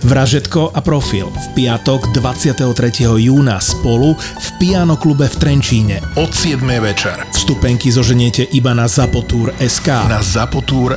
Vražetko 0.00 0.72
a 0.72 0.80
profil 0.80 1.28
v 1.28 1.46
piatok 1.60 2.16
23. 2.16 3.04
júna 3.20 3.60
spolu 3.60 4.16
v 4.16 4.48
Piano 4.56 4.96
klube 4.96 5.28
v 5.28 5.36
Trenčíne 5.36 6.00
od 6.16 6.32
7. 6.32 6.64
večer. 6.80 7.20
Vstupenky 7.36 7.92
zoženiete 7.92 8.48
iba 8.56 8.72
na 8.72 8.88
Zapotúr 8.88 9.52
SK. 9.60 10.08
Na 10.08 10.24
Zapotúr 10.24 10.96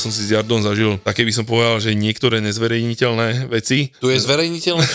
Som 0.00 0.08
si 0.08 0.24
s 0.24 0.32
Jardom 0.32 0.64
zažil 0.64 0.96
také 1.04 1.26
by 1.26 1.32
som 1.34 1.44
povedal, 1.44 1.76
že 1.82 1.92
niektoré 1.92 2.40
nezverejniteľné 2.40 3.50
veci. 3.52 3.92
Tu 4.00 4.08
je 4.08 4.18
zverejniteľné 4.22 4.86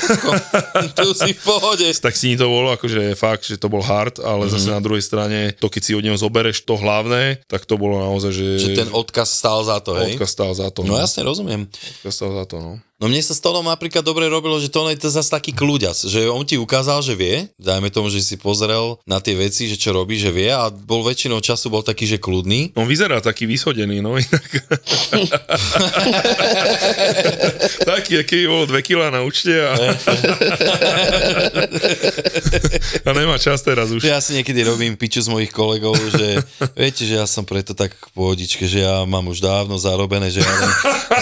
tu 0.98 1.10
si 1.14 1.32
v 1.36 1.42
pohode. 1.46 1.86
Tak 1.86 2.14
si 2.18 2.34
to 2.34 2.50
bolo 2.50 2.74
akože 2.74 3.14
fakt, 3.14 3.46
že 3.46 3.62
to 3.62 3.70
bol 3.70 3.84
hard, 3.84 4.18
ale 4.24 4.48
mm-hmm. 4.48 4.54
zase 4.58 4.68
na 4.74 4.82
druhej 4.82 5.04
strane 5.04 5.40
to, 5.60 5.70
keď 5.70 5.82
si 5.84 5.92
od 5.94 6.04
neho 6.04 6.18
zobereš 6.18 6.66
to 6.66 6.80
hlavné, 6.80 7.44
tak 7.46 7.68
to 7.70 7.78
bolo 7.78 8.02
naozaj, 8.02 8.32
že... 8.34 8.48
Že 8.58 8.88
ten 8.88 8.90
odkaz 8.90 9.30
stál 9.30 9.62
za 9.62 9.78
to, 9.84 9.94
hej? 10.00 10.18
Odkaz 10.18 10.32
stál 10.34 10.52
za 10.58 10.72
to. 10.74 10.82
No, 10.82 10.96
no 10.96 11.04
jasne, 11.04 11.22
rozumiem. 11.22 11.68
Odkaz 11.70 12.14
stál 12.16 12.32
za 12.34 12.46
to, 12.48 12.58
no. 12.64 12.72
No 12.96 13.12
mne 13.12 13.20
sa 13.20 13.36
s 13.36 13.44
Tonom 13.44 13.68
napríklad 13.68 14.08
dobre 14.08 14.24
robilo, 14.32 14.56
že 14.56 14.72
Tono 14.72 14.88
je 14.88 14.96
to 14.96 15.12
zase 15.12 15.28
taký 15.28 15.52
kľúďas, 15.52 16.08
že 16.08 16.32
on 16.32 16.48
ti 16.48 16.56
ukázal, 16.56 17.04
že 17.04 17.12
vie, 17.12 17.52
dajme 17.60 17.92
tomu, 17.92 18.08
že 18.08 18.24
si 18.24 18.40
pozrel 18.40 18.96
na 19.04 19.20
tie 19.20 19.36
veci, 19.36 19.68
že 19.68 19.76
čo 19.76 19.92
robí, 19.92 20.16
že 20.16 20.32
vie 20.32 20.48
a 20.48 20.72
bol 20.72 21.04
väčšinou 21.04 21.44
času 21.44 21.68
bol 21.68 21.84
taký, 21.84 22.08
že 22.08 22.24
kľudný. 22.24 22.72
On 22.80 22.88
vyzerá 22.88 23.20
taký 23.20 23.52
vyshodený, 23.52 24.00
no 24.00 24.16
inak. 24.16 24.48
taký, 27.92 28.24
aký 28.24 28.48
bol 28.48 28.64
2 28.64 28.80
kg 28.80 29.12
na 29.12 29.28
účte 29.28 29.52
a... 29.52 29.76
a 33.04 33.10
nemá 33.12 33.36
čas 33.44 33.60
teraz 33.60 33.92
už. 33.92 34.08
Ja 34.08 34.24
si 34.24 34.40
niekedy 34.40 34.64
robím 34.64 34.96
piču 34.96 35.20
z 35.20 35.28
mojich 35.28 35.52
kolegov, 35.52 36.00
že 36.16 36.40
viete, 36.80 37.04
že 37.04 37.20
ja 37.20 37.28
som 37.28 37.44
preto 37.44 37.76
tak 37.76 37.92
pohodičke, 38.16 38.64
že 38.64 38.88
ja 38.88 39.04
mám 39.04 39.28
už 39.28 39.44
dávno 39.44 39.76
zarobené, 39.76 40.32
že 40.32 40.40
ja 40.40 40.54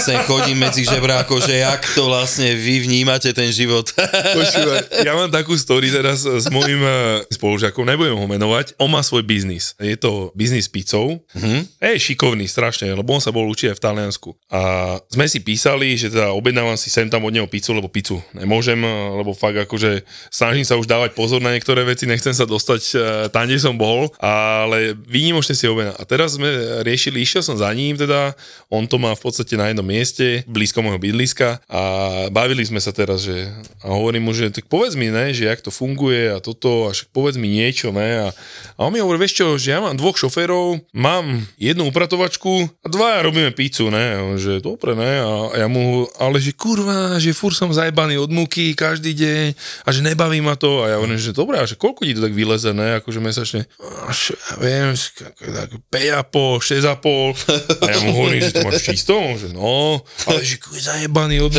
len 0.05 0.21
chodím 0.30 0.61
medzi 0.61 0.85
žebrákov, 0.85 1.41
že 1.41 1.63
jak 1.63 1.72
to 1.81 2.05
vlastne 2.05 2.53
vy 2.53 2.85
vnímate 2.85 3.31
ten 3.33 3.49
život. 3.49 3.89
Počúvaj, 4.38 5.02
ja 5.02 5.17
mám 5.17 5.31
takú 5.31 5.57
story 5.57 5.89
teraz 5.89 6.27
s 6.27 6.45
môjim 6.52 6.81
eh, 6.83 7.23
spolužiakom, 7.33 7.88
nebudem 7.88 8.13
ho 8.13 8.27
menovať. 8.30 8.77
On 8.77 8.91
má 8.91 9.02
svoj 9.02 9.25
biznis. 9.25 9.73
Je 9.80 9.95
to 9.97 10.30
biznis 10.38 10.69
pizzou. 10.69 11.23
Mm-hmm. 11.33 11.61
Je 11.80 12.05
šikovný 12.11 12.45
strašne, 12.45 12.91
lebo 12.91 13.13
on 13.15 13.23
sa 13.23 13.31
bol 13.31 13.47
učiť 13.49 13.73
aj 13.73 13.77
v 13.80 13.83
Taliansku. 13.83 14.30
A 14.52 14.61
sme 15.07 15.25
si 15.25 15.39
písali, 15.39 15.95
že 15.95 16.13
teda 16.13 16.35
objednávam 16.35 16.75
si 16.75 16.91
sem 16.91 17.07
tam 17.07 17.25
od 17.25 17.33
neho 17.33 17.47
pizzu, 17.47 17.73
lebo 17.73 17.87
pizzu 17.87 18.19
nemôžem, 18.35 18.77
eh, 18.77 18.89
lebo 19.23 19.31
fakt 19.31 19.58
akože 19.63 20.03
snažím 20.33 20.67
sa 20.67 20.75
už 20.75 20.85
dávať 20.85 21.15
pozor 21.15 21.39
na 21.39 21.55
niektoré 21.55 21.81
veci, 21.87 22.05
nechcem 22.05 22.36
sa 22.36 22.43
dostať 22.43 22.81
eh, 22.93 22.99
tam, 23.31 23.48
kde 23.48 23.61
som 23.61 23.75
bol, 23.77 24.11
ale 24.19 24.98
výnimočne 25.08 25.55
si 25.55 25.69
objednám. 25.69 25.95
A 25.98 26.03
teraz 26.03 26.36
sme 26.36 26.49
riešili, 26.83 27.23
išiel 27.23 27.45
som 27.45 27.55
za 27.55 27.69
ním, 27.71 27.95
teda 27.95 28.36
on 28.67 28.89
to 28.89 28.98
má 28.98 29.14
v 29.14 29.21
podstate 29.21 29.55
na 29.55 29.69
jednom 29.69 29.86
mieste, 29.86 30.42
blízko 30.49 30.81
môjho 30.81 30.98
bydliska 30.98 31.52
a 31.67 31.81
bavili 32.30 32.64
sme 32.64 32.80
sa 32.80 32.95
teraz, 32.95 33.25
že 33.25 33.49
a 33.83 33.91
hovorím 33.91 34.30
mu, 34.30 34.31
že 34.31 34.49
tak 34.53 34.69
povedz 34.71 34.95
mi, 34.95 35.11
ne, 35.11 35.36
že 35.36 35.49
jak 35.49 35.61
to 35.61 35.69
funguje 35.69 36.33
a 36.33 36.39
toto, 36.39 36.87
a 36.87 36.95
však 36.95 37.11
povedz 37.11 37.37
mi 37.37 37.52
niečo, 37.52 37.91
ne, 37.91 38.25
a, 38.25 38.36
a 38.77 38.80
on 38.87 38.93
mi 38.93 39.03
hovorí, 39.03 39.19
vieš 39.19 39.43
čo, 39.43 39.47
že 39.59 39.75
ja 39.75 39.80
mám 39.83 39.99
dvoch 39.99 40.15
šoférov, 40.15 40.81
mám 40.95 41.43
jednu 41.59 41.89
upratovačku 41.89 42.69
a 42.83 42.87
dvaja 42.87 43.25
robíme 43.25 43.52
pizzu, 43.53 43.92
ne, 43.93 44.37
že 44.39 44.63
dobre, 44.63 44.95
ne, 44.97 45.13
a 45.21 45.31
ja 45.59 45.67
mu, 45.67 46.08
ale 46.17 46.39
že 46.39 46.55
kurva, 46.55 47.19
že 47.19 47.36
fur 47.36 47.52
som 47.52 47.69
zajbaný 47.69 48.17
od 48.17 48.31
múky 48.31 48.73
každý 48.73 49.13
deň 49.13 49.45
a 49.83 49.89
že 49.92 49.99
nebaví 50.02 50.39
ma 50.39 50.55
to. 50.55 50.83
A 50.83 50.93
ja 50.93 50.95
hovorím, 50.97 51.19
že 51.19 51.36
dobre, 51.36 51.59
a 51.59 51.67
že 51.67 51.75
koľko 51.75 52.08
ti 52.08 52.15
to 52.15 52.23
tak 52.23 52.33
vyleze, 52.33 52.71
ne, 52.71 53.03
akože 53.03 53.19
mesačne, 53.19 53.61
až, 54.08 54.33
ja 54.33 54.55
viem, 54.63 54.95
tak 54.95 55.69
5,5, 55.92 56.63
6,5 56.63 57.83
a 57.83 57.87
ja 57.92 57.99
mu 58.08 58.11
hovorím, 58.15 58.42
že 58.47 58.53
to 58.55 58.61
máš 58.63 58.81
čisto, 58.87 59.15
že 59.36 59.52
no, 59.52 59.99
ale 60.27 60.39
že 60.42 60.58
zajebaný 60.63 61.42
od 61.45 61.54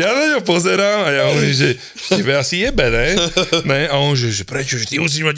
ja 0.00 0.08
na 0.12 0.24
ňo 0.36 0.40
pozerám 0.44 1.00
a 1.06 1.10
ja 1.10 1.22
hovorím, 1.32 1.54
že 1.56 1.68
tebe 2.12 2.36
asi 2.36 2.62
jebe, 2.62 2.86
ne? 2.92 3.16
ne? 3.64 3.88
A 3.88 3.96
on, 3.98 4.12
že, 4.12 4.32
že 4.32 4.44
prečo, 4.44 4.76
že 4.76 4.88
ty 4.88 5.00
musíš 5.00 5.24
mať 5.24 5.36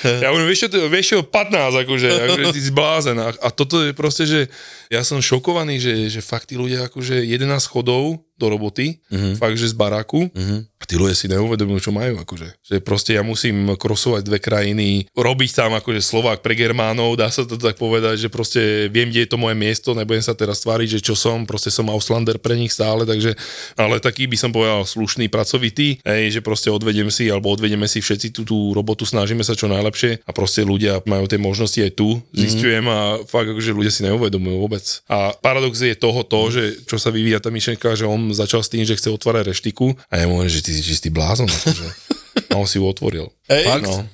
10. 0.00 0.24
Ja 0.24 0.32
hovorím, 0.32 0.48
vieš 0.48 0.60
vieš 0.88 1.06
čo 1.14 1.18
15, 1.22 1.84
akože, 1.84 2.08
akože 2.08 2.46
ty 2.56 2.60
si. 2.64 3.16
A, 3.20 3.30
a 3.36 3.48
toto 3.52 3.84
je 3.84 3.92
proste, 3.92 4.24
že 4.24 4.40
ja 4.88 5.04
som 5.04 5.20
šokovaný, 5.20 5.80
že, 5.80 6.08
že 6.08 6.20
fakt 6.24 6.52
tí 6.52 6.56
ľudia 6.56 6.88
akože 6.88 7.24
11 7.24 7.44
chodov 7.68 8.24
do 8.34 8.50
roboty, 8.50 8.98
uh-huh. 9.10 9.38
fakt, 9.38 9.54
že 9.54 9.70
z 9.70 9.76
baráku 9.78 10.26
uh-huh. 10.26 10.66
a 10.66 10.84
tí 10.84 10.98
ľudia 10.98 11.14
si 11.14 11.30
neuvedomujú, 11.30 11.90
čo 11.90 11.92
majú, 11.94 12.18
akože. 12.18 12.48
Že 12.66 12.76
proste 12.82 13.14
ja 13.14 13.22
musím 13.22 13.78
krosovať 13.78 14.26
dve 14.26 14.42
krajiny, 14.42 15.06
robiť 15.14 15.50
tam 15.54 15.78
akože 15.78 16.02
Slovák 16.02 16.42
pre 16.42 16.58
Germánov, 16.58 17.14
dá 17.14 17.30
sa 17.30 17.46
to 17.46 17.54
tak 17.54 17.78
povedať, 17.78 18.26
že 18.26 18.28
proste 18.28 18.90
viem, 18.90 19.08
kde 19.08 19.24
je 19.24 19.30
to 19.30 19.38
moje 19.38 19.54
miesto, 19.54 19.94
nebudem 19.94 20.22
sa 20.22 20.34
teraz 20.34 20.66
tváriť, 20.66 20.98
že 20.98 21.00
čo 21.00 21.14
som, 21.14 21.46
proste 21.46 21.70
som 21.70 21.86
Auslander 21.86 22.42
pre 22.42 22.58
nich 22.58 22.74
stále, 22.74 23.06
takže, 23.06 23.38
ale 23.78 24.02
taký 24.02 24.26
by 24.26 24.34
som 24.34 24.50
povedal 24.50 24.82
slušný, 24.82 25.30
pracovitý, 25.30 26.02
hej, 26.02 26.34
že 26.34 26.40
proste 26.42 26.74
odvedem 26.74 27.06
si, 27.14 27.30
alebo 27.30 27.54
odvedeme 27.54 27.86
si 27.86 28.02
všetci 28.02 28.34
tú, 28.34 28.42
tú 28.42 28.58
robotu, 28.74 29.06
snažíme 29.06 29.46
sa 29.46 29.54
čo 29.54 29.70
najlepšie 29.70 30.26
a 30.26 30.30
proste 30.34 30.66
ľudia 30.66 30.98
majú 31.06 31.30
tie 31.30 31.38
možnosti 31.38 31.78
aj 31.78 31.92
tu, 31.94 32.18
zistujem 32.34 32.82
uh-huh. 32.82 33.22
a 33.22 33.26
fakt 33.30 33.54
akože 33.54 33.70
ľudia 33.70 33.92
si 33.94 34.02
neuvedomujú 34.02 34.56
vôbec. 34.58 34.84
A 35.06 35.30
paradox 35.38 35.78
je 35.78 35.94
toho 35.94 36.26
to, 36.26 36.40
že 36.50 36.62
čo 36.88 36.98
sa 36.98 37.14
vyvíja 37.14 37.38
tá 37.38 37.54
myšlenka, 37.54 37.94
že 37.94 38.08
on 38.08 38.23
začal 38.32 38.64
s 38.64 38.72
tým, 38.72 38.86
že 38.86 38.96
chce 38.96 39.10
otvárať 39.12 39.52
reštiku 39.52 39.92
a 40.08 40.14
ja 40.16 40.24
mu 40.24 40.40
hovorím, 40.40 40.54
že 40.54 40.64
ty 40.64 40.70
si 40.72 40.80
čistý 40.80 41.12
blázon. 41.12 41.50
Akože. 41.50 41.88
A 42.50 42.58
on 42.58 42.66
si 42.66 42.78
ju 42.78 42.86
otvoril. 42.86 43.30
Ej, 43.50 43.66
Fakt? 43.66 43.86
No. 43.86 44.06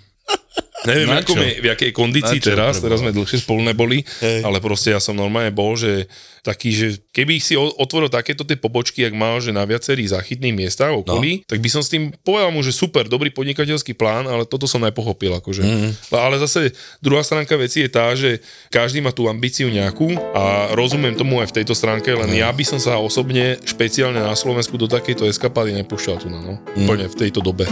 Neviem, 0.89 1.13
ako 1.13 1.33
je, 1.37 1.61
v 1.61 1.67
jakej 1.77 1.91
kondícii 1.93 2.41
teraz, 2.41 2.81
teraz 2.81 3.05
sme 3.05 3.13
dlhšie 3.13 3.45
spolu 3.45 3.61
neboli, 3.61 4.01
Hej. 4.25 4.41
ale 4.47 4.59
proste 4.65 4.97
ja 4.97 5.01
som 5.01 5.13
normálne 5.13 5.53
bol, 5.53 5.77
že 5.77 6.09
taký, 6.41 6.73
že 6.73 6.89
keby 7.13 7.37
si 7.37 7.53
otvoril 7.57 8.09
takéto 8.09 8.49
tie 8.49 8.57
pobočky, 8.57 9.05
ak 9.05 9.13
mal, 9.13 9.39
že 9.45 9.53
na 9.53 9.65
viacerých 9.69 10.17
záchytných 10.17 10.57
miestach 10.57 10.93
okolí, 10.93 11.45
no. 11.45 11.49
tak 11.49 11.61
by 11.61 11.69
som 11.69 11.85
s 11.85 11.93
tým 11.93 12.13
povedal 12.25 12.49
mu, 12.49 12.65
že 12.65 12.73
super, 12.73 13.05
dobrý 13.07 13.29
podnikateľský 13.29 13.93
plán, 13.93 14.25
ale 14.25 14.49
toto 14.49 14.65
som 14.65 14.81
nepochopil. 14.81 15.33
Akože. 15.37 15.63
Mm. 15.63 15.91
Ale 16.17 16.41
zase 16.41 16.73
druhá 17.05 17.21
stránka 17.21 17.55
veci 17.61 17.85
je 17.85 17.91
tá, 17.93 18.13
že 18.17 18.41
každý 18.73 19.05
má 19.05 19.13
tú 19.13 19.29
ambíciu 19.29 19.69
nejakú 19.69 20.17
a 20.33 20.73
rozumiem 20.73 21.15
tomu 21.15 21.39
aj 21.45 21.53
v 21.53 21.57
tejto 21.63 21.77
stránke, 21.77 22.09
len 22.17 22.33
mm. 22.33 22.41
ja 22.41 22.49
by 22.49 22.65
som 22.65 22.81
sa 22.81 22.97
osobne 22.97 23.61
špeciálne 23.63 24.19
na 24.19 24.33
Slovensku 24.33 24.81
do 24.81 24.89
takejto 24.89 25.29
eskapády 25.29 25.77
nepúšťal 25.85 26.17
tu 26.25 26.33
na, 26.33 26.41
no. 26.41 26.55
Mm. 26.75 26.89
Úplne 26.89 27.07
v 27.13 27.17
tejto 27.21 27.45
dobe. 27.45 27.69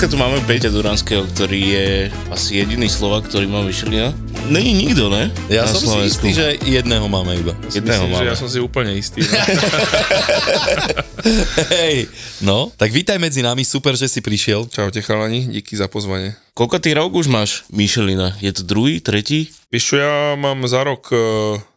Dneska 0.00 0.16
tu 0.16 0.24
máme 0.24 0.40
Peťa 0.48 0.72
Duranského, 0.72 1.28
ktorý 1.28 1.60
je 1.76 1.88
asi 2.32 2.56
jediný 2.56 2.88
Slovak, 2.88 3.28
ktorý 3.28 3.44
má 3.44 3.60
Michelina. 3.60 4.16
Není 4.48 4.72
nikto, 4.72 5.12
ne? 5.12 5.28
Ja 5.52 5.68
Na 5.68 5.76
som 5.76 5.84
Slovensku. 5.84 6.24
si 6.24 6.32
istý, 6.32 6.40
že 6.40 6.56
jedného 6.64 7.04
máme 7.04 7.36
iba. 7.36 7.52
jedného 7.68 8.08
myslím, 8.08 8.16
máme. 8.16 8.24
Že 8.24 8.32
ja 8.32 8.36
som 8.40 8.48
si 8.48 8.64
úplne 8.64 8.96
istý. 8.96 9.20
No. 9.20 9.36
Hej, 11.76 12.08
no, 12.40 12.72
tak 12.80 12.96
vítaj 12.96 13.20
medzi 13.20 13.44
nami, 13.44 13.60
super, 13.60 13.92
že 13.92 14.08
si 14.08 14.24
prišiel. 14.24 14.72
Čaute 14.72 15.04
chalani, 15.04 15.52
díky 15.52 15.76
za 15.76 15.84
pozvanie. 15.84 16.32
Koľko 16.56 16.80
ty 16.80 16.96
rok 16.96 17.12
už 17.12 17.28
máš 17.28 17.68
Michelina? 17.68 18.32
Je 18.40 18.56
to 18.56 18.64
druhý, 18.64 19.04
tretí? 19.04 19.52
Vieš 19.68 19.84
čo, 19.84 19.94
ja 20.00 20.32
mám 20.32 20.64
za 20.64 20.80
rok 20.80 21.12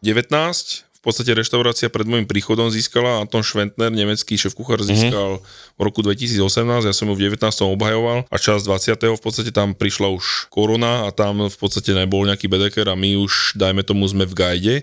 eh, 0.00 0.93
podstate 1.04 1.36
reštaurácia 1.36 1.92
pred 1.92 2.08
môjim 2.08 2.24
príchodom 2.24 2.72
získala, 2.72 3.20
Anton 3.20 3.44
Schwentner, 3.44 3.92
nemecký 3.92 4.40
šéf 4.40 4.56
kuchár, 4.56 4.80
získal 4.80 5.44
v 5.76 5.80
roku 5.80 6.00
2018, 6.00 6.88
ja 6.88 6.94
som 6.96 7.06
ju 7.08 7.14
v 7.14 7.28
19. 7.28 7.44
obhajoval 7.68 8.24
a 8.26 8.36
čas 8.40 8.64
20. 8.64 8.96
v 8.96 9.22
podstate 9.22 9.52
tam 9.52 9.76
prišla 9.76 10.08
už 10.10 10.48
korona 10.48 11.04
a 11.04 11.12
tam 11.12 11.46
v 11.46 11.56
podstate 11.60 11.92
nebol 11.92 12.24
nejaký 12.24 12.48
bedeker 12.48 12.88
a 12.88 12.96
my 12.96 13.20
už, 13.20 13.60
dajme 13.60 13.84
tomu, 13.84 14.08
sme 14.08 14.24
v 14.24 14.34
gajde, 14.34 14.76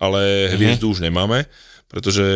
ale 0.00 0.52
hviezdu 0.56 0.90
už 0.90 1.04
nemáme 1.04 1.44
pretože 1.86 2.26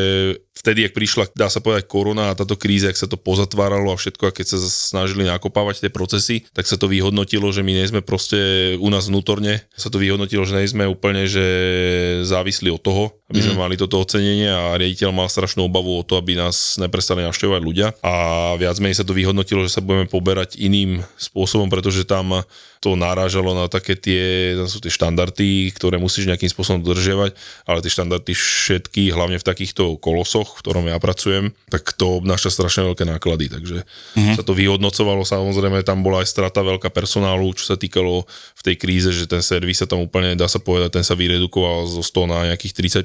vtedy, 0.54 0.86
ak 0.86 0.94
prišla, 0.94 1.34
dá 1.34 1.50
sa 1.50 1.58
povedať, 1.58 1.90
korona 1.90 2.30
a 2.30 2.38
táto 2.38 2.54
kríza, 2.54 2.86
ak 2.86 2.98
sa 2.98 3.10
to 3.10 3.18
pozatváralo 3.18 3.90
a 3.90 3.98
všetko, 3.98 4.30
a 4.30 4.34
keď 4.34 4.46
sa 4.54 4.58
snažili 4.62 5.26
nakopávať 5.26 5.82
tie 5.82 5.90
procesy, 5.90 6.46
tak 6.54 6.70
sa 6.70 6.78
to 6.78 6.86
vyhodnotilo, 6.86 7.50
že 7.50 7.66
my 7.66 7.74
nie 7.74 7.86
sme 7.90 7.98
proste 7.98 8.72
u 8.78 8.88
nás 8.94 9.10
vnútorne, 9.10 9.66
sa 9.74 9.90
to 9.90 9.98
vyhodnotilo, 9.98 10.46
že 10.46 10.54
nie 10.54 10.70
sme 10.70 10.86
úplne, 10.86 11.26
že 11.26 11.44
závislí 12.22 12.70
od 12.70 12.82
toho, 12.82 13.04
aby 13.30 13.40
sme 13.40 13.54
mm. 13.56 13.60
mali 13.62 13.74
toto 13.78 14.02
ocenenie 14.02 14.50
a 14.50 14.74
riaditeľ 14.74 15.14
mal 15.14 15.30
strašnú 15.30 15.70
obavu 15.70 16.02
o 16.02 16.06
to, 16.06 16.18
aby 16.18 16.34
nás 16.34 16.76
neprestali 16.82 17.22
navštevovať 17.22 17.62
ľudia. 17.62 17.94
A 18.02 18.12
viac 18.58 18.76
menej 18.82 18.98
sa 18.98 19.06
to 19.06 19.14
vyhodnotilo, 19.14 19.62
že 19.62 19.78
sa 19.78 19.84
budeme 19.86 20.10
poberať 20.10 20.58
iným 20.58 21.06
spôsobom, 21.14 21.70
pretože 21.70 22.02
tam 22.02 22.42
to 22.80 22.96
narážalo 22.96 23.52
na 23.52 23.68
také 23.68 23.92
tie, 23.92 24.56
tam 24.56 24.64
sú 24.64 24.80
tie 24.80 24.88
štandardy, 24.88 25.68
ktoré 25.76 26.00
musíš 26.00 26.24
nejakým 26.24 26.48
spôsobom 26.48 26.80
dodržiavať, 26.80 27.36
ale 27.68 27.84
tie 27.84 27.92
štandardy 27.92 28.32
všetky, 28.32 29.12
hlavne 29.12 29.36
v 29.36 29.44
takýchto 29.44 30.00
kolosoch, 30.00 30.56
v 30.56 30.62
ktorom 30.64 30.88
ja 30.88 30.96
pracujem, 30.96 31.52
tak 31.68 31.92
to 31.92 32.16
obnáša 32.24 32.48
strašne 32.48 32.88
veľké 32.88 33.04
náklady, 33.04 33.52
takže 33.52 33.84
mm-hmm. 33.84 34.32
sa 34.32 34.42
to 34.42 34.56
vyhodnocovalo, 34.56 35.28
samozrejme 35.28 35.84
tam 35.84 36.00
bola 36.00 36.24
aj 36.24 36.32
strata 36.32 36.64
veľká 36.64 36.88
personálu, 36.88 37.52
čo 37.52 37.68
sa 37.68 37.76
týkalo 37.76 38.24
v 38.56 38.62
tej 38.64 38.74
kríze, 38.80 39.12
že 39.12 39.28
ten 39.28 39.44
servis 39.44 39.84
sa 39.84 39.86
tam 39.86 40.00
úplne, 40.00 40.32
dá 40.32 40.48
sa 40.48 40.56
povedať, 40.56 40.96
ten 40.96 41.04
sa 41.04 41.12
vyredukoval 41.12 41.84
zo 41.84 42.00
100 42.00 42.32
na 42.32 42.38
nejakých 42.48 43.04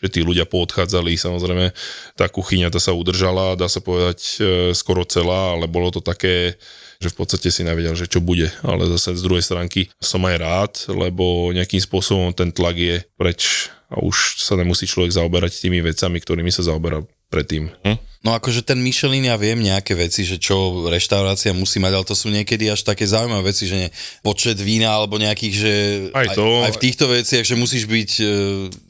že 0.00 0.08
tí 0.08 0.20
ľudia 0.22 0.44
poodchádzali, 0.44 1.16
samozrejme 1.16 1.72
tá 2.14 2.28
kuchyňa 2.28 2.68
tá 2.68 2.80
sa 2.80 2.92
udržala, 2.92 3.58
dá 3.58 3.66
sa 3.66 3.80
povedať 3.80 4.18
e, 4.20 4.38
skoro 4.76 5.02
celá, 5.08 5.56
ale 5.56 5.70
bolo 5.70 5.90
to 5.90 6.04
také 6.04 6.60
že 6.96 7.12
v 7.12 7.18
podstate 7.20 7.52
si 7.52 7.60
nevedel, 7.60 7.92
že 7.92 8.08
čo 8.08 8.24
bude. 8.24 8.48
Ale 8.64 8.88
zase 8.88 9.16
z 9.16 9.24
druhej 9.24 9.44
stránky 9.44 9.92
som 10.00 10.24
aj 10.24 10.36
rád, 10.40 10.72
lebo 10.88 11.52
nejakým 11.52 11.80
spôsobom 11.80 12.32
ten 12.32 12.48
tlak 12.52 12.76
je 12.76 12.96
preč 13.20 13.68
a 13.92 14.02
už 14.02 14.42
sa 14.42 14.58
nemusí 14.58 14.88
človek 14.88 15.14
zaoberať 15.14 15.62
tými 15.62 15.78
vecami, 15.84 16.18
ktorými 16.18 16.50
sa 16.50 16.66
zaoberal 16.66 17.06
predtým. 17.30 17.70
Hm? 17.84 17.98
No 18.26 18.34
akože 18.34 18.66
ten 18.66 18.82
Michelin, 18.82 19.30
ja 19.30 19.38
viem 19.38 19.62
nejaké 19.62 19.94
veci, 19.94 20.26
že 20.26 20.42
čo 20.42 20.90
reštaurácia 20.90 21.54
musí 21.54 21.78
mať, 21.78 21.92
ale 21.94 22.02
to 22.10 22.18
sú 22.18 22.26
niekedy 22.26 22.66
až 22.66 22.82
také 22.82 23.06
zaujímavé 23.06 23.54
veci, 23.54 23.70
že 23.70 23.86
nie, 23.86 23.90
počet 24.18 24.58
vína 24.58 24.90
alebo 24.90 25.14
nejakých, 25.14 25.54
že 25.54 25.72
aj, 26.10 26.34
to, 26.34 26.42
aj, 26.42 26.64
aj 26.66 26.72
v 26.74 26.82
týchto 26.82 27.06
veciach, 27.06 27.46
že 27.46 27.54
musíš 27.54 27.86
byť 27.86 28.10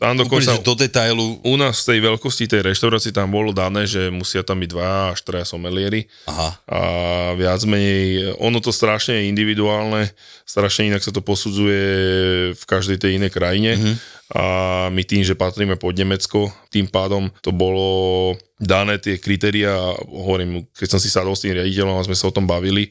tam 0.01 0.17
úplne, 0.25 0.41
že 0.41 0.65
do 0.65 0.73
detailu. 0.73 1.37
U 1.45 1.61
nás 1.61 1.85
z 1.85 1.93
tej 1.93 1.99
veľkosti 2.09 2.49
tej 2.49 2.65
reštaurácie 2.65 3.13
tam 3.13 3.29
bolo 3.29 3.53
dané, 3.53 3.85
že 3.85 4.09
musia 4.09 4.41
tam 4.41 4.57
byť 4.65 4.71
dva 4.73 5.13
až 5.13 5.21
traja 5.21 5.45
somelieri 5.45 6.09
Aha. 6.33 6.57
a 6.65 6.81
viac 7.37 7.61
menej, 7.69 8.33
ono 8.41 8.57
to 8.65 8.73
strašne 8.73 9.21
je 9.21 9.29
individuálne, 9.29 10.09
strašne 10.49 10.89
inak 10.89 11.05
sa 11.05 11.13
to 11.13 11.21
posudzuje 11.21 11.85
v 12.57 12.65
každej 12.65 13.05
tej 13.05 13.21
inej 13.21 13.37
krajine. 13.37 13.77
Mm-hmm 13.77 14.16
a 14.35 14.45
my 14.91 15.03
tým, 15.07 15.23
že 15.23 15.39
patríme 15.39 15.79
pod 15.79 15.95
Nemecko, 15.95 16.51
tým 16.75 16.91
pádom 16.91 17.31
to 17.47 17.55
bolo 17.55 18.35
dané 18.59 18.99
tie 18.99 19.23
kritéria, 19.23 19.95
hovorím, 20.03 20.67
keď 20.75 20.89
som 20.97 21.01
si 21.03 21.07
sadol 21.07 21.39
s 21.39 21.47
tým 21.47 21.55
riaditeľom 21.55 21.95
a 21.95 22.07
sme 22.07 22.19
sa 22.19 22.27
o 22.27 22.35
tom 22.35 22.43
bavili, 22.49 22.91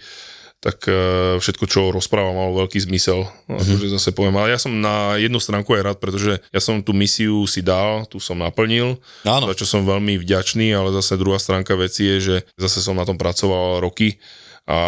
tak 0.63 0.87
e, 0.87 0.95
všetko, 1.37 1.65
čo 1.67 1.91
rozpráva, 1.91 2.31
malo 2.31 2.65
veľký 2.65 2.79
zmysel. 2.87 3.27
Mm-hmm. 3.27 3.59
Akože 3.59 3.87
zase 3.99 4.09
poviem, 4.15 4.39
ale 4.39 4.55
ja 4.55 4.59
som 4.61 4.73
na 4.73 5.19
jednu 5.19 5.37
stránku 5.37 5.75
aj 5.75 5.83
rád, 5.83 5.97
pretože 5.99 6.39
ja 6.39 6.61
som 6.63 6.79
tú 6.79 6.95
misiu 6.95 7.43
si 7.45 7.59
dal, 7.59 8.07
tu 8.07 8.17
som 8.17 8.39
naplnil, 8.39 8.97
Áno. 9.27 9.45
za 9.51 9.55
čo 9.59 9.65
som 9.67 9.85
veľmi 9.85 10.17
vďačný, 10.17 10.71
ale 10.71 10.95
zase 10.95 11.19
druhá 11.19 11.37
stránka 11.37 11.75
veci 11.75 12.07
je, 12.07 12.17
že 12.17 12.35
zase 12.57 12.79
som 12.79 12.95
na 12.95 13.03
tom 13.03 13.19
pracoval 13.19 13.83
roky 13.83 14.17
a 14.65 14.79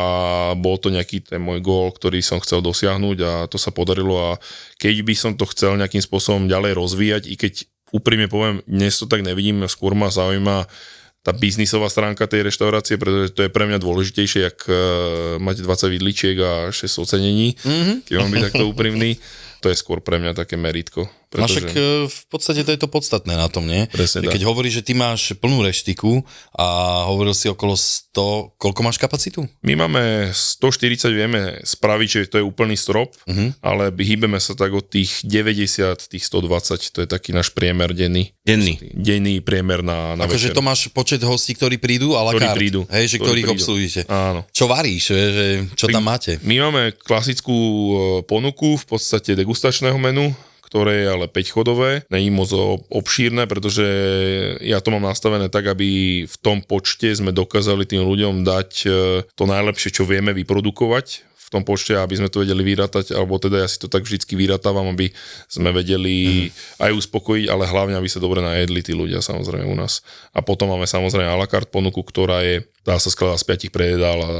bol 0.58 0.82
to 0.82 0.90
nejaký 0.90 1.22
ten 1.22 1.38
môj 1.38 1.62
gól, 1.62 1.94
ktorý 1.94 2.18
som 2.26 2.42
chcel 2.42 2.66
dosiahnuť 2.66 3.18
a 3.22 3.32
to 3.46 3.62
sa 3.62 3.70
podarilo 3.70 4.18
a 4.18 4.42
keď 4.82 5.06
by 5.06 5.14
som 5.14 5.32
to 5.38 5.46
chcel 5.54 5.78
nejakým 5.78 6.02
spôsobom 6.02 6.50
ďalej 6.50 6.74
rozvíjať, 6.74 7.24
i 7.30 7.38
keď 7.38 7.54
úprimne 7.94 8.26
poviem, 8.26 8.66
dnes 8.66 8.98
to 8.98 9.06
tak 9.06 9.22
nevidím, 9.22 9.70
skôr 9.70 9.94
ma 9.94 10.10
zaujíma 10.10 10.66
tá 11.28 11.36
biznisová 11.36 11.92
stránka 11.92 12.24
tej 12.24 12.48
reštaurácie, 12.48 12.96
pretože 12.96 13.36
to 13.36 13.44
je 13.44 13.52
pre 13.52 13.68
mňa 13.68 13.84
dôležitejšie, 13.84 14.40
jak 14.48 14.64
uh, 14.72 15.36
mať 15.44 15.60
20 15.60 15.94
vidličiek 16.00 16.38
a 16.40 16.52
6 16.72 17.04
ocenení, 17.04 17.52
mm-hmm. 17.60 18.08
keď 18.08 18.14
mám 18.16 18.32
byť 18.32 18.44
takto 18.48 18.64
úprimný. 18.72 19.20
To 19.68 19.76
je 19.76 19.84
skôr 19.84 20.00
pre 20.00 20.16
mňa 20.16 20.32
také 20.32 20.56
meritko. 20.56 21.12
Pretože... 21.28 21.44
No 21.44 21.48
však 21.60 21.70
e, 21.76 21.82
v 22.08 22.24
podstate 22.32 22.64
to 22.64 22.72
je 22.72 22.80
to 22.80 22.88
podstatné 22.88 23.36
na 23.36 23.52
tom, 23.52 23.68
nie? 23.68 23.84
Presne 23.92 24.24
Keď 24.24 24.42
tak. 24.42 24.48
hovoríš, 24.48 24.80
že 24.80 24.86
ty 24.88 24.94
máš 24.96 25.36
plnú 25.36 25.60
reštiku 25.60 26.24
a 26.56 26.68
hovoril 27.12 27.36
si 27.36 27.52
okolo 27.52 27.76
100, 27.76 28.56
koľko 28.56 28.80
máš 28.80 28.96
kapacitu? 28.96 29.44
My 29.60 29.76
máme 29.76 30.32
140, 30.32 31.12
vieme 31.12 31.60
spraviť, 31.68 32.08
že 32.08 32.20
to 32.32 32.40
je 32.40 32.48
úplný 32.48 32.80
strop, 32.80 33.12
uh-huh. 33.28 33.52
ale 33.60 33.92
hýbeme 33.92 34.40
sa 34.40 34.56
tak 34.56 34.72
od 34.72 34.88
tých 34.88 35.20
90, 35.28 36.08
tých 36.08 36.24
120, 36.24 36.96
to 36.96 37.00
je 37.04 37.08
taký 37.12 37.36
náš 37.36 37.52
priemer 37.52 37.92
denný. 37.92 38.32
Denný. 38.48 38.80
Denný 38.96 39.44
priemer 39.44 39.84
na, 39.84 40.16
na 40.16 40.32
Akože 40.32 40.56
to 40.56 40.64
máš 40.64 40.88
počet 40.96 41.20
hostí, 41.28 41.60
ktorí 41.60 41.76
prídu 41.76 42.16
a 42.16 42.24
la 42.24 42.32
Ktorí 42.32 42.48
carte, 42.48 42.60
prídu. 42.64 42.82
Hej, 42.88 43.06
že 43.12 43.18
Ktorí 43.20 43.44
ktorých 43.44 43.46
prídu. 43.52 43.56
obsluhujete. 43.60 44.02
Áno. 44.08 44.48
Čo 44.56 44.72
varíš, 44.72 45.12
že, 45.12 45.68
čo 45.76 45.92
tam 45.92 46.08
máte? 46.08 46.40
My 46.48 46.64
máme 46.64 46.96
klasickú 46.96 47.52
e, 47.52 47.92
ponuku, 48.24 48.80
v 48.80 48.86
podstate 48.88 49.36
degustačného 49.58 49.98
menu, 49.98 50.38
ktoré 50.62 51.02
je 51.02 51.08
ale 51.10 51.26
5 51.26 51.50
chodové, 51.50 52.06
není 52.14 52.30
moc 52.30 52.54
obšírne, 52.94 53.50
pretože 53.50 53.82
ja 54.62 54.78
to 54.86 54.94
mám 54.94 55.10
nastavené 55.10 55.50
tak, 55.50 55.66
aby 55.74 55.90
v 56.30 56.36
tom 56.46 56.62
počte 56.62 57.10
sme 57.10 57.34
dokázali 57.34 57.90
tým 57.90 58.06
ľuďom 58.06 58.46
dať 58.46 58.70
e, 58.86 58.88
to 59.34 59.44
najlepšie, 59.50 59.90
čo 59.98 60.06
vieme 60.06 60.30
vyprodukovať 60.38 61.26
v 61.48 61.50
tom 61.56 61.64
počte, 61.64 61.96
aby 61.96 62.20
sme 62.20 62.28
to 62.28 62.44
vedeli 62.44 62.60
vyrátať, 62.60 63.16
alebo 63.16 63.40
teda 63.40 63.64
ja 63.64 63.68
si 63.72 63.80
to 63.80 63.88
tak 63.88 64.04
vždycky 64.04 64.36
vyratávam, 64.36 64.92
aby 64.92 65.16
sme 65.48 65.72
vedeli 65.72 66.52
mm. 66.52 66.84
aj 66.84 66.92
uspokojiť, 66.92 67.48
ale 67.48 67.64
hlavne, 67.64 67.96
aby 67.96 68.12
sa 68.12 68.20
dobre 68.20 68.44
najedli 68.44 68.84
tí 68.84 68.92
ľudia 68.92 69.24
samozrejme 69.24 69.64
u 69.64 69.76
nás. 69.80 70.04
A 70.36 70.44
potom 70.44 70.68
máme 70.68 70.84
samozrejme 70.84 71.24
a 71.24 71.40
la 71.40 71.48
carte 71.48 71.72
ponuku, 71.72 72.04
ktorá 72.04 72.44
je 72.44 72.68
dá 72.88 72.96
sa 73.04 73.12
skladať 73.12 73.44
z 73.44 73.68
5 73.68 73.76
prejedál 73.76 74.20
a 74.24 74.32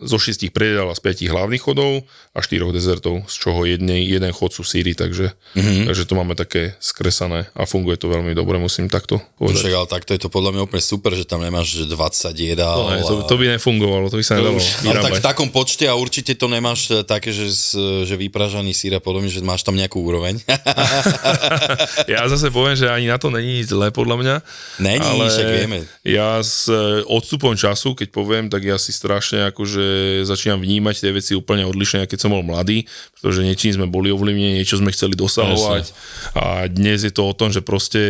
zo 0.00 0.16
6 0.16 0.48
prejedál 0.56 0.88
a 0.88 0.96
z 0.96 1.04
5 1.04 1.36
hlavných 1.36 1.60
chodov 1.60 2.08
a 2.32 2.40
4 2.40 2.72
dezertov, 2.72 3.28
z 3.28 3.34
čoho 3.36 3.68
jednej, 3.68 4.08
jeden 4.08 4.32
chod 4.32 4.56
sú 4.56 4.64
síry, 4.64 4.96
takže, 4.96 5.36
mm-hmm. 5.36 5.84
takže 5.84 6.08
to 6.08 6.16
máme 6.16 6.32
také 6.32 6.72
skresané 6.80 7.52
a 7.52 7.68
funguje 7.68 8.00
to 8.00 8.08
veľmi 8.08 8.32
dobre, 8.32 8.56
musím 8.56 8.88
takto 8.88 9.20
No 9.20 9.52
povedať. 9.52 9.68
Však, 9.68 9.74
ale 9.76 9.88
takto 9.92 10.10
je 10.16 10.20
to 10.24 10.32
podľa 10.32 10.56
mňa 10.56 10.62
úplne 10.64 10.80
super, 10.80 11.12
že 11.12 11.28
tam 11.28 11.44
nemáš 11.44 11.76
že 11.76 11.84
20 11.84 12.32
jedál. 12.32 12.78
To, 12.80 12.88
ne, 12.88 13.04
to, 13.04 13.14
to 13.28 13.34
by 13.36 13.44
nefungovalo, 13.60 14.08
to 14.08 14.16
by 14.16 14.24
sa 14.24 14.40
nedalo 14.40 14.56
ale 14.56 14.64
tak 14.64 14.80
vyrábať. 14.80 15.20
v 15.20 15.20
takom 15.20 15.48
počte 15.52 15.84
a 15.84 15.92
určite 15.92 16.32
to 16.40 16.48
nemáš 16.50 16.90
e, 16.90 17.00
také, 17.00 17.30
že, 17.30 17.46
z- 17.46 17.78
že 18.04 18.18
vypražaný 18.18 18.74
sír 18.74 18.92
a 18.92 19.00
podobne, 19.00 19.30
že 19.30 19.38
máš 19.40 19.62
tam 19.62 19.78
nejakú 19.78 20.02
úroveň. 20.02 20.42
ja 22.12 22.26
zase 22.26 22.50
poviem, 22.50 22.74
že 22.74 22.90
ani 22.90 23.06
na 23.06 23.16
to 23.16 23.30
není 23.30 23.62
nič 23.62 23.70
zlé 23.70 23.88
podľa 23.90 24.16
mňa. 24.18 24.34
Není, 24.82 25.06
ale 25.06 25.24
však 25.30 25.46
vieme. 25.48 25.78
Ja 26.02 26.42
s 26.42 26.66
e, 26.66 27.06
odstupom 27.06 27.54
času, 27.54 27.94
keď 27.94 28.08
poviem, 28.10 28.44
tak 28.50 28.66
ja 28.66 28.76
si 28.76 28.90
strašne 28.90 29.48
akože 29.48 29.84
začínam 30.26 30.58
vnímať 30.58 30.96
tie 31.00 31.12
veci 31.14 31.32
úplne 31.32 31.62
odlišne, 31.64 32.04
keď 32.04 32.18
som 32.18 32.34
bol 32.34 32.42
mladý, 32.42 32.84
pretože 33.14 33.46
niečím 33.46 33.78
sme 33.78 33.86
boli 33.86 34.10
ovlivnení, 34.10 34.58
niečo 34.58 34.76
sme 34.76 34.90
chceli 34.90 35.14
dosahovať 35.14 35.94
a 36.34 36.66
dnes 36.66 37.06
je 37.06 37.12
to 37.12 37.22
o 37.24 37.36
tom, 37.36 37.54
že 37.54 37.62
proste 37.62 38.02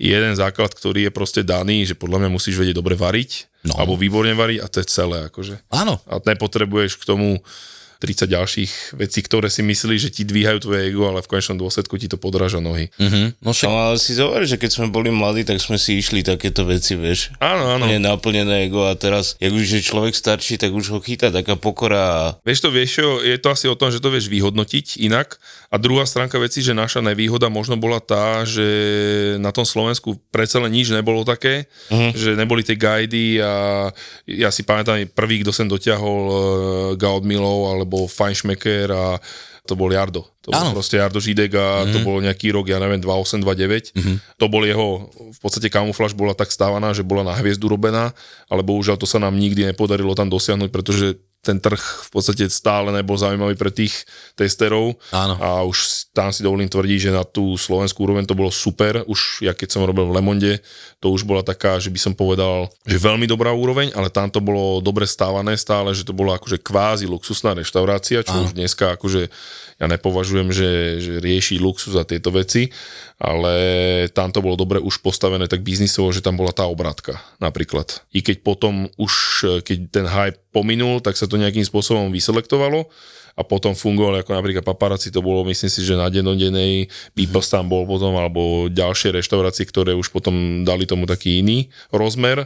jeden 0.00 0.32
základ, 0.32 0.72
ktorý 0.72 1.08
je 1.08 1.12
proste 1.12 1.42
daný, 1.44 1.84
že 1.84 1.98
podľa 1.98 2.24
mňa 2.24 2.30
musíš 2.32 2.56
vedieť 2.56 2.78
dobre 2.78 2.96
variť, 2.96 3.52
No. 3.62 3.78
alebo 3.78 3.94
výborne 3.94 4.34
variť 4.34 4.58
a 4.58 4.66
to 4.66 4.82
je 4.82 4.90
celé 4.90 5.30
akože. 5.30 5.54
Áno. 5.70 6.02
A 6.10 6.18
nepotrebuješ 6.18 6.98
k 6.98 7.06
tomu 7.06 7.38
30 8.02 8.26
ďalších 8.26 8.72
vecí, 8.98 9.22
ktoré 9.22 9.46
si 9.46 9.62
myslíš, 9.62 10.00
že 10.02 10.10
ti 10.10 10.22
dvíhajú 10.26 10.58
tvoje 10.66 10.90
ego, 10.90 11.06
ale 11.06 11.22
v 11.22 11.30
konečnom 11.30 11.62
dôsledku 11.62 11.94
ti 12.02 12.10
to 12.10 12.18
podráža 12.18 12.58
nohy. 12.58 12.90
Mhm. 12.98 13.38
No 13.38 13.54
však, 13.54 13.70
No 13.70 13.78
ale 13.78 13.96
si 14.02 14.18
zober, 14.18 14.42
že 14.42 14.58
keď 14.58 14.70
sme 14.74 14.86
boli 14.90 15.14
mladí, 15.14 15.46
tak 15.46 15.62
sme 15.62 15.78
si 15.78 16.02
išli 16.02 16.26
takéto 16.26 16.66
veci, 16.66 16.98
vieš. 16.98 17.30
Áno, 17.38 17.70
áno. 17.70 17.86
Nie 17.86 18.02
naplnené 18.02 18.66
ego 18.66 18.90
a 18.90 18.98
teraz, 18.98 19.38
jak 19.38 19.54
už 19.54 19.78
je 19.78 19.82
človek 19.86 20.18
starší, 20.18 20.58
tak 20.58 20.74
už 20.74 20.90
ho 20.90 20.98
chytá 20.98 21.30
taká 21.30 21.54
pokora 21.54 22.34
Vieš 22.42 22.58
to, 22.64 22.68
vieš 22.72 22.90
čo, 22.98 23.06
je 23.20 23.36
to 23.38 23.48
asi 23.52 23.66
o 23.68 23.76
tom, 23.76 23.92
že 23.92 24.00
to 24.00 24.08
vieš 24.08 24.26
vyhodnotiť 24.32 24.98
inak. 25.04 25.36
A 25.68 25.76
druhá 25.76 26.08
stránka 26.08 26.40
veci, 26.40 26.64
že 26.64 26.72
naša 26.72 27.04
nevýhoda 27.04 27.52
možno 27.52 27.76
bola 27.76 28.00
tá, 28.00 28.42
že 28.48 28.66
na 29.38 29.52
tom 29.52 29.64
Slovensku 29.68 30.16
predsa 30.32 30.60
len 30.60 30.72
nič 30.72 30.92
nebolo 30.92 31.22
také, 31.24 31.68
uh-huh. 31.88 32.12
že 32.16 32.36
neboli 32.36 32.64
tie 32.64 32.76
guidy 32.76 33.40
a 33.40 33.88
ja 34.24 34.48
si 34.48 34.64
pamätám 34.64 35.04
prvý, 35.12 35.44
kto 35.44 35.52
sem 35.52 35.68
dotiahol 35.68 36.22
uh, 36.28 36.36
Gaudmilov 36.96 37.76
alebo 37.76 37.91
Feinschmecker 38.08 38.88
a 38.90 39.20
to 39.62 39.78
bol 39.78 39.86
Jardo. 39.94 40.26
To 40.42 40.50
Áno. 40.50 40.74
bol 40.74 40.82
proste 40.82 40.98
Jardo 40.98 41.22
Židek 41.22 41.54
a 41.54 41.86
to 41.86 42.02
bol 42.02 42.18
nejaký 42.18 42.50
rok, 42.50 42.66
ja 42.66 42.82
neviem, 42.82 42.98
2829. 42.98 43.94
To 44.42 44.46
bol 44.50 44.66
jeho, 44.66 45.06
v 45.30 45.38
podstate 45.38 45.70
kamufláž 45.70 46.18
bola 46.18 46.34
tak 46.34 46.50
stávaná, 46.50 46.90
že 46.90 47.06
bola 47.06 47.22
na 47.22 47.34
hviezdu 47.38 47.70
robená, 47.70 48.10
ale 48.50 48.66
bohužiaľ 48.66 48.98
to 48.98 49.06
sa 49.06 49.22
nám 49.22 49.38
nikdy 49.38 49.70
nepodarilo 49.70 50.18
tam 50.18 50.26
dosiahnuť, 50.26 50.70
pretože 50.74 51.22
ten 51.42 51.58
trh 51.58 52.06
v 52.06 52.08
podstate 52.14 52.46
stále 52.46 52.94
nebol 52.94 53.18
zaujímavý 53.18 53.58
pre 53.58 53.74
tých 53.74 54.06
testerov. 54.38 54.94
Áno. 55.10 55.34
A 55.42 55.66
už 55.66 56.06
tam 56.14 56.30
si 56.30 56.46
dovolím 56.46 56.70
tvrdiť, 56.70 57.10
že 57.10 57.10
na 57.10 57.26
tú 57.26 57.58
slovenskú 57.58 58.06
úroveň 58.06 58.30
to 58.30 58.38
bolo 58.38 58.54
super. 58.54 59.02
Už 59.10 59.42
ja 59.42 59.50
keď 59.50 59.74
som 59.74 59.82
robil 59.82 60.06
v 60.06 60.14
Lemonde, 60.22 60.62
to 61.02 61.10
už 61.10 61.26
bola 61.26 61.42
taká, 61.42 61.82
že 61.82 61.90
by 61.90 61.98
som 61.98 62.14
povedal, 62.14 62.70
že 62.86 62.94
veľmi 62.94 63.26
dobrá 63.26 63.50
úroveň, 63.50 63.90
ale 63.98 64.06
tam 64.06 64.30
to 64.30 64.38
bolo 64.38 64.78
dobre 64.78 65.02
stávané 65.02 65.58
stále, 65.58 65.90
že 65.90 66.06
to 66.06 66.14
bola 66.14 66.38
akože 66.38 66.62
kvázi 66.62 67.10
luxusná 67.10 67.58
reštaurácia, 67.58 68.22
čo 68.22 68.38
Áno. 68.38 68.46
už 68.46 68.54
dneska 68.54 68.94
akože 68.94 69.26
ja 69.82 69.86
nepovažujem, 69.90 70.54
že, 70.54 71.02
že 71.02 71.12
rieši 71.18 71.58
luxus 71.58 71.98
a 71.98 72.06
tieto 72.06 72.30
veci, 72.30 72.70
ale 73.22 73.54
tam 74.10 74.34
to 74.34 74.42
bolo 74.42 74.58
dobre 74.58 74.82
už 74.82 74.98
postavené 74.98 75.46
tak 75.46 75.62
biznisovo, 75.62 76.10
že 76.10 76.26
tam 76.26 76.34
bola 76.34 76.50
tá 76.50 76.66
obratka 76.66 77.22
napríklad. 77.38 78.02
I 78.10 78.18
keď 78.18 78.42
potom 78.42 78.90
už, 78.98 79.46
keď 79.62 79.78
ten 79.94 80.06
hype 80.10 80.42
pominul, 80.50 80.98
tak 80.98 81.14
sa 81.14 81.30
to 81.30 81.38
nejakým 81.38 81.62
spôsobom 81.62 82.10
vyselektovalo 82.10 82.90
a 83.36 83.42
potom 83.42 83.72
fungovali 83.72 84.20
ako 84.22 84.30
napríklad 84.36 84.64
paparazzi, 84.64 85.08
to 85.08 85.24
bolo 85.24 85.44
myslím 85.48 85.70
si, 85.72 85.80
že 85.82 85.96
na 85.96 86.12
dennodennej, 86.12 86.88
Peoples 87.16 87.48
tam 87.48 87.68
bol 87.68 87.88
potom, 87.88 88.16
alebo 88.16 88.68
ďalšie 88.68 89.14
reštaurácie, 89.16 89.64
ktoré 89.68 89.96
už 89.96 90.12
potom 90.12 90.64
dali 90.66 90.84
tomu 90.84 91.08
taký 91.08 91.40
iný 91.40 91.72
rozmer 91.92 92.44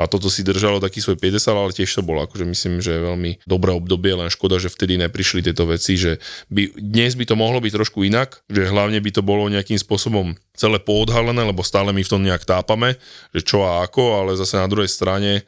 a 0.00 0.04
toto 0.08 0.32
si 0.32 0.44
držalo 0.44 0.80
taký 0.80 1.04
svoj 1.04 1.20
piedestal, 1.20 1.56
ale 1.56 1.76
tiež 1.76 1.88
to 1.88 2.02
bolo 2.04 2.24
akože 2.24 2.44
myslím, 2.48 2.80
že 2.80 2.96
veľmi 2.96 3.44
dobré 3.44 3.72
obdobie, 3.76 4.16
len 4.16 4.32
škoda, 4.32 4.56
že 4.56 4.72
vtedy 4.72 4.96
neprišli 5.00 5.44
tieto 5.44 5.68
veci, 5.68 5.96
že 6.00 6.20
by, 6.48 6.76
dnes 6.80 7.16
by 7.16 7.24
to 7.28 7.34
mohlo 7.36 7.60
byť 7.60 7.72
trošku 7.72 8.04
inak, 8.04 8.40
že 8.48 8.68
hlavne 8.68 8.98
by 9.00 9.10
to 9.12 9.22
bolo 9.24 9.48
nejakým 9.48 9.76
spôsobom 9.76 10.36
celé 10.56 10.78
poodhalené, 10.78 11.42
lebo 11.42 11.64
stále 11.64 11.90
my 11.90 12.02
v 12.04 12.12
tom 12.12 12.22
nejak 12.22 12.44
tápame, 12.44 13.00
že 13.32 13.40
čo 13.44 13.64
a 13.64 13.84
ako, 13.84 14.20
ale 14.20 14.36
zase 14.36 14.60
na 14.60 14.68
druhej 14.68 14.88
strane 14.88 15.42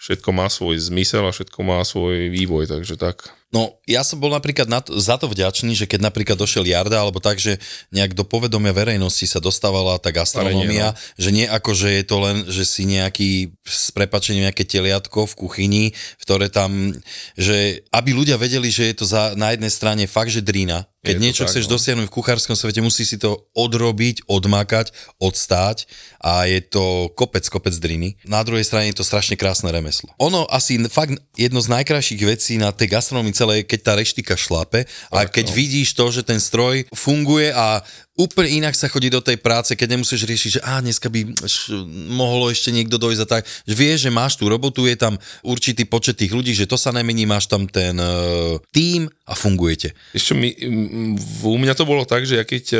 všetko 0.00 0.28
má 0.32 0.48
svoj 0.48 0.80
zmysel 0.80 1.24
a 1.28 1.34
všetko 1.34 1.60
má 1.60 1.80
svoj 1.84 2.32
vývoj, 2.32 2.68
takže 2.68 2.96
tak. 2.96 3.39
No, 3.50 3.82
ja 3.82 4.06
som 4.06 4.22
bol 4.22 4.30
napríklad 4.30 4.70
na 4.70 4.78
to, 4.78 4.94
za 4.94 5.18
to 5.18 5.26
vďačný, 5.26 5.74
že 5.74 5.90
keď 5.90 6.06
napríklad 6.06 6.38
došiel 6.38 6.62
Jarda, 6.62 7.02
alebo 7.02 7.18
tak, 7.18 7.42
že 7.42 7.58
nejak 7.90 8.14
do 8.14 8.22
povedomia 8.22 8.70
verejnosti 8.70 9.26
sa 9.26 9.42
dostávala 9.42 9.98
tá 9.98 10.14
gastronómia, 10.14 10.94
no. 10.94 10.98
že 11.18 11.34
nie 11.34 11.50
ako, 11.50 11.74
že 11.74 11.98
je 11.98 12.04
to 12.06 12.16
len, 12.22 12.36
že 12.46 12.62
si 12.62 12.86
nejaký, 12.86 13.50
s 13.66 13.90
prepačením, 13.90 14.46
nejaké 14.46 14.62
teliatko 14.62 15.26
v 15.26 15.34
kuchyni, 15.34 15.84
ktoré 16.22 16.46
tam, 16.46 16.94
že 17.34 17.82
aby 17.90 18.14
ľudia 18.14 18.38
vedeli, 18.38 18.70
že 18.70 18.94
je 18.94 19.02
to 19.02 19.04
za, 19.10 19.34
na 19.34 19.50
jednej 19.50 19.74
strane 19.74 20.06
fakt, 20.06 20.30
že 20.30 20.46
drína, 20.46 20.86
keď 21.00 21.16
Je 21.16 21.24
niečo 21.24 21.44
tak, 21.48 21.56
chceš 21.56 21.64
no. 21.64 21.80
dosiahnuť 21.80 22.06
v 22.12 22.16
kuchárskom 22.20 22.52
svete, 22.52 22.84
musí 22.84 23.08
si 23.08 23.16
to 23.16 23.48
odrobiť, 23.56 24.28
odmakať, 24.28 24.92
odstáť 25.16 25.88
a 26.20 26.44
je 26.44 26.60
to 26.60 27.08
kopec, 27.16 27.40
kopec 27.48 27.72
driny. 27.72 28.20
Na 28.28 28.44
druhej 28.44 28.68
strane 28.68 28.92
je 28.92 29.00
to 29.00 29.08
strašne 29.08 29.32
krásne 29.32 29.72
remeslo. 29.72 30.12
Ono 30.20 30.44
asi 30.52 30.76
fakt 30.92 31.16
jedno 31.40 31.64
z 31.64 31.72
najkrajších 31.72 32.20
vecí 32.20 32.60
na 32.60 32.68
tej 32.68 32.92
gastronomii 32.92 33.32
celé, 33.40 33.64
keď 33.64 33.80
tá 33.80 33.92
reštika 33.96 34.36
šlape 34.36 34.84
a 35.08 35.24
keď 35.24 35.48
no. 35.48 35.54
vidíš 35.56 35.96
to, 35.96 36.12
že 36.12 36.22
ten 36.28 36.36
stroj 36.36 36.84
funguje 36.92 37.48
a 37.56 37.80
úplne 38.20 38.60
inak 38.60 38.76
sa 38.76 38.92
chodí 38.92 39.08
do 39.08 39.24
tej 39.24 39.40
práce, 39.40 39.72
keď 39.72 39.96
nemusíš 39.96 40.28
riešiť, 40.28 40.50
že 40.56 40.60
á, 40.60 40.84
dneska 40.84 41.08
by 41.08 41.32
š, 41.48 41.72
mohlo 42.12 42.52
ešte 42.52 42.68
niekto 42.68 43.00
dojsť 43.00 43.22
a 43.24 43.28
tak. 43.28 43.42
Že 43.64 43.74
vieš, 43.74 43.98
že 44.04 44.10
máš 44.12 44.36
tú 44.36 44.44
robotu, 44.52 44.84
je 44.84 44.96
tam 45.00 45.16
určitý 45.40 45.88
počet 45.88 46.20
tých 46.20 46.36
ľudí, 46.36 46.52
že 46.52 46.68
to 46.68 46.76
sa 46.76 46.92
nemení, 46.92 47.24
máš 47.24 47.48
tam 47.48 47.64
ten 47.64 47.96
uh, 47.96 48.60
tým 48.76 49.08
a 49.30 49.32
fungujete. 49.38 49.94
Ešte 50.10 50.34
mi, 50.34 50.50
m, 50.58 51.14
v- 51.14 51.54
u 51.54 51.56
mňa 51.56 51.78
to 51.78 51.86
bolo 51.86 52.02
tak, 52.02 52.26
že 52.26 52.42
ja 52.42 52.44
keď 52.44 52.64
e, 52.74 52.78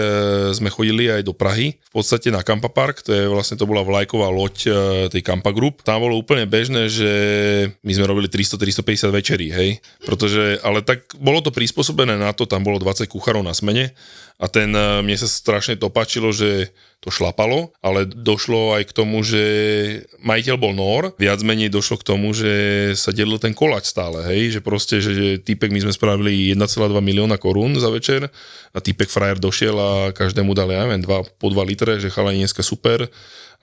sme 0.50 0.66
chodili 0.66 1.06
aj 1.06 1.22
do 1.22 1.30
Prahy, 1.30 1.78
v 1.78 1.92
podstate 1.94 2.34
na 2.34 2.42
Kampa 2.42 2.66
Park, 2.66 3.06
to 3.06 3.14
je 3.14 3.30
vlastne 3.30 3.54
to 3.54 3.70
bola 3.70 3.86
vlajková 3.86 4.26
loď 4.34 4.56
e, 4.66 4.70
tej 5.14 5.22
Kampa 5.22 5.54
Group, 5.54 5.86
tam 5.86 6.02
bolo 6.02 6.18
úplne 6.18 6.50
bežné, 6.50 6.90
že 6.90 7.10
my 7.86 7.92
sme 7.94 8.10
robili 8.10 8.26
300-350 8.26 9.14
večerí, 9.14 9.46
hej, 9.54 9.70
pretože, 10.02 10.58
ale 10.66 10.82
tak 10.82 11.06
bolo 11.22 11.38
to 11.38 11.54
prispôsobené 11.54 12.18
na 12.18 12.34
to, 12.34 12.50
tam 12.50 12.66
bolo 12.66 12.82
20 12.82 13.06
kuchárov 13.06 13.46
na 13.46 13.54
smene 13.54 13.94
a 14.42 14.50
ten, 14.50 14.74
e, 14.74 15.06
mne 15.06 15.14
sa 15.14 15.29
strašne 15.30 15.78
to 15.78 15.86
páčilo, 15.86 16.34
že 16.34 16.74
to 17.00 17.08
šlapalo, 17.08 17.72
ale 17.80 18.04
došlo 18.04 18.76
aj 18.76 18.92
k 18.92 18.92
tomu, 18.92 19.24
že 19.24 19.40
majiteľ 20.20 20.56
bol 20.60 20.76
Nor, 20.76 21.16
viac 21.16 21.40
menej 21.40 21.72
došlo 21.72 21.96
k 21.96 22.04
tomu, 22.12 22.36
že 22.36 22.52
sa 22.92 23.08
delil 23.08 23.40
ten 23.40 23.56
koláč 23.56 23.88
stále, 23.88 24.20
hej, 24.28 24.58
že 24.58 24.60
proste, 24.60 25.00
že, 25.00 25.16
že 25.16 25.26
týpek, 25.40 25.72
my 25.72 25.80
sme 25.80 25.96
spravili 25.96 26.52
1,2 26.52 26.92
milióna 27.00 27.40
korún 27.40 27.72
za 27.80 27.88
večer 27.88 28.28
a 28.76 28.78
týpek 28.84 29.08
frajer 29.08 29.40
došiel 29.40 29.76
a 29.80 29.90
každému 30.12 30.52
dal, 30.52 30.68
ja 30.68 30.84
neviem, 30.84 31.00
dva, 31.00 31.24
po 31.24 31.48
2 31.48 31.56
litre, 31.64 31.96
že 31.96 32.12
chalani 32.12 32.44
dneska 32.44 32.60
super 32.60 33.08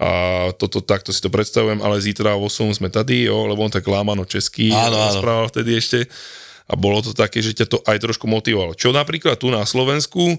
a 0.01 0.09
toto 0.57 0.81
takto 0.81 1.13
si 1.13 1.21
to 1.21 1.29
predstavujem, 1.29 1.81
ale 1.85 2.01
zítra 2.01 2.33
o 2.33 2.49
8 2.49 2.73
sme 2.73 2.89
tady, 2.89 3.29
jo, 3.29 3.45
lebo 3.45 3.61
on 3.61 3.73
tak 3.73 3.85
lámano 3.85 4.25
český 4.25 4.73
Áno, 4.73 4.97
áno. 4.97 5.13
rozprával 5.13 5.45
vtedy 5.53 5.77
ešte 5.77 5.99
a 6.67 6.73
bolo 6.75 6.99
to 6.99 7.15
také, 7.15 7.39
že 7.39 7.55
ťa 7.55 7.65
to 7.65 7.77
aj 7.87 7.97
trošku 8.03 8.27
motivovalo. 8.27 8.75
Čo 8.75 8.91
napríklad 8.91 9.39
tu 9.39 9.47
na 9.47 9.63
Slovensku 9.63 10.35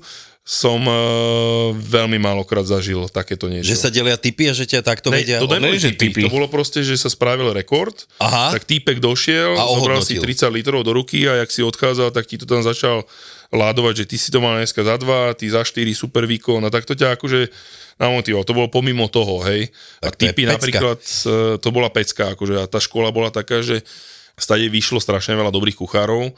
som 0.49 0.81
uh, 0.81 1.77
veľmi 1.77 2.17
málokrát 2.17 2.65
zažil 2.65 3.05
takéto 3.13 3.53
niečo. 3.53 3.69
Že 3.69 3.77
sa 3.77 3.89
delia 3.93 4.17
typy 4.17 4.49
a 4.49 4.57
že 4.57 4.65
ťa 4.65 4.81
takto 4.81 5.13
Ne, 5.13 5.21
vedia... 5.21 5.45
to 5.45 5.45
neboli 5.45 5.77
že 5.77 5.93
typy. 5.93 6.25
To 6.25 6.33
bolo 6.33 6.49
proste, 6.49 6.81
že 6.81 6.97
sa 6.97 7.13
spravil 7.13 7.53
rekord, 7.53 8.09
Aha. 8.17 8.57
tak 8.57 8.65
týpek 8.65 8.97
došiel, 8.97 9.61
A 9.61 9.69
zobral 9.69 10.01
si 10.01 10.17
ohodnotil. 10.17 10.49
30 10.49 10.57
litrov 10.57 10.81
do 10.89 10.97
ruky 10.97 11.29
a 11.29 11.45
jak 11.45 11.53
si 11.53 11.61
odchádzal, 11.61 12.17
tak 12.17 12.25
ti 12.25 12.41
to 12.41 12.49
tam 12.49 12.65
začal 12.65 13.05
ládovať, 13.53 14.05
že 14.05 14.05
ty 14.09 14.17
si 14.17 14.33
to 14.33 14.41
mal 14.41 14.57
dneska 14.57 14.81
za 14.81 14.97
dva, 14.97 15.37
ty 15.37 15.53
za 15.53 15.61
štyri, 15.69 15.93
super 15.93 16.25
výkon 16.25 16.65
a 16.65 16.73
tak 16.73 16.89
to 16.89 16.97
ťa 16.97 17.21
akože 17.21 17.53
namotivoval. 18.01 18.49
To 18.49 18.57
bolo 18.57 18.69
pomimo 18.73 19.05
toho, 19.13 19.45
hej. 19.45 19.69
Tak 20.01 20.17
a 20.17 20.17
typy 20.17 20.49
napríklad, 20.49 21.01
e, 21.05 21.61
to 21.61 21.69
bola 21.69 21.93
pecka, 21.93 22.33
akože 22.33 22.57
a 22.57 22.65
tá 22.65 22.81
škola 22.81 23.13
bola 23.13 23.29
taká, 23.29 23.61
že 23.61 23.85
stade 24.33 24.65
vyšlo 24.73 24.97
strašne 24.97 25.37
veľa 25.37 25.53
dobrých 25.53 25.77
kuchárov 25.77 26.33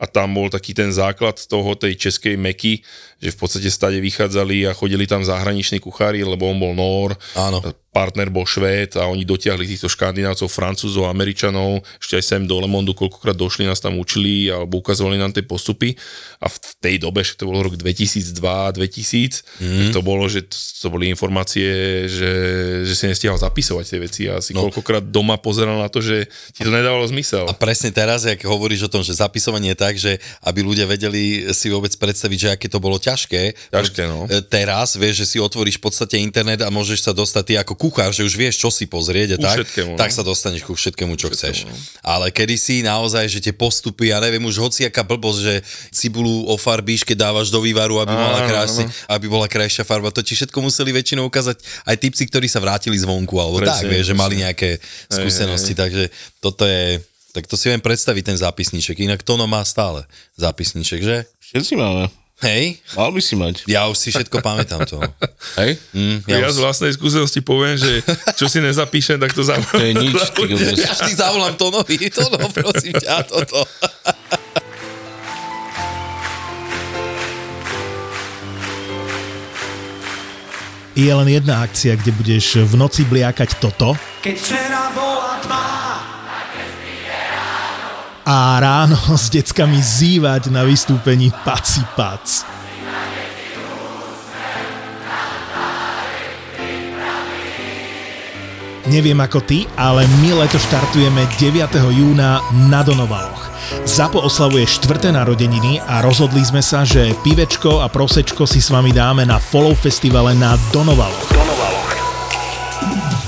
a 0.00 0.04
tam 0.08 0.32
bol 0.32 0.48
taký 0.48 0.72
ten 0.72 0.88
základ 0.88 1.36
toho 1.36 1.76
tej 1.76 1.92
českej 2.08 2.40
meky, 2.40 2.80
že 3.20 3.36
v 3.36 3.38
podstate 3.38 3.68
stade 3.68 4.00
vychádzali 4.00 4.64
a 4.64 4.72
chodili 4.72 5.04
tam 5.04 5.20
zahraniční 5.20 5.76
kuchári, 5.78 6.24
lebo 6.24 6.48
on 6.48 6.56
bol 6.56 6.72
Nór, 6.72 7.12
Áno. 7.36 7.60
partner 7.92 8.32
bol 8.32 8.48
Švéd 8.48 8.96
a 8.96 9.04
oni 9.12 9.28
dotiahli 9.28 9.68
týchto 9.68 9.92
škandinávcov, 9.92 10.48
Francúzov, 10.48 11.04
Američanov, 11.04 11.84
ešte 12.00 12.16
aj 12.16 12.24
sem 12.24 12.42
do 12.48 12.56
Lemondu, 12.56 12.96
koľkokrát 12.96 13.36
došli, 13.36 13.68
nás 13.68 13.76
tam 13.76 14.00
učili 14.00 14.48
alebo 14.48 14.80
ukazovali 14.80 15.20
nám 15.20 15.36
tie 15.36 15.44
postupy 15.44 15.92
a 16.40 16.48
v 16.48 16.56
tej 16.80 16.96
dobe, 16.96 17.20
že 17.20 17.36
to 17.36 17.44
bol 17.44 17.60
rok 17.60 17.76
2002-2000, 17.76 18.40
mm. 19.60 19.78
tak 19.84 19.86
to 19.92 20.00
bolo, 20.00 20.24
že 20.24 20.48
to, 20.48 20.88
boli 20.88 21.12
informácie, 21.12 22.08
že, 22.08 22.32
že 22.88 22.94
si 22.96 23.04
nestihal 23.04 23.36
zapisovať 23.36 23.84
tie 23.84 24.00
veci 24.00 24.22
a 24.32 24.40
si 24.40 24.56
no. 24.56 24.64
koľkokrát 24.66 25.04
doma 25.04 25.36
pozeral 25.36 25.76
na 25.76 25.92
to, 25.92 26.00
že 26.00 26.24
ti 26.56 26.64
to 26.64 26.72
nedávalo 26.72 27.04
zmysel. 27.04 27.44
A 27.46 27.54
presne 27.54 27.92
teraz, 27.92 28.24
jak 28.24 28.40
hovoríš 28.48 28.88
o 28.88 28.92
tom, 28.92 29.04
že 29.04 29.12
zapisovanie 29.12 29.76
je 29.76 29.78
tak, 29.78 29.94
že 30.00 30.16
aby 30.40 30.64
ľudia 30.64 30.88
vedeli 30.88 31.52
si 31.52 31.68
vôbec 31.68 31.92
predstaviť, 31.94 32.38
že 32.40 32.48
aké 32.56 32.66
to 32.72 32.80
bolo 32.80 32.96
ťažké. 33.10 33.42
Ťažké, 33.74 34.02
no. 34.06 34.24
E, 34.26 34.38
Teraz 34.42 34.94
vieš, 34.94 35.22
že 35.22 35.26
si 35.26 35.36
otvoríš 35.36 35.76
v 35.76 35.84
podstate 35.84 36.16
internet 36.16 36.62
a 36.62 36.70
môžeš 36.70 37.04
sa 37.04 37.12
dostať 37.12 37.42
ty 37.44 37.54
ako 37.58 37.74
kuchár, 37.74 38.10
že 38.10 38.22
už 38.22 38.34
vieš, 38.34 38.62
čo 38.62 38.70
si 38.70 38.86
pozrieť 38.86 39.34
a 39.34 39.36
Ku 39.36 39.44
tak, 39.44 39.56
všetkému, 39.62 39.90
no. 39.94 39.98
tak 39.98 40.10
sa 40.10 40.22
dostaneš 40.22 40.62
ku 40.62 40.72
všetkému, 40.72 41.14
čo 41.14 41.28
chceš. 41.30 41.66
no. 41.66 41.74
Ale 42.00 42.30
kedy 42.30 42.54
si 42.54 42.74
naozaj, 42.80 43.26
že 43.26 43.42
tie 43.42 43.52
postupy, 43.52 44.10
ja 44.10 44.22
neviem, 44.22 44.42
už 44.42 44.62
hociaká 44.62 45.02
blbosť, 45.02 45.40
že 45.42 45.54
cibulu 45.90 46.46
ofarbíš, 46.48 47.02
keď 47.02 47.28
dávaš 47.28 47.50
do 47.50 47.58
vývaru, 47.58 47.98
aby 48.00 48.12
Áno, 48.12 48.46
krásne, 48.46 48.86
áno. 48.86 48.94
aby 49.10 49.26
bola 49.26 49.50
krajšia 49.50 49.82
farba. 49.82 50.08
To 50.10 50.22
ti 50.22 50.32
všetko 50.32 50.58
museli 50.60 50.94
väčšinou 50.94 51.26
ukázať 51.26 51.58
aj 51.88 51.96
typci, 51.98 52.24
ktorí 52.26 52.46
sa 52.46 52.62
vrátili 52.62 52.94
zvonku, 52.94 53.34
alebo 53.36 53.58
tak, 53.58 53.82
Presne, 53.82 53.90
vieš, 53.90 54.06
že 54.10 54.14
mali 54.14 54.34
nejaké 54.38 54.78
skúsenosti, 55.08 55.72
takže 55.74 56.08
toto 56.38 56.62
je, 56.64 57.00
tak 57.30 57.46
to 57.46 57.54
si 57.54 57.70
viem 57.70 57.80
predstaviť 57.80 58.22
ten 58.26 58.38
zápisníček, 58.38 58.98
inak 59.00 59.22
Tono 59.22 59.46
má 59.46 59.62
stále 59.62 60.04
zápisníček, 60.36 61.00
že? 61.00 61.16
Všetci 61.40 61.74
máme. 61.74 62.06
Hej, 62.40 62.80
Mal 62.96 63.10
by 63.10 63.20
si 63.20 63.34
mať. 63.34 63.68
ja 63.68 63.84
už 63.84 63.96
si 63.96 64.08
všetko 64.08 64.40
pamätám 64.40 64.80
to. 64.82 64.96
Hej? 65.56 65.76
Mm, 65.92 66.24
Ja, 66.24 66.36
ja 66.38 66.48
už- 66.48 66.56
z 66.56 66.58
vlastnej 66.58 66.92
skúsenosti 66.92 67.40
poviem, 67.40 67.76
že 67.76 68.00
čo 68.32 68.46
si 68.46 68.58
nezapíšem, 68.58 69.16
tak 69.16 69.30
to 69.30 69.42
za 69.42 69.60
To 69.60 69.76
je 69.76 69.92
nič. 69.92 70.16
Ja 70.74 70.88
vždy 70.90 71.12
zavolám 71.12 71.54
Tonovi, 71.54 72.08
Tono, 72.08 72.40
prosím 72.48 72.96
ťa, 72.96 73.28
toto. 73.28 73.60
Je 80.92 81.08
len 81.08 81.28
jedna 81.30 81.62
akcia, 81.62 81.96
kde 81.96 82.12
budeš 82.12 82.60
v 82.60 82.74
noci 82.76 83.06
bliakať 83.06 83.56
toto 83.56 83.94
Keď 84.20 84.34
včera 84.36 84.90
bola 84.92 85.38
tma 85.40 85.64
a 88.24 88.60
ráno 88.60 88.98
s 89.22 89.32
deckami 89.32 89.78
zývať 89.80 90.52
na 90.52 90.64
vystúpení 90.66 91.32
Paci 91.44 91.82
Pac. 91.96 92.46
Neviem 98.90 99.22
ako 99.22 99.38
ty, 99.46 99.70
ale 99.78 100.02
my 100.18 100.42
leto 100.42 100.58
štartujeme 100.58 101.22
9. 101.38 101.78
júna 101.94 102.42
na 102.66 102.82
Donovaloch. 102.82 103.46
Zapo 103.86 104.18
oslavuje 104.18 104.66
štvrté 104.66 105.14
narodeniny 105.14 105.78
a 105.86 106.02
rozhodli 106.02 106.42
sme 106.42 106.58
sa, 106.58 106.82
že 106.82 107.14
pivečko 107.22 107.84
a 107.84 107.86
prosečko 107.86 108.50
si 108.50 108.58
s 108.58 108.74
vami 108.74 108.90
dáme 108.90 109.22
na 109.22 109.38
Follow 109.38 109.78
festivale 109.78 110.34
na 110.34 110.58
Donovaloch. 110.74 111.59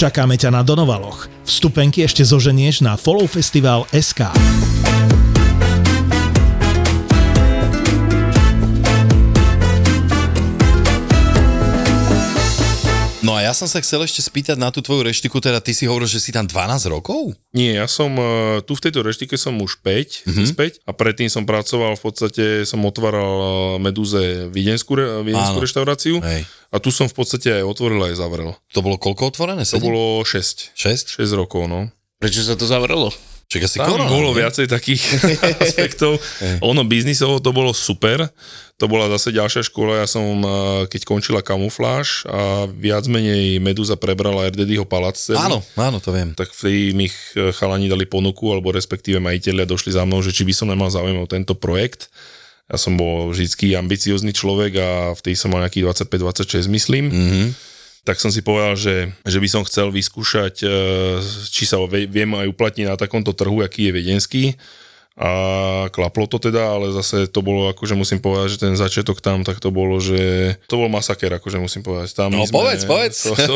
Čakáme 0.00 0.40
ťa 0.40 0.48
na 0.48 0.64
Donovaloch. 0.64 1.28
Vstupenky 1.44 2.00
ešte 2.00 2.24
zoženieš 2.24 2.80
na 2.80 2.96
Follow 2.96 3.28
Festival 3.28 3.84
SK. 3.92 4.32
No 13.20 13.36
a 13.36 13.44
ja 13.44 13.52
som 13.52 13.68
sa 13.68 13.84
chcel 13.84 14.00
ešte 14.00 14.24
spýtať 14.24 14.56
na 14.56 14.72
tú 14.72 14.80
tvoju 14.80 15.04
reštiku, 15.04 15.44
teda 15.44 15.60
ty 15.60 15.76
si 15.76 15.84
hovoril, 15.84 16.08
že 16.08 16.24
si 16.24 16.32
tam 16.32 16.48
12 16.48 16.88
rokov? 16.88 17.36
Nie, 17.52 17.76
ja 17.76 17.84
som 17.84 18.16
uh, 18.16 18.64
tu 18.64 18.72
v 18.72 18.88
tejto 18.88 19.04
reštike 19.04 19.36
som 19.36 19.60
už 19.60 19.84
5, 19.84 20.24
mm-hmm. 20.24 20.56
5 20.56 20.88
a 20.88 20.90
predtým 20.96 21.28
som 21.28 21.44
pracoval, 21.44 22.00
v 22.00 22.02
podstate 22.02 22.44
som 22.64 22.80
otváral 22.80 23.34
uh, 23.36 23.46
Medúze 23.76 24.48
Viedenskú, 24.48 24.96
re, 24.96 25.20
Viedenskú 25.20 25.60
Áno. 25.60 25.64
reštauráciu 25.68 26.16
Hej. 26.24 26.48
a 26.72 26.76
tu 26.80 26.88
som 26.88 27.12
v 27.12 27.14
podstate 27.20 27.60
aj 27.60 27.68
otvoril 27.68 28.00
aj 28.08 28.16
zavrel. 28.16 28.56
To 28.72 28.80
bolo 28.80 28.96
koľko 28.96 29.36
otvorené? 29.36 29.68
To 29.68 29.76
7? 29.76 29.84
bolo 29.84 30.24
6. 30.24 30.72
6? 30.72 31.20
6 31.20 31.20
rokov, 31.36 31.68
no. 31.68 31.92
Prečo 32.16 32.40
sa 32.40 32.56
to 32.56 32.64
zavrelo? 32.64 33.12
Čak 33.50 33.60
asi 33.60 33.76
Tam 33.76 33.90
korona, 33.90 34.06
bolo 34.06 34.30
nie? 34.30 34.38
viacej 34.38 34.66
takých 34.66 35.02
aspektov. 35.60 36.22
Ono 36.60 36.82
biznisovo 36.82 37.36
to 37.36 37.50
bolo 37.50 37.70
super. 37.70 38.30
To 38.76 38.86
bola 38.86 39.10
zase 39.10 39.28
ďalšia 39.30 39.60
škola. 39.60 39.98
Ja 39.98 40.06
som, 40.06 40.22
eh, 40.38 40.48
keď 40.86 41.02
končila 41.02 41.40
kamufláž 41.40 42.24
a 42.24 42.40
viac 42.64 43.04
menej 43.04 43.58
Meduza 43.58 43.92
prebrala 43.94 44.46
RDDho 44.46 44.84
palác. 44.84 45.18
celý, 45.18 45.36
Áno, 45.36 45.66
áno, 45.74 45.98
to 45.98 46.10
viem. 46.10 46.30
tak 46.32 46.48
vtedy 46.48 46.94
mi 46.94 47.06
ch- 47.06 47.34
chalani 47.52 47.86
dali 47.86 48.06
ponuku, 48.06 48.46
alebo 48.46 48.70
respektíve 48.70 49.18
majiteľia 49.18 49.66
došli 49.66 49.90
za 49.90 50.02
mnou, 50.02 50.18
že 50.20 50.30
či 50.30 50.42
by 50.42 50.54
som 50.54 50.66
nemal 50.66 50.86
záujem 50.86 51.18
o 51.18 51.26
tento 51.26 51.52
projekt. 51.52 52.06
Ja 52.66 52.78
som 52.78 52.94
bol 52.94 53.28
vždycky 53.28 53.74
ambiciózny 53.74 54.30
človek 54.30 54.72
a 54.76 54.88
vtedy 55.12 55.34
som 55.34 55.50
mal 55.50 55.58
nejakých 55.60 55.90
25-26, 56.06 56.70
myslím. 56.70 57.04
Mhm. 57.10 57.44
Tak 58.00 58.16
som 58.16 58.32
si 58.32 58.40
povedal, 58.40 58.74
že, 58.80 59.12
že 59.28 59.38
by 59.38 59.48
som 59.48 59.62
chcel 59.68 59.92
vyskúšať, 59.92 60.64
e, 60.64 60.66
či 61.52 61.68
sa 61.68 61.76
viem 61.88 62.32
aj 62.32 62.48
uplatniť 62.48 62.86
na 62.88 62.96
takomto 62.96 63.36
trhu, 63.36 63.60
aký 63.60 63.88
je 63.88 63.96
viedenský. 63.96 64.44
A 65.20 65.30
klaplo 65.88 66.24
to 66.24 66.40
teda, 66.40 66.72
ale 66.72 66.88
zase 66.90 67.28
to 67.28 67.40
bolo, 67.40 67.68
akože 67.68 67.92
musím 67.92 68.18
povedať, 68.18 68.56
že 68.56 68.62
ten 68.62 68.72
začiatok 68.72 69.20
tam, 69.20 69.44
tak 69.44 69.60
to 69.60 69.68
bolo, 69.68 70.00
že 70.00 70.16
to 70.64 70.74
bol 70.74 70.88
masaker, 70.88 71.28
akože 71.30 71.60
musím 71.60 71.84
povedať. 71.84 72.16
Tam 72.16 72.32
No, 72.32 72.40
my 72.40 72.48
sme- 72.48 72.56
povedz, 72.56 72.82
povedz. 72.84 73.16
To, 73.28 73.36
to, 73.36 73.54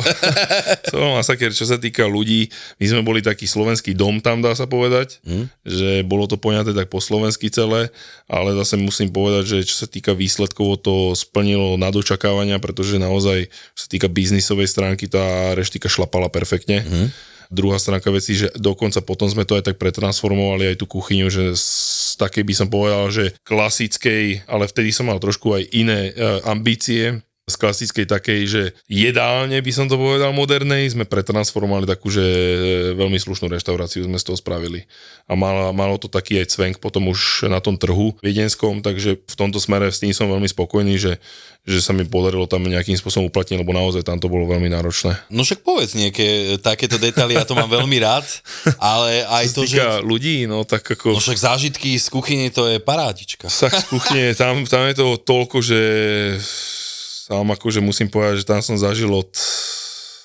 to 0.84 0.94
bol 0.94 1.16
masaker, 1.16 1.50
čo 1.50 1.64
sa 1.64 1.76
týka 1.76 2.04
ľudí. 2.04 2.52
My 2.76 2.86
sme 2.86 3.00
boli 3.00 3.18
taký 3.18 3.46
slovenský 3.46 3.96
dom 3.96 4.20
tam, 4.20 4.38
dá 4.38 4.52
sa 4.52 4.66
povedať, 4.66 5.24
Hm? 5.24 5.48
že 5.64 5.90
bolo 6.02 6.28
to 6.28 6.36
poňaté 6.36 6.70
tak 6.70 6.86
po 6.86 7.00
slovensky 7.00 7.48
celé, 7.48 7.88
ale 8.26 8.52
zase 8.54 8.76
musím 8.76 9.08
povedať, 9.08 9.44
že 9.46 9.58
čo 9.64 9.76
sa 9.78 9.88
týka 9.88 10.12
výsledkov, 10.12 10.78
to 10.78 10.94
splnilo 11.14 11.74
nad 11.74 11.90
očakávania, 11.90 12.60
pretože 12.60 13.00
naozaj, 13.00 13.48
čo 13.72 13.80
sa 13.80 13.88
týka 13.88 14.06
biznisovej 14.06 14.68
stránky, 14.68 15.08
tá 15.08 15.24
reštika 15.54 15.88
šlapala 15.88 16.28
perfektne. 16.28 16.84
Hm? 16.84 17.08
Druhá 17.52 17.80
stránka 17.80 18.08
veci, 18.14 18.38
že 18.38 18.52
dokonca 18.56 19.02
potom 19.02 19.26
sme 19.26 19.44
to 19.48 19.58
aj 19.58 19.72
tak 19.72 19.76
pretransformovali 19.80 20.74
aj 20.74 20.76
tú 20.80 20.86
kuchyňu, 20.86 21.28
že 21.28 21.56
z 21.56 21.68
takej 22.20 22.44
by 22.46 22.54
som 22.54 22.68
povedal, 22.70 23.04
že 23.10 23.34
klasickej, 23.42 24.46
ale 24.46 24.64
vtedy 24.70 24.94
som 24.94 25.10
mal 25.10 25.18
trošku 25.18 25.50
aj 25.54 25.62
iné 25.74 26.10
e, 26.10 26.12
ambície, 26.46 27.24
z 27.44 27.60
klasickej 27.60 28.08
takej, 28.08 28.40
že 28.48 28.62
jedálne 28.88 29.60
by 29.60 29.68
som 29.68 29.84
to 29.84 30.00
povedal 30.00 30.32
modernej, 30.32 30.88
sme 30.88 31.04
pretransformovali 31.04 31.84
takú, 31.84 32.08
že 32.08 32.24
e, 32.24 32.96
veľmi 32.96 33.20
slušnú 33.20 33.52
reštauráciu 33.52 34.00
sme 34.08 34.16
z 34.16 34.32
toho 34.32 34.40
spravili. 34.40 34.88
A 35.28 35.36
malo, 35.36 35.68
malo 35.76 36.00
to 36.00 36.08
taký 36.08 36.40
aj 36.40 36.56
cvenk 36.56 36.80
potom 36.80 37.12
už 37.12 37.44
na 37.52 37.60
tom 37.60 37.76
trhu 37.76 38.16
viedenskom, 38.24 38.80
takže 38.80 39.20
v 39.20 39.34
tomto 39.36 39.60
smere 39.60 39.92
s 39.92 40.00
tým 40.00 40.16
som 40.16 40.24
veľmi 40.24 40.48
spokojný, 40.48 40.96
že, 40.96 41.20
že 41.68 41.84
sa 41.84 41.92
mi 41.92 42.08
podarilo 42.08 42.48
tam 42.48 42.64
nejakým 42.64 42.96
spôsobom 42.96 43.28
uplatniť, 43.28 43.60
lebo 43.60 43.76
naozaj 43.76 44.08
tam 44.08 44.16
to 44.16 44.32
bolo 44.32 44.48
veľmi 44.48 44.72
náročné. 44.72 45.12
No 45.28 45.44
však 45.44 45.60
povedz 45.60 45.92
nejaké 46.00 46.56
takéto 46.64 46.96
detaily, 46.96 47.36
ja 47.36 47.44
to 47.44 47.52
mám 47.52 47.68
veľmi 47.68 48.00
rád, 48.00 48.24
ale 48.80 49.20
aj 49.28 49.52
to, 49.52 49.68
že... 49.68 49.84
Ľudí, 50.00 50.48
no 50.48 50.64
tak 50.64 50.80
ako... 50.96 51.12
No 51.12 51.20
však 51.20 51.36
zážitky 51.36 52.00
z 52.00 52.08
kuchyne 52.08 52.48
to 52.48 52.72
je 52.72 52.80
parádička. 52.80 53.52
Sak 53.52 53.76
z 53.76 53.84
kuchyne, 53.92 54.32
tam, 54.32 54.64
tam 54.64 54.88
je 54.88 54.96
to 54.96 55.20
toľko, 55.20 55.60
že 55.60 55.80
sám 57.24 57.48
akože 57.50 57.80
musím 57.80 58.12
povedať, 58.12 58.44
že 58.44 58.48
tam 58.48 58.60
som 58.60 58.76
zažil 58.76 59.08
od 59.08 59.32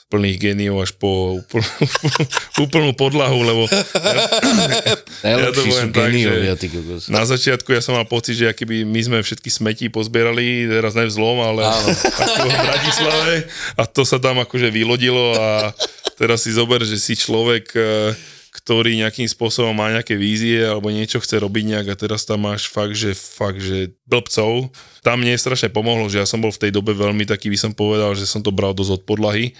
plných 0.10 0.42
geniov 0.42 0.82
až 0.82 0.92
po 0.98 1.38
úplnú, 1.38 1.70
úplnú 2.66 2.92
podlahu, 2.98 3.40
lebo 3.40 3.64
Najlepší 5.24 5.54
to 5.54 5.62
sú 5.62 5.70
poviem 5.70 5.92
tak, 5.94 6.10
geniovia, 6.12 6.54
že- 6.58 7.14
na 7.14 7.24
začiatku 7.24 7.70
ja 7.72 7.80
som 7.80 7.94
mal 7.94 8.10
pocit, 8.10 8.36
že 8.36 8.50
akýby 8.50 8.84
my 8.84 9.00
sme 9.06 9.18
všetky 9.22 9.48
smetí 9.48 9.86
pozbierali, 9.88 10.66
teraz 10.66 10.98
ne 10.98 11.06
vzlom, 11.06 11.40
ale 11.40 11.62
ako 12.26 12.46
v 12.50 12.58
Bratislave. 12.58 13.36
A 13.78 13.86
to 13.86 14.02
sa 14.02 14.18
tam 14.18 14.42
akože 14.42 14.74
vylodilo 14.74 15.38
a 15.38 15.72
teraz 16.18 16.44
si 16.44 16.52
zober, 16.52 16.82
že 16.82 16.98
si 16.98 17.14
človek, 17.14 17.70
e, 17.78 18.12
ktorý 18.50 18.98
nejakým 18.98 19.30
spôsobom 19.30 19.78
má 19.78 19.94
nejaké 19.94 20.18
vízie 20.18 20.66
alebo 20.66 20.90
niečo 20.90 21.22
chce 21.22 21.38
robiť 21.38 21.64
nejak 21.70 21.88
a 21.94 22.00
teraz 22.00 22.26
tam 22.26 22.50
máš 22.50 22.66
fakt, 22.66 22.98
že 22.98 23.14
fakt, 23.14 23.62
že 23.62 23.94
blbcov. 24.10 24.74
Tam 25.06 25.22
mne 25.22 25.38
strašne 25.38 25.70
pomohlo, 25.70 26.10
že 26.10 26.20
ja 26.20 26.28
som 26.28 26.42
bol 26.42 26.50
v 26.50 26.68
tej 26.68 26.72
dobe 26.74 26.98
veľmi 26.98 27.30
taký, 27.30 27.54
by 27.54 27.60
som 27.62 27.72
povedal, 27.78 28.18
že 28.18 28.26
som 28.26 28.42
to 28.42 28.50
bral 28.50 28.74
dosť 28.74 29.00
od 29.00 29.02
podlahy 29.06 29.54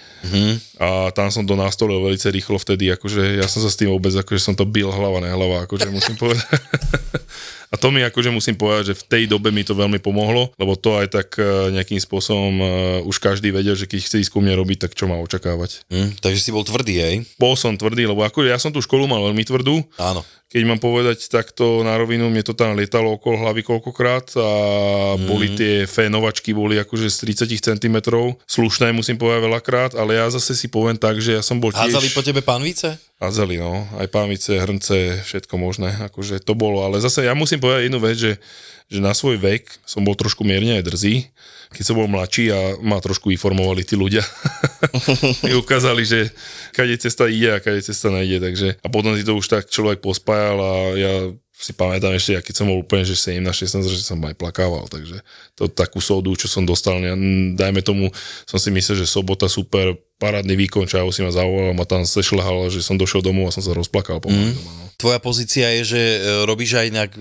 a 0.82 1.14
tam 1.14 1.30
som 1.30 1.46
to 1.46 1.54
nastolil 1.54 2.02
veľmi 2.02 2.18
rýchlo 2.18 2.58
vtedy, 2.58 2.90
akože 2.92 3.38
ja 3.38 3.46
som 3.46 3.62
sa 3.62 3.70
s 3.70 3.78
tým 3.78 3.94
vôbec, 3.94 4.10
akože 4.10 4.42
som 4.42 4.54
to 4.58 4.66
bil 4.66 4.90
hlava, 4.90 5.22
nehlava, 5.22 5.64
akože 5.64 5.86
musím 5.88 6.18
povedať. 6.18 6.50
A 7.70 7.78
to 7.78 7.94
mi 7.94 8.02
akože 8.02 8.34
musím 8.34 8.58
povedať, 8.58 8.90
že 8.90 8.98
v 8.98 9.06
tej 9.06 9.22
dobe 9.30 9.54
mi 9.54 9.62
to 9.62 9.78
veľmi 9.78 10.02
pomohlo, 10.02 10.50
lebo 10.58 10.74
to 10.74 10.98
aj 10.98 11.06
tak 11.06 11.38
e, 11.38 11.70
nejakým 11.70 12.02
spôsobom 12.02 12.54
uh, 12.58 12.66
už 13.06 13.22
každý 13.22 13.54
vedel, 13.54 13.78
že 13.78 13.86
keď 13.86 14.00
chce 14.02 14.16
ísť 14.26 14.34
ku 14.34 14.42
mne 14.42 14.58
robiť, 14.58 14.90
tak 14.90 14.98
čo 14.98 15.06
má 15.06 15.14
očakávať. 15.22 15.86
Hm, 15.86 16.18
takže 16.18 16.42
si 16.42 16.50
bol 16.50 16.66
tvrdý, 16.66 16.98
hej? 16.98 17.14
Bol 17.38 17.54
som 17.54 17.78
tvrdý, 17.78 18.10
lebo 18.10 18.26
ako 18.26 18.42
ja 18.42 18.58
som 18.58 18.74
tú 18.74 18.82
školu 18.82 19.06
mal 19.06 19.22
veľmi 19.22 19.46
tvrdú, 19.46 19.86
Áno. 20.02 20.26
keď 20.50 20.62
mám 20.66 20.82
povedať 20.82 21.30
takto 21.30 21.86
na 21.86 21.94
rovinu, 21.94 22.26
mne 22.26 22.42
to 22.42 22.58
tam 22.58 22.74
lietalo 22.74 23.14
okolo 23.14 23.38
hlavy 23.38 23.62
koľkokrát 23.62 24.34
a 24.34 24.50
Mhm. 25.14 25.26
boli 25.30 25.46
tie 25.54 25.86
fénovačky, 25.86 26.50
boli 26.50 26.74
akože 26.74 27.06
z 27.06 27.16
30 27.46 27.62
cm, 27.62 27.96
slušné 28.50 28.90
musím 28.90 29.14
povedať 29.14 29.46
veľakrát, 29.46 29.92
ale 29.94 30.18
ja 30.18 30.26
zase 30.26 30.58
si 30.58 30.66
poviem 30.66 30.98
tak, 30.98 31.22
že 31.22 31.38
ja 31.38 31.42
som 31.46 31.62
bol 31.62 31.70
tiež... 31.70 31.86
Hádzali 31.86 32.10
po 32.10 32.26
tebe 32.26 32.42
pánvice? 32.42 32.98
Hádzali, 33.20 33.60
no. 33.60 33.84
Aj 34.00 34.08
pámice, 34.08 34.56
hrnce, 34.56 35.20
všetko 35.28 35.60
možné. 35.60 35.92
Akože 36.08 36.40
to 36.40 36.56
bolo. 36.56 36.80
Ale 36.88 37.04
zase 37.04 37.28
ja 37.28 37.36
musím 37.36 37.60
povedať 37.60 37.92
jednu 37.92 38.00
vec, 38.00 38.16
že, 38.16 38.32
že 38.88 38.98
na 39.04 39.12
svoj 39.12 39.36
vek 39.36 39.68
som 39.84 40.00
bol 40.00 40.16
trošku 40.16 40.40
mierne 40.40 40.80
aj 40.80 40.88
drzý. 40.88 41.28
Keď 41.70 41.84
som 41.84 42.00
bol 42.00 42.08
mladší 42.08 42.48
a 42.48 42.80
ma 42.80 42.96
trošku 42.96 43.28
informovali 43.28 43.84
tí 43.84 43.92
ľudia. 43.92 44.24
Mi 45.44 45.52
ukázali, 45.52 46.00
že 46.00 46.32
kade 46.72 46.96
cesta 46.96 47.28
ide 47.28 47.52
a 47.52 47.60
kade 47.60 47.84
cesta 47.84 48.08
nejde. 48.08 48.40
Takže, 48.40 48.80
a 48.80 48.88
potom 48.88 49.12
si 49.12 49.20
to 49.20 49.36
už 49.36 49.52
tak 49.52 49.68
človek 49.68 50.00
pospájal 50.00 50.56
a 50.56 50.72
ja 50.96 51.12
si 51.60 51.76
pamätám 51.76 52.16
ešte, 52.16 52.32
ja 52.32 52.40
keď 52.40 52.54
som 52.56 52.72
bol 52.72 52.80
úplne, 52.80 53.04
že 53.04 53.12
17-16, 53.20 53.84
že 53.84 54.00
som 54.00 54.16
aj 54.24 54.32
plakával, 54.32 54.88
takže 54.88 55.20
to 55.52 55.68
takú 55.68 56.00
sodu, 56.00 56.32
čo 56.32 56.48
som 56.48 56.64
dostal, 56.64 56.96
dajme 57.52 57.84
tomu, 57.84 58.08
som 58.48 58.56
si 58.56 58.72
myslel, 58.72 59.04
že 59.04 59.04
sobota 59.04 59.44
super, 59.44 59.92
parádny 60.20 60.52
výkon, 60.52 60.84
ja 60.84 61.00
si 61.08 61.24
ma 61.24 61.32
zavolal, 61.32 61.72
ma 61.72 61.88
tam 61.88 62.04
sešľahal, 62.04 62.68
že 62.68 62.84
som 62.84 63.00
došiel 63.00 63.24
domov 63.24 63.48
a 63.48 63.54
som 63.56 63.64
sa 63.64 63.72
rozplakal 63.72 64.20
doma. 64.20 64.36
No. 64.36 64.92
Tvoja 65.00 65.16
pozícia 65.16 65.64
je, 65.80 65.96
že 65.96 65.96
e, 65.96 66.18
robíš 66.44 66.76
aj 66.76 66.92
nejak, 66.92 67.12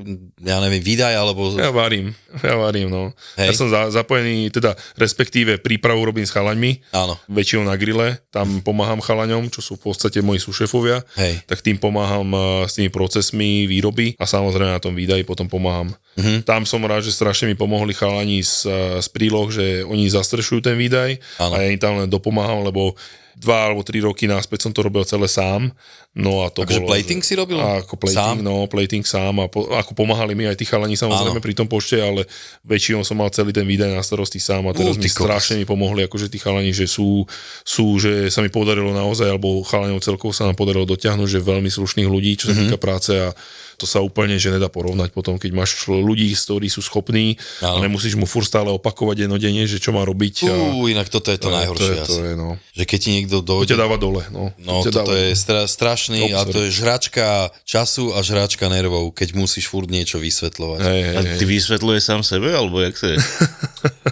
ja 0.44 0.60
neviem, 0.60 0.84
výdaj, 0.84 1.16
alebo... 1.16 1.56
Ja 1.56 1.72
varím, 1.72 2.12
ja 2.44 2.60
varím, 2.60 2.92
no. 2.92 3.16
Ja 3.40 3.48
Hej. 3.48 3.56
som 3.56 3.72
za, 3.72 3.88
zapojený, 3.88 4.52
teda 4.52 4.76
respektíve 5.00 5.64
prípravu 5.64 6.04
robím 6.04 6.28
s 6.28 6.36
chalaňmi, 6.36 6.92
Áno. 6.92 7.16
väčšinou 7.32 7.64
na 7.64 7.80
grille, 7.80 8.20
tam 8.36 8.60
pomáham 8.60 9.00
chalaňom, 9.00 9.48
čo 9.48 9.64
sú 9.64 9.80
v 9.80 9.96
podstate 9.96 10.20
moji 10.20 10.44
sušefovia, 10.44 11.08
Hej. 11.16 11.48
tak 11.48 11.64
tým 11.64 11.80
pomáham 11.80 12.28
eh, 12.36 12.68
s 12.68 12.76
tými 12.76 12.92
procesmi 12.92 13.64
výroby 13.64 14.20
a 14.20 14.28
samozrejme 14.28 14.76
na 14.76 14.84
tom 14.84 14.92
výdaji 14.92 15.24
potom 15.24 15.48
pomáham. 15.48 15.96
Mhm. 16.20 16.44
Tam 16.44 16.68
som 16.68 16.84
rád, 16.84 17.08
že 17.08 17.16
strašne 17.16 17.48
mi 17.48 17.56
pomohli 17.56 17.96
chalani 17.96 18.44
z, 18.44 18.68
eh, 18.68 18.74
z 19.00 19.08
príloh, 19.08 19.48
že 19.48 19.88
oni 19.88 20.12
zastrešujú 20.12 20.60
ten 20.68 20.76
výdaj 20.76 21.16
Áno. 21.40 21.56
a 21.56 21.64
ja 21.64 21.72
im 21.72 21.80
tam 21.80 21.96
len 22.04 22.12
dopomáham, 22.12 22.60
lebo 22.68 22.89
dva 23.36 23.66
alebo 23.66 23.82
tri 23.82 24.00
roky 24.00 24.26
náspäť 24.26 24.68
som 24.68 24.72
to 24.72 24.82
robil 24.82 25.00
celé 25.02 25.26
sám. 25.26 25.72
No 26.12 26.42
a 26.42 26.50
to 26.50 26.66
bolo, 26.66 26.90
plating 26.90 27.22
si 27.22 27.34
robil? 27.34 27.56
Ako 27.56 27.96
plating, 27.96 28.18
Sám? 28.18 28.38
no, 28.42 28.66
plating 28.66 29.06
sám 29.06 29.40
a 29.40 29.46
po, 29.46 29.70
ako 29.70 29.94
pomáhali 29.94 30.34
mi 30.34 30.44
aj 30.44 30.58
tí 30.58 30.66
chalani 30.66 30.94
samozrejme 30.94 31.38
Áno. 31.38 31.40
pri 31.40 31.54
tom 31.54 31.64
pošte, 31.66 31.96
ale 31.96 32.26
väčšinou 32.64 33.02
som 33.02 33.16
mal 33.16 33.30
celý 33.30 33.50
ten 33.50 33.64
výdaj 33.64 33.88
na 33.90 34.02
starosti 34.02 34.38
sám 34.38 34.66
a 34.66 34.74
teraz 34.74 34.92
Ú, 34.92 34.98
mi 34.98 35.06
ty 35.06 35.10
kokos. 35.10 35.24
strašne 35.24 35.56
mi 35.56 35.64
pomohli, 35.64 36.04
akože 36.04 36.28
tí 36.28 36.36
chalani, 36.36 36.74
že 36.74 36.84
sú, 36.84 37.24
sú, 37.62 37.96
že 37.96 38.28
sa 38.28 38.42
mi 38.42 38.50
podarilo 38.50 38.90
naozaj, 38.92 39.30
alebo 39.30 39.62
chalaňov 39.62 40.02
celkovo 40.02 40.30
sa 40.30 40.44
nám 40.44 40.58
podarilo 40.58 40.84
dotiahnuť, 40.86 41.30
že 41.30 41.40
veľmi 41.40 41.70
slušných 41.70 42.08
ľudí, 42.08 42.36
čo 42.36 42.50
sa 42.50 42.58
Mhm. 42.58 42.62
týka 42.66 42.78
práce 42.78 43.14
a 43.14 43.30
to 43.80 43.88
sa 43.88 44.04
úplne, 44.04 44.36
že 44.36 44.52
nedá 44.52 44.68
porovnať 44.68 45.10
potom, 45.10 45.40
keď 45.40 45.56
máš 45.56 45.80
ľudí, 45.88 46.28
ktorí 46.36 46.68
sú 46.68 46.84
schopní, 46.84 47.40
Áno. 47.64 47.80
ale 47.80 47.88
musíš 47.88 48.14
mu 48.14 48.28
furt 48.28 48.44
stále 48.44 48.68
opakovať 48.68 49.24
dennodenne, 49.24 49.64
že 49.64 49.80
čo 49.80 49.96
má 49.96 50.04
robiť. 50.04 50.52
a 50.52 50.54
Ú, 50.76 50.86
inak 50.86 51.08
toto 51.08 51.32
je 51.32 51.40
to, 51.40 51.48
to 51.48 51.56
najhoršie 51.56 51.96
je, 51.96 52.04
to 52.04 52.16
je, 52.20 52.34
no. 52.36 52.60
Že 52.76 52.84
keď 52.84 53.00
ti 53.00 53.10
niekto 53.16 53.36
To 53.40 53.64
dojde... 53.64 53.72
ťa 53.72 53.78
dáva 53.80 53.96
dole, 53.96 54.22
no. 54.30 54.52
No, 54.60 54.84
To 54.84 54.92
toto 54.92 55.10
dáva- 55.10 55.16
je 55.16 55.32
stra, 55.34 55.64
strašný 55.64 56.36
a 56.36 56.44
Obsor. 56.44 56.52
to 56.52 56.60
je 56.68 56.70
žračka 56.76 57.26
času 57.64 58.12
a 58.12 58.20
žračka 58.20 58.68
nervov, 58.68 59.16
keď 59.16 59.32
musíš 59.34 59.72
furt 59.72 59.88
niečo 59.88 60.20
vysvetľovať. 60.20 60.80
Hej, 60.84 61.02
hej, 61.02 61.16
A 61.16 61.20
ty 61.40 61.44
vysvetľuje 61.48 62.00
sám 62.04 62.22
sebe, 62.22 62.52
alebo 62.52 62.84
jak 62.84 63.00
to 63.00 63.16
je? 63.16 63.18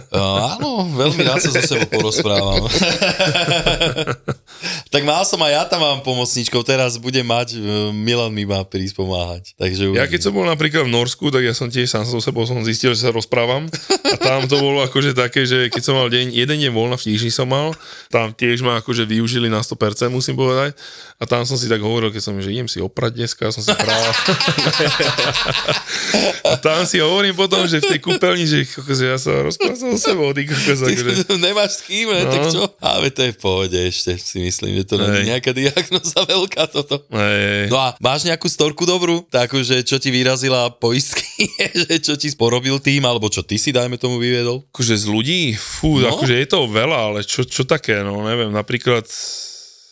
Uh, 0.08 0.56
áno, 0.56 0.88
veľmi 0.96 1.20
rád 1.20 1.36
sa 1.36 1.52
so 1.52 1.60
sebou 1.60 2.00
porozprávam. 2.00 2.64
tak 4.92 5.02
mal 5.04 5.20
som 5.22 5.38
aj 5.44 5.52
ja 5.52 5.62
tam 5.68 5.84
mám 5.84 6.00
pomocníčkov, 6.00 6.64
teraz 6.64 6.96
budem 6.96 7.22
mať, 7.22 7.54
uh, 7.54 7.60
Milan 7.92 8.32
mi 8.32 8.48
má 8.48 8.64
prísť 8.64 8.96
pomáhať. 8.96 9.52
Takže 9.58 9.90
Ja 9.90 10.06
keď 10.06 10.20
som 10.22 10.32
bol 10.32 10.46
napríklad 10.46 10.86
v 10.86 10.94
Norsku, 10.94 11.28
tak 11.28 11.42
ja 11.42 11.50
som 11.50 11.66
tiež 11.66 11.90
sám 11.90 12.06
so 12.06 12.18
sebou 12.18 12.46
som 12.46 12.62
zistil, 12.62 12.94
že 12.94 13.02
sa 13.02 13.10
rozprávam. 13.10 13.66
A 14.04 14.14
tam 14.16 14.46
to 14.46 14.54
bolo 14.54 14.80
akože 14.80 15.12
také, 15.12 15.42
že 15.42 15.66
keď 15.66 15.82
som 15.82 15.94
mal 15.94 16.06
deň, 16.06 16.30
jeden 16.30 16.56
deň 16.56 16.70
voľna 16.70 16.94
v 16.94 17.10
Tíži 17.10 17.28
som 17.28 17.44
mal, 17.44 17.74
tam 18.06 18.30
tiež 18.30 18.62
ma 18.62 18.78
akože 18.78 19.02
využili 19.02 19.46
na 19.46 19.58
100%, 19.58 19.74
musím 20.08 20.38
povedať. 20.38 20.78
A 21.16 21.26
tam 21.26 21.42
som 21.42 21.58
si 21.58 21.66
tak 21.66 21.80
hovoril, 21.80 22.08
keď 22.08 22.22
som, 22.22 22.38
že 22.38 22.48
idem 22.48 22.66
si 22.66 22.78
oprať 22.78 23.18
dneska, 23.18 23.50
som 23.50 23.58
si 23.58 23.74
prál. 23.74 23.98
a 26.44 26.54
tam 26.56 26.84
si 26.84 26.98
hovorím 26.98 27.34
potom, 27.34 27.64
že 27.64 27.80
v 27.80 27.90
tej 27.90 28.00
kúpeľni, 28.00 28.44
že, 28.44 28.62
že 28.68 29.04
ja 29.06 29.18
sa 29.18 29.42
rozprával 29.42 29.74
so 29.74 29.98
sebou, 29.98 30.30
ty 30.30 30.46
kokos, 30.46 30.78
akože. 30.80 31.26
nemáš 31.40 31.70
s 31.72 31.82
kým, 31.82 32.06
ne? 32.06 32.22
tak 32.24 32.40
No. 32.40 32.50
čo? 32.50 32.62
Ale 32.78 33.10
to 33.10 33.20
je 33.22 33.32
v 33.32 33.40
pohode 33.40 33.74
ešte, 33.74 34.14
si 34.14 34.38
myslím, 34.38 34.78
že 34.78 34.84
to 34.86 34.94
nie 34.96 35.10
je 35.10 35.28
nejaká 35.28 35.50
diagnoza 35.50 36.20
veľká 36.30 36.62
toto. 36.68 37.02
Hej. 37.10 37.68
No 37.68 37.78
a 37.80 37.98
máš 37.98 38.22
nejakú 38.22 38.46
storku 38.46 38.86
dobrú? 38.86 39.26
Takú, 39.28 39.47
že 39.64 39.80
čo 39.82 39.96
ti 39.96 40.12
vyrazila 40.12 40.68
poistky, 40.76 41.48
že 41.88 41.98
čo 41.98 42.14
ti 42.20 42.28
porobil 42.36 42.78
tým, 42.78 43.04
alebo 43.08 43.32
čo 43.32 43.40
ty 43.40 43.56
si, 43.56 43.72
dajme 43.72 43.96
tomu, 43.96 44.20
vyviedol? 44.20 44.68
Akože 44.70 44.94
z 44.94 45.06
ľudí, 45.08 45.40
fú, 45.56 45.98
no? 45.98 46.12
akože 46.12 46.36
je 46.36 46.48
to 46.48 46.68
veľa, 46.68 46.98
ale 47.12 47.20
čo, 47.24 47.42
čo 47.48 47.64
také, 47.64 48.04
no 48.04 48.20
neviem, 48.22 48.52
napríklad 48.52 49.08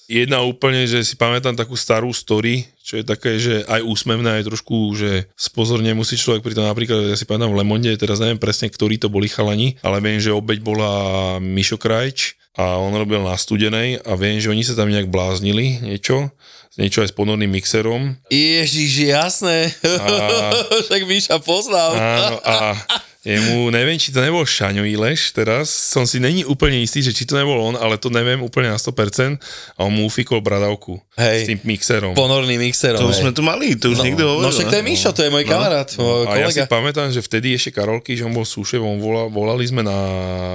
jedna 0.07 0.40
úplne, 0.40 0.87
že 0.87 1.03
si 1.03 1.14
pamätám 1.14 1.55
takú 1.55 1.75
starú 1.75 2.11
story, 2.11 2.66
čo 2.81 2.97
je 2.97 3.05
také, 3.05 3.37
že 3.37 3.66
aj 3.66 3.83
úsmevné, 3.83 4.38
aj 4.38 4.47
trošku, 4.47 4.95
že 4.95 5.27
spozorne 5.35 5.90
musí 5.92 6.14
človek 6.14 6.40
pri 6.40 6.55
tom 6.55 6.64
napríklad, 6.64 7.07
ja 7.07 7.19
si 7.19 7.27
pamätám 7.27 7.51
v 7.51 7.59
Lemonde, 7.59 7.90
teraz 7.95 8.19
neviem 8.19 8.38
presne, 8.38 8.71
ktorí 8.71 8.97
to 8.97 9.11
boli 9.11 9.27
chalani, 9.27 9.75
ale 9.83 9.99
viem, 9.99 10.23
že 10.23 10.31
obeď 10.31 10.59
bola 10.62 10.90
Mišo 11.38 11.77
Krajč 11.77 12.38
a 12.55 12.79
on 12.79 12.95
robil 12.95 13.21
na 13.21 13.35
studenej 13.35 14.01
a 14.01 14.14
viem, 14.14 14.38
že 14.38 14.49
oni 14.49 14.62
sa 14.62 14.73
tam 14.73 14.88
nejak 14.88 15.11
bláznili, 15.11 15.83
niečo, 15.83 16.31
niečo 16.77 17.03
aj 17.03 17.11
s 17.11 17.16
ponorným 17.16 17.51
mixerom 17.51 18.16
Ježiš, 18.29 19.11
jasné. 19.11 19.73
A- 19.83 20.53
Však 20.87 21.03
Míša 21.05 21.37
poznal. 21.42 21.97
Áno, 21.97 22.37
a 22.40 22.55
jemu, 23.26 23.74
neviem, 23.74 23.98
či 23.98 24.14
to 24.14 24.22
nebol 24.22 24.46
Šaňo 24.46 24.86
Ileš 24.86 25.34
teraz, 25.34 25.66
som 25.66 26.06
si 26.06 26.22
není 26.22 26.46
úplne 26.46 26.78
istý, 26.78 27.02
že 27.02 27.10
či 27.10 27.26
to 27.26 27.34
nebol 27.34 27.58
on, 27.58 27.74
ale 27.74 27.98
to 27.98 28.06
neviem 28.06 28.38
úplne 28.38 28.70
na 28.70 28.78
100% 28.78 29.34
a 29.74 29.80
on 29.82 29.90
mu 29.90 30.06
ufikol 30.06 30.38
bradavku 30.38 31.02
Hej. 31.18 31.38
s 31.42 31.48
tým 31.50 31.58
mixerom. 31.66 32.14
Ponorný 32.14 32.54
mixerom. 32.54 33.02
To 33.02 33.10
už 33.10 33.26
sme 33.26 33.34
tu 33.34 33.42
mali, 33.42 33.74
to 33.74 33.90
už 33.90 34.06
niekto 34.06 34.22
hovoril. 34.22 34.46
No 34.46 34.54
však 34.54 34.70
to 34.70 34.76
je 34.78 34.84
ne? 34.86 34.88
Míšo, 34.94 35.10
to 35.10 35.26
je 35.26 35.30
môj 35.34 35.42
kamarát, 35.42 35.88
môj 35.98 36.30
A 36.30 36.38
ja 36.38 36.46
si 36.54 36.62
kolega. 36.62 36.70
pamätám, 36.70 37.08
že 37.10 37.18
vtedy 37.18 37.50
ešte 37.58 37.74
Karolky, 37.74 38.14
že 38.14 38.22
on 38.22 38.30
bol 38.30 38.46
súšev, 38.46 38.78
on 38.78 39.02
volal, 39.02 39.26
volali 39.26 39.66
sme 39.66 39.82
na 39.82 39.98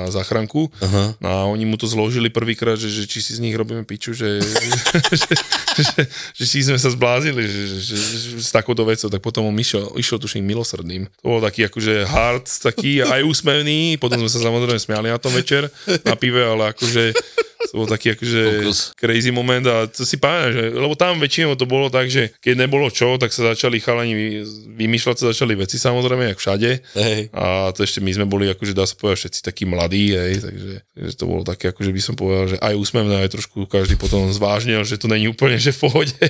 záchranku 0.08 0.72
no 1.20 1.28
a 1.28 1.44
oni 1.52 1.68
mu 1.68 1.76
to 1.76 1.92
zložili 1.92 2.32
prvýkrát, 2.32 2.80
že, 2.80 2.88
že 2.88 3.04
či 3.04 3.20
si 3.20 3.36
z 3.36 3.44
nich 3.44 3.54
robíme 3.54 3.84
piču, 3.84 4.16
že, 4.16 4.40
že, 4.42 4.98
že, 5.12 5.36
že, 5.76 6.02
že 6.40 6.46
či 6.48 6.64
sme 6.64 6.80
sa 6.80 6.88
zblázili 6.88 7.44
že, 7.44 7.62
že, 7.68 7.78
že, 7.84 7.96
že, 7.98 8.30
s 8.40 8.52
takouto 8.56 8.88
vecou, 8.88 9.12
tak 9.12 9.20
potom 9.20 9.52
on 9.52 9.56
išiel, 9.60 9.92
išiel 10.00 10.22
tuším 10.22 10.48
milosrdným. 10.48 11.12
To 11.20 11.38
bol 11.38 11.42
taký 11.44 11.68
akože 11.68 12.08
hard, 12.08 12.46
taký 12.62 13.02
aj 13.02 13.26
úsmevný, 13.26 13.98
potom 13.98 14.22
sme 14.22 14.30
sa 14.30 14.40
samozrejme 14.40 14.78
smiali 14.78 15.08
na 15.10 15.18
tom 15.18 15.34
večer 15.34 15.68
na 16.06 16.14
pive, 16.14 16.46
ale 16.46 16.72
akože 16.72 17.14
to 17.72 17.80
bol 17.80 17.88
taký 17.88 18.20
akože 18.20 18.68
crazy 19.00 19.32
moment 19.32 19.64
a 19.64 19.88
to 19.88 20.04
si 20.04 20.20
pamätám, 20.20 20.52
že, 20.52 20.64
lebo 20.76 20.94
tam 21.00 21.24
väčšinou 21.24 21.56
to 21.56 21.64
bolo 21.64 21.88
tak, 21.88 22.12
že 22.12 22.36
keď 22.44 22.68
nebolo 22.68 22.92
čo, 22.92 23.16
tak 23.16 23.32
sa 23.32 23.56
začali 23.56 23.80
chalani 23.80 24.12
vy- 24.12 24.44
vymýšľať 24.76 25.16
sa 25.16 25.26
začali 25.32 25.56
veci 25.56 25.80
samozrejme, 25.80 26.36
jak 26.36 26.40
všade. 26.44 26.70
Hej. 27.00 27.32
A 27.32 27.72
to 27.72 27.88
ešte 27.88 28.04
my 28.04 28.12
sme 28.12 28.28
boli, 28.28 28.52
akože 28.52 28.76
dá 28.76 28.84
sa 28.84 29.00
povedať, 29.00 29.24
všetci 29.24 29.40
takí 29.40 29.64
mladí, 29.64 30.12
hej, 30.12 30.44
takže, 30.44 30.74
takže 30.84 31.14
to 31.16 31.24
bolo 31.24 31.48
také, 31.48 31.72
akože 31.72 31.92
by 31.96 32.02
som 32.04 32.16
povedal, 32.20 32.46
že 32.52 32.58
aj 32.60 32.74
úsmevné, 32.76 33.16
aj 33.24 33.40
trošku 33.40 33.64
každý 33.72 33.96
potom 33.96 34.28
zvážnil, 34.36 34.84
že 34.84 35.00
to 35.00 35.08
není 35.08 35.32
úplne, 35.32 35.56
že 35.56 35.72
v 35.72 35.80
pohode. 35.88 36.16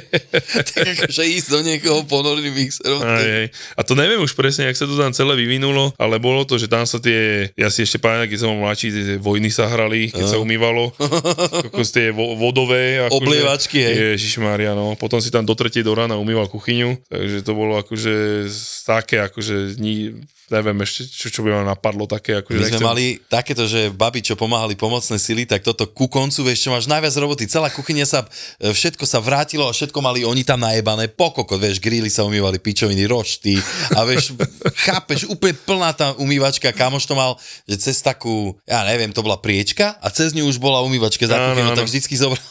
Tak 0.61 0.87
akože 0.87 1.23
ísť 1.25 1.47
do 1.51 1.59
niekoho 1.65 2.03
ponorným 2.05 2.53
mixerom. 2.53 3.01
Aj, 3.01 3.23
aj. 3.23 3.47
A 3.75 3.81
to 3.81 3.97
neviem 3.97 4.21
už 4.21 4.35
presne, 4.37 4.69
jak 4.69 4.77
sa 4.77 4.85
to 4.85 4.95
tam 4.95 5.11
celé 5.11 5.33
vyvinulo, 5.35 5.91
ale 5.97 6.21
bolo 6.21 6.45
to, 6.45 6.55
že 6.59 6.69
tam 6.69 6.85
sa 6.85 7.01
tie, 7.01 7.49
ja 7.57 7.67
si 7.71 7.83
ešte 7.83 7.97
pamätám, 7.97 8.29
keď 8.29 8.37
som 8.37 8.49
bol 8.53 8.67
mladší, 8.67 8.87
tie 8.93 9.15
vojny 9.17 9.49
sa 9.49 9.67
hrali, 9.67 10.11
keď 10.11 10.25
sa 10.27 10.37
umývalo, 10.37 10.91
kokos 11.69 11.89
tie 11.93 12.11
vo, 12.11 12.35
vodové. 12.35 13.03
Akože, 13.07 13.17
Oblievačky, 13.17 13.79
hej. 13.81 13.95
Ježišmária, 14.19 14.75
no. 14.75 14.93
Potom 14.99 15.19
si 15.23 15.31
tam 15.31 15.47
do 15.47 15.55
tretej 15.55 15.85
do 15.85 15.95
rána 15.95 16.19
umýval 16.19 16.51
kuchyňu, 16.51 16.97
takže 17.07 17.45
to 17.45 17.51
bolo 17.53 17.79
akože 17.79 18.47
také, 18.85 19.23
akože 19.23 19.79
ni, 19.79 20.15
neviem 20.51 20.75
ešte, 20.83 21.07
čo, 21.07 21.27
čo 21.31 21.39
by 21.41 21.49
ma 21.55 21.63
napadlo 21.63 22.03
také, 22.05 22.43
akože 22.43 22.59
My 22.59 22.63
sme 22.67 22.71
nechcem- 22.75 22.89
mali 22.91 23.05
takéto, 23.31 23.63
že 23.65 23.89
babi, 23.89 24.19
čo 24.19 24.35
pomáhali 24.35 24.75
pomocné 24.75 25.15
sily, 25.15 25.47
tak 25.47 25.63
toto 25.63 25.87
ku 25.87 26.11
koncu, 26.11 26.43
vieš, 26.45 26.67
čo 26.67 26.69
máš 26.75 26.91
najviac 26.91 27.15
roboty. 27.15 27.47
Celá 27.47 27.71
kuchyňa 27.71 28.05
sa, 28.05 28.27
e, 28.59 28.75
všetko 28.75 29.07
sa 29.07 29.23
vrátilo 29.23 29.65
a 29.65 29.73
všetko 29.73 29.97
mali 30.03 30.27
oni 30.27 30.43
tam 30.43 30.59
najebané, 30.59 31.07
pokoko, 31.07 31.55
vieš, 31.55 31.79
gríly 31.79 32.11
sa 32.11 32.27
umývali, 32.27 32.59
pičoviny, 32.59 33.07
rošty 33.07 33.55
a 33.95 34.03
vieš, 34.03 34.35
chápeš, 34.85 35.31
úplne 35.31 35.55
plná 35.55 35.89
tá 35.95 36.07
umývačka, 36.19 36.75
kamoš 36.75 37.07
to 37.07 37.15
mal, 37.15 37.39
že 37.65 37.79
cez 37.79 38.03
takú, 38.03 38.59
ja 38.67 38.83
neviem, 38.83 39.15
to 39.15 39.23
bola 39.23 39.39
priečka 39.39 39.95
a 40.03 40.11
cez 40.11 40.35
ňu 40.35 40.45
už 40.51 40.59
bola 40.59 40.83
umývačka 40.83 41.23
za 41.25 41.39
kuchyňu, 41.39 41.71
tak 41.79 41.87
vždycky 41.87 42.13
zobral 42.19 42.43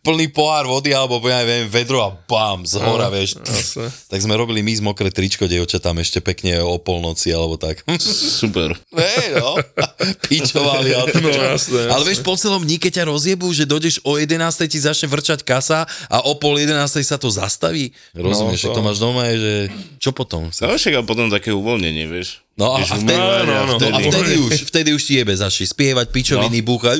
plný 0.00 0.26
pohár 0.28 0.64
vody 0.64 0.90
alebo 0.90 1.18
ja 1.22 1.40
neviem, 1.40 1.66
vedro 1.66 1.98
a 2.00 2.10
bam, 2.12 2.62
z 2.62 2.76
hora, 2.76 3.06
vieš. 3.08 3.38
Tak 4.06 4.18
sme 4.18 4.34
robili 4.34 4.60
my 4.60 4.72
z 4.72 4.82
mokré 4.82 5.08
tričko, 5.08 5.44
dievča 5.44 5.78
tam 5.78 5.96
ešte 5.96 6.18
pekne 6.18 6.58
o 6.60 6.76
polnoci 6.76 7.30
alebo 7.30 7.54
tak. 7.54 7.82
Super. 7.98 8.74
Hej, 8.92 9.36
no. 9.36 9.56
Pičovali. 10.26 10.90
Ale, 10.92 11.08
No, 11.16 11.30
jasné, 11.30 11.86
ale 11.86 11.96
jasné. 11.96 12.06
vieš, 12.06 12.20
po 12.20 12.34
celom 12.34 12.60
dní, 12.60 12.76
keď 12.76 12.92
ťa 12.96 13.04
rozjebú, 13.06 13.48
že 13.50 13.64
dojdeš 13.64 14.02
o 14.02 14.14
11. 14.14 14.36
ti 14.64 14.78
začne 14.78 15.06
vrčať 15.06 15.42
kasa 15.42 15.82
a 16.06 16.18
o 16.22 16.34
pol 16.34 16.56
11. 16.56 16.76
sa 17.00 17.16
to 17.16 17.26
zastaví. 17.26 17.90
Rozumieš, 18.12 18.60
No, 18.60 18.64
že 18.64 18.68
to 18.68 18.74
to- 18.74 18.84
máš 18.84 18.98
doma, 18.98 19.22
je, 19.28 19.36
že 19.36 19.54
čo 19.98 20.10
potom? 20.10 20.50
No 20.50 20.72
však 20.72 20.94
a 20.94 21.02
potom 21.02 21.26
také 21.28 21.50
uvoľnenie, 21.50 22.06
vieš. 22.06 22.45
No 22.56 22.72
a, 22.72 22.80
a, 22.80 22.88
vtedy, 22.88 23.12
Áno, 23.12 23.52
áno. 23.52 23.52
no, 23.68 23.76
a 23.76 24.00
vtedy- 24.00 24.08
vtedy 24.08 24.34
už, 24.38 24.52
vtedy 24.64 24.90
už 24.90 25.02
ti 25.02 25.14
jebe 25.14 25.28
začne 25.30 25.68
spievať, 25.68 26.08
pičoviny, 26.08 26.58
no. 26.58 26.66
búchať. 26.66 26.98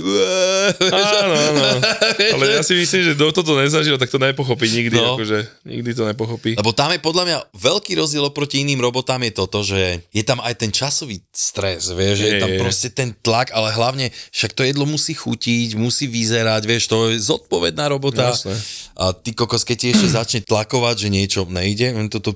Áno, 0.84 1.32
áno. 1.32 1.64
Ale 2.12 2.44
ja 2.50 2.60
si 2.60 2.76
myslím, 2.76 3.00
že 3.02 3.12
kto 3.14 3.32
toto 3.32 3.56
nezažil, 3.56 3.96
tak 3.96 4.06
to 4.06 4.18
nepochopí 4.18 4.68
nikdy, 4.68 4.92
No. 4.94 5.16
akože 5.16 5.48
nikdy 5.64 5.90
to 5.92 6.04
nepochopí. 6.04 6.54
Lebo 6.54 6.70
tam 6.70 6.92
je 6.92 7.00
podľa 7.00 7.24
mňa 7.24 7.38
veľký 7.52 7.92
rozdiel 7.94 8.24
oproti 8.26 8.60
iným 8.60 8.78
robotám 8.78 9.22
je 9.22 9.32
toto, 9.32 9.58
že 9.62 9.80
je 10.06 10.22
tam 10.22 10.38
aj 10.38 10.54
ten 10.56 10.68
časový 10.68 11.24
stres, 11.30 11.88
vieš, 11.90 12.20
že 12.20 12.26
je 12.26 12.34
Je, 12.36 12.42
tam 12.42 12.52
je. 12.52 12.60
proste 12.60 12.88
ten 12.90 13.16
tlak, 13.16 13.48
ale 13.50 13.72
hlavne 13.72 14.06
však 14.30 14.52
to 14.52 14.60
jedlo 14.60 14.84
musí 14.84 15.14
chutiť, 15.14 15.72
musí 15.74 16.04
vyzerať, 16.04 16.62
vieš, 16.64 16.84
to 16.86 17.08
je 17.08 17.16
zodpovedná 17.18 17.88
robota. 17.88 18.28
Jasné. 18.28 18.52
A 18.96 19.12
ty 19.12 19.36
kokos, 19.36 19.68
keď 19.68 19.76
ti 19.76 19.86
ešte 19.92 20.08
začne 20.08 20.40
tlakovať, 20.40 21.04
že 21.04 21.08
niečo 21.12 21.44
nejde, 21.44 21.92
len 21.92 22.08
toto... 22.08 22.32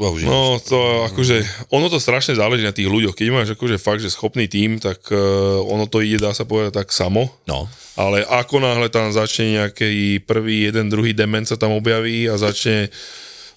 A 0.00 0.08
už 0.08 0.24
no. 0.24 0.56
To 0.72 1.04
akože, 1.12 1.68
ono 1.68 1.92
to 1.92 2.00
strašne 2.00 2.32
záleží 2.32 2.64
na 2.64 2.72
tých 2.72 2.88
ľuďoch. 2.88 3.12
Keď 3.12 3.28
máš 3.28 3.52
akože 3.52 3.76
fakt, 3.76 4.00
že 4.00 4.08
schopný 4.08 4.48
tím, 4.48 4.80
tak 4.80 5.04
uh, 5.12 5.60
ono 5.60 5.84
to 5.84 6.00
ide, 6.00 6.16
dá 6.16 6.32
sa 6.32 6.48
povedať, 6.48 6.80
tak 6.80 6.96
samo. 6.96 7.28
no. 7.44 7.68
Ale 7.92 8.24
ako 8.24 8.64
náhle 8.64 8.88
tam 8.88 9.12
začne 9.12 9.60
nejaký 9.60 10.24
prvý, 10.24 10.72
jeden, 10.72 10.88
druhý 10.88 11.12
dement 11.12 11.44
sa 11.44 11.60
tam 11.60 11.76
objaví 11.76 12.24
a 12.24 12.40
začne, 12.40 12.88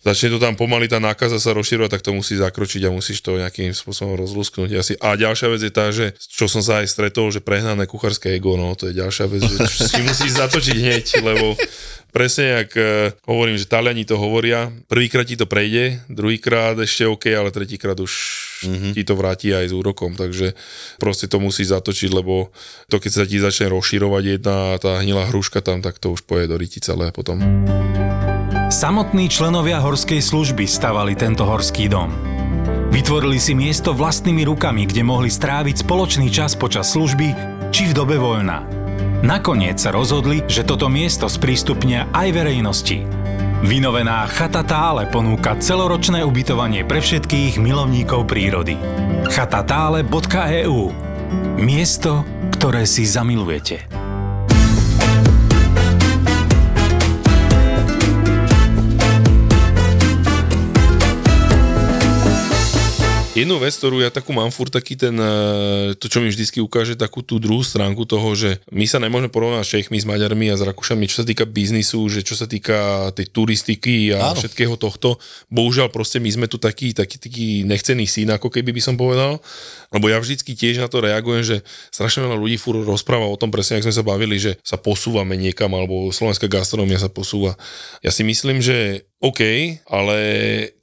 začne 0.03 0.35
to 0.35 0.43
tam 0.43 0.59
pomaly 0.59 0.91
tá 0.91 0.99
nákaza 0.99 1.39
sa 1.39 1.55
rozširovať, 1.55 1.95
tak 1.95 2.03
to 2.03 2.11
musí 2.11 2.35
zakročiť 2.35 2.83
a 2.83 2.91
musíš 2.91 3.23
to 3.23 3.39
nejakým 3.39 3.71
spôsobom 3.71 4.19
rozlusknúť. 4.19 4.69
Asi. 4.75 4.93
A 4.99 5.15
ďalšia 5.15 5.47
vec 5.47 5.61
je 5.63 5.71
tá, 5.71 5.87
že 5.87 6.11
čo 6.19 6.51
som 6.51 6.59
sa 6.59 6.83
aj 6.83 6.91
stretol, 6.91 7.31
že 7.31 7.39
prehnané 7.39 7.87
kuchárske 7.87 8.27
ego, 8.35 8.59
no 8.59 8.75
to 8.75 8.91
je 8.91 8.99
ďalšia 8.99 9.25
vec, 9.31 9.39
že 9.47 9.55
s 9.71 9.95
tým 9.95 10.03
musíš 10.03 10.35
zatočiť 10.35 10.77
hneď, 10.83 11.05
lebo 11.23 11.55
presne 12.15 12.63
jak 12.63 12.71
e, 12.79 13.11
hovorím, 13.27 13.59
že 13.59 13.67
Taliani 13.67 14.07
to 14.07 14.15
hovoria, 14.15 14.71
prvýkrát 14.87 15.27
ti 15.27 15.35
to 15.35 15.43
prejde, 15.43 15.99
druhýkrát 16.07 16.79
ešte 16.79 17.03
OK, 17.03 17.27
ale 17.35 17.51
tretíkrát 17.51 17.99
už 17.99 18.13
mm-hmm. 18.63 18.91
ti 18.95 19.03
to 19.03 19.19
vráti 19.19 19.51
aj 19.51 19.67
s 19.67 19.73
úrokom, 19.75 20.15
takže 20.15 20.55
proste 20.95 21.27
to 21.27 21.43
musí 21.43 21.67
zatočiť, 21.67 22.15
lebo 22.15 22.55
to 22.87 23.03
keď 23.03 23.11
sa 23.11 23.27
ti 23.27 23.43
začne 23.43 23.67
rozširovať 23.67 24.23
jedna 24.39 24.79
tá 24.79 25.03
hnilá 25.03 25.27
hruška 25.27 25.59
tam, 25.59 25.83
tak 25.83 25.99
to 25.99 26.15
už 26.15 26.23
pôjde 26.23 26.47
do 26.47 26.55
ryti 26.55 26.79
celé 26.79 27.11
potom. 27.11 27.43
Samotní 28.71 29.27
členovia 29.27 29.83
horskej 29.83 30.23
služby 30.23 30.65
stavali 30.65 31.13
tento 31.19 31.43
horský 31.43 31.91
dom. 31.91 32.09
Vytvorili 32.89 33.37
si 33.37 33.51
miesto 33.51 33.91
vlastnými 33.91 34.47
rukami, 34.47 34.87
kde 34.87 35.03
mohli 35.03 35.27
stráviť 35.27 35.83
spoločný 35.83 36.31
čas 36.31 36.55
počas 36.55 36.95
služby 36.95 37.27
či 37.75 37.91
v 37.91 37.93
dobe 37.93 38.15
voľna. 38.15 38.74
Nakoniec 39.25 39.81
sa 39.81 39.89
rozhodli, 39.89 40.45
že 40.45 40.61
toto 40.61 40.85
miesto 40.85 41.25
sprístupnia 41.25 42.05
aj 42.13 42.27
verejnosti. 42.35 43.01
Vynovená 43.65 44.29
Chata 44.29 44.61
Tále 44.61 45.09
ponúka 45.09 45.57
celoročné 45.57 46.21
ubytovanie 46.21 46.85
pre 46.85 47.01
všetkých 47.01 47.57
milovníkov 47.57 48.29
prírody. 48.29 48.77
chatatále.eu 49.31 50.93
Miesto, 51.57 52.21
ktoré 52.53 52.85
si 52.85 53.07
zamilujete. 53.09 53.89
Jednu 63.35 63.59
vec, 63.59 63.75
ktorú 63.75 63.99
ja 63.99 64.07
takú 64.07 64.31
mám 64.31 64.47
furt 64.47 64.71
taký 64.71 64.95
ten, 64.95 65.11
eh, 65.19 65.91
to 65.99 66.07
čo 66.07 66.23
mi 66.23 66.31
vždycky 66.31 66.63
ukáže 66.63 66.95
takú 66.95 67.19
tú 67.19 67.35
druhú 67.35 67.67
stránku 67.67 68.07
toho, 68.07 68.31
že 68.31 68.63
my 68.71 68.87
sa 68.87 69.03
nemôžeme 69.03 69.27
porovnať 69.27 69.63
s 69.67 69.71
Čechmi, 69.75 69.99
s 69.99 70.07
Maďarmi 70.07 70.47
a 70.47 70.55
s 70.55 70.63
Rakúšami, 70.63 71.03
čo 71.03 71.19
sa 71.19 71.27
týka 71.27 71.43
biznisu, 71.43 72.07
že 72.07 72.23
čo 72.23 72.39
sa 72.39 72.47
týka 72.47 73.11
tej 73.11 73.27
turistiky 73.35 74.15
a 74.15 74.31
Áno. 74.31 74.39
všetkého 74.39 74.79
tohto. 74.79 75.19
Bohužiaľ 75.51 75.91
proste 75.91 76.23
my 76.23 76.31
sme 76.31 76.47
tu 76.47 76.55
taký, 76.55 76.95
taký, 76.95 77.19
taký 77.19 77.47
nechcený 77.67 78.07
syn, 78.07 78.31
ako 78.31 78.47
keby 78.47 78.71
by 78.71 78.79
som 78.79 78.95
povedal. 78.95 79.43
Lebo 79.95 80.11
ja 80.11 80.19
vždycky 80.19 80.51
tiež 80.59 80.83
na 80.83 80.91
to 80.91 80.99
reagujem, 80.99 81.41
že 81.47 81.57
strašne 81.87 82.27
veľa 82.27 82.35
ľudí 82.35 82.59
furt 82.59 82.83
rozpráva 82.83 83.31
o 83.31 83.39
tom 83.39 83.47
presne, 83.47 83.79
ak 83.79 83.87
sme 83.87 83.95
sa 83.95 84.03
bavili, 84.03 84.35
že 84.35 84.59
sa 84.59 84.75
posúvame 84.75 85.39
niekam, 85.39 85.71
alebo 85.71 86.11
slovenská 86.11 86.51
gastronomia 86.51 86.99
sa 86.99 87.07
posúva. 87.07 87.55
Ja 88.03 88.11
si 88.11 88.27
myslím, 88.27 88.59
že 88.59 89.07
OK, 89.23 89.41
ale 89.89 90.17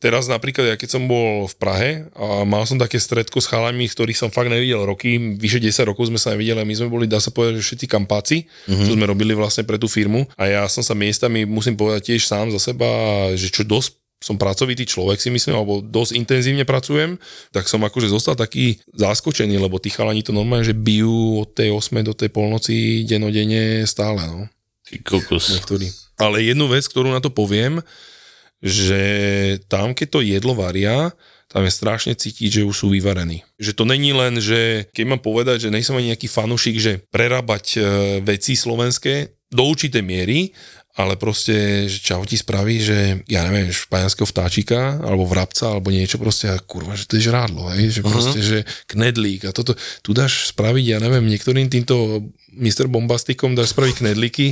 teraz 0.03 0.27
napríklad, 0.27 0.75
ja 0.75 0.77
keď 0.81 0.99
som 0.99 1.07
bol 1.07 1.47
v 1.47 1.55
Prahe 1.61 1.91
a 2.17 2.43
mal 2.43 2.67
som 2.67 2.81
také 2.81 2.99
stredko 2.99 3.39
s 3.39 3.47
chalami, 3.47 3.87
ktorých 3.87 4.19
som 4.19 4.35
fakt 4.35 4.51
nevidel 4.51 4.83
roky, 4.83 5.39
vyše 5.39 5.63
10 5.63 5.93
rokov 5.93 6.11
sme 6.11 6.19
sa 6.19 6.35
nevideli 6.35 6.65
my 6.65 6.75
sme 6.75 6.89
boli, 6.91 7.07
dá 7.07 7.23
sa 7.23 7.31
povedať, 7.31 7.63
že 7.63 7.71
všetci 7.71 7.87
kampáci, 7.87 8.49
mm-hmm. 8.49 8.87
čo 8.89 8.97
sme 8.99 9.07
robili 9.07 9.37
vlastne 9.37 9.63
pre 9.63 9.79
tú 9.79 9.87
firmu 9.87 10.27
a 10.35 10.51
ja 10.51 10.63
som 10.67 10.83
sa 10.83 10.97
miestami, 10.97 11.47
musím 11.47 11.79
povedať 11.79 12.11
tiež 12.11 12.27
sám 12.27 12.51
za 12.51 12.59
seba, 12.59 12.89
že 13.39 13.47
čo 13.53 13.63
dosť 13.63 14.02
som 14.23 14.39
pracovitý 14.39 14.87
človek 14.87 15.19
si 15.19 15.29
myslím, 15.29 15.59
alebo 15.59 15.83
dosť 15.83 16.15
intenzívne 16.15 16.63
pracujem, 16.63 17.19
tak 17.51 17.67
som 17.67 17.83
akože 17.83 18.09
zostal 18.09 18.39
taký 18.39 18.79
zaskočený, 18.95 19.59
lebo 19.59 19.83
tí 19.83 19.91
chalani 19.91 20.23
to 20.23 20.31
normálne, 20.31 20.65
že 20.65 20.79
bijú 20.79 21.43
od 21.43 21.51
tej 21.53 21.75
8 21.75 22.07
do 22.07 22.15
tej 22.15 22.31
polnoci 22.31 23.03
denodene 23.03 23.83
stále, 23.85 24.23
no. 24.25 24.47
Ty 24.87 25.03
kokos. 25.03 25.51
Niektorí. 25.53 25.91
Ale 26.23 26.47
jednu 26.47 26.71
vec, 26.71 26.87
ktorú 26.87 27.11
na 27.11 27.19
to 27.19 27.35
poviem, 27.35 27.83
že 28.63 29.03
tam, 29.67 29.91
keď 29.91 30.07
to 30.09 30.21
jedlo 30.23 30.55
varia, 30.55 31.11
tam 31.51 31.69
je 31.69 31.73
strašne 31.75 32.17
cítiť, 32.17 32.63
že 32.63 32.63
už 32.65 32.73
sú 32.73 32.87
vyvarení. 32.89 33.45
Že 33.61 33.73
to 33.77 33.85
není 33.85 34.17
len, 34.17 34.41
že 34.41 34.89
keď 34.97 35.05
mám 35.05 35.21
povedať, 35.21 35.69
že 35.69 35.75
nejsem 35.75 35.93
ani 35.93 36.17
nejaký 36.17 36.31
fanušik, 36.31 36.77
že 36.81 36.93
prerábať 37.13 37.65
e, 37.77 37.79
veci 38.25 38.57
slovenské 38.57 39.37
do 39.53 39.69
určitej 39.69 40.01
miery, 40.01 40.57
ale 40.93 41.17
proste, 41.17 41.89
že 41.89 42.05
čo 42.05 42.21
ti 42.29 42.37
spraví, 42.37 42.77
že 42.85 43.25
ja 43.25 43.49
neviem, 43.49 43.73
španielského 43.73 44.29
vtáčika, 44.29 45.01
alebo 45.01 45.25
vrabca, 45.25 45.73
alebo 45.73 45.89
niečo 45.89 46.21
proste, 46.21 46.53
a 46.53 46.61
kurva, 46.61 46.93
že 46.93 47.09
to 47.09 47.17
je 47.17 47.33
žrádlo, 47.33 47.73
hej? 47.73 47.89
že 47.89 48.01
proste, 48.05 48.41
uh-huh. 48.41 48.51
že 48.53 48.59
knedlík 48.93 49.49
a 49.49 49.57
toto, 49.57 49.73
tu 50.05 50.13
dáš 50.13 50.53
spraviť, 50.53 50.85
ja 50.85 50.99
neviem, 51.01 51.25
niektorým 51.25 51.73
týmto 51.73 52.29
Mr. 52.53 52.87
Bombastikom 52.89 53.57
dáš 53.57 53.73
spraviť 53.73 54.05
knedlíky 54.05 54.47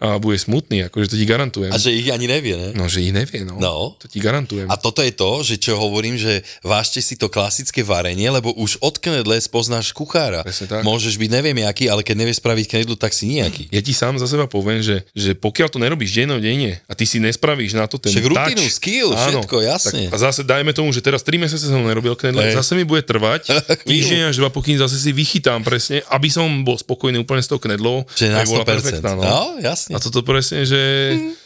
a 0.00 0.20
bude 0.20 0.36
smutný, 0.36 0.92
akože 0.92 1.12
to 1.12 1.16
ti 1.16 1.24
garantujem. 1.24 1.72
A 1.72 1.80
že 1.80 1.92
ich 1.92 2.12
ani 2.12 2.28
nevie, 2.28 2.52
ne? 2.52 2.68
No, 2.76 2.84
že 2.84 3.00
ich 3.00 3.16
nevie, 3.16 3.48
no. 3.48 3.56
no. 3.56 3.96
To 3.96 4.06
ti 4.06 4.20
garantujem. 4.20 4.68
A 4.68 4.76
toto 4.76 5.00
je 5.00 5.12
to, 5.12 5.40
že 5.40 5.56
čo 5.56 5.80
hovorím, 5.80 6.20
že 6.20 6.44
vážte 6.60 7.00
si 7.00 7.16
to 7.16 7.32
klasické 7.32 7.80
varenie, 7.80 8.28
lebo 8.28 8.52
už 8.60 8.76
od 8.84 9.00
knedle 9.00 9.40
spoznáš 9.40 9.96
kuchára. 9.96 10.44
Môžeš 10.84 11.16
byť 11.16 11.30
neviem 11.32 11.56
jaký, 11.64 11.88
ale 11.88 12.04
keď 12.04 12.16
nevieš 12.20 12.44
spraviť 12.44 12.64
knedlu, 12.76 12.94
tak 13.00 13.16
si 13.16 13.40
nejaký. 13.40 13.72
Ja 13.72 13.80
ti 13.80 13.96
sám 13.96 14.20
za 14.20 14.28
seba 14.28 14.44
poviem, 14.44 14.84
že, 14.84 15.08
že 15.16 15.32
pokiaľ 15.32 15.68
to 15.72 15.78
nerobíš 15.80 16.12
denne 16.12 16.72
a 16.84 16.92
ty 16.92 17.08
si 17.08 17.16
nespravíš 17.16 17.72
na 17.72 17.88
to 17.88 17.96
ten 17.96 18.12
Však 18.12 18.26
rutinu, 18.28 18.60
touch, 18.60 18.76
skill, 18.76 19.08
všetko, 19.16 19.56
jasne. 19.64 20.12
Tak, 20.12 20.14
a 20.14 20.16
zase 20.28 20.40
dajme 20.44 20.76
tomu, 20.76 20.92
že 20.92 21.00
teraz 21.00 21.24
3 21.24 21.40
mesiace 21.40 21.70
som 21.70 21.80
nerobil 21.80 22.12
knedle, 22.18 22.52
Hej. 22.52 22.60
zase 22.60 22.76
mi 22.76 22.84
bude 22.84 23.00
trvať, 23.00 23.48
týždeň 23.90 24.34
až 24.34 24.42
dva, 24.42 24.52
pokým 24.52 24.76
zase 24.76 24.98
si 25.00 25.14
vychytám 25.14 25.64
presne, 25.64 26.02
aby 26.12 26.28
som 26.28 26.44
bol 26.66 26.76
spokojný 26.76 27.22
úplne 27.22 27.45
s 27.46 27.48
tou 27.48 27.62
knedlou. 27.62 28.02
Že 28.18 28.34
na 28.34 28.42
aby 28.42 28.50
bola 28.50 28.66
100%. 28.66 28.74
perfektná, 28.74 29.10
no. 29.14 29.22
no, 29.22 29.42
jasne. 29.62 29.94
A 29.94 30.02
toto 30.02 30.26
presne, 30.26 30.66
že 30.66 30.82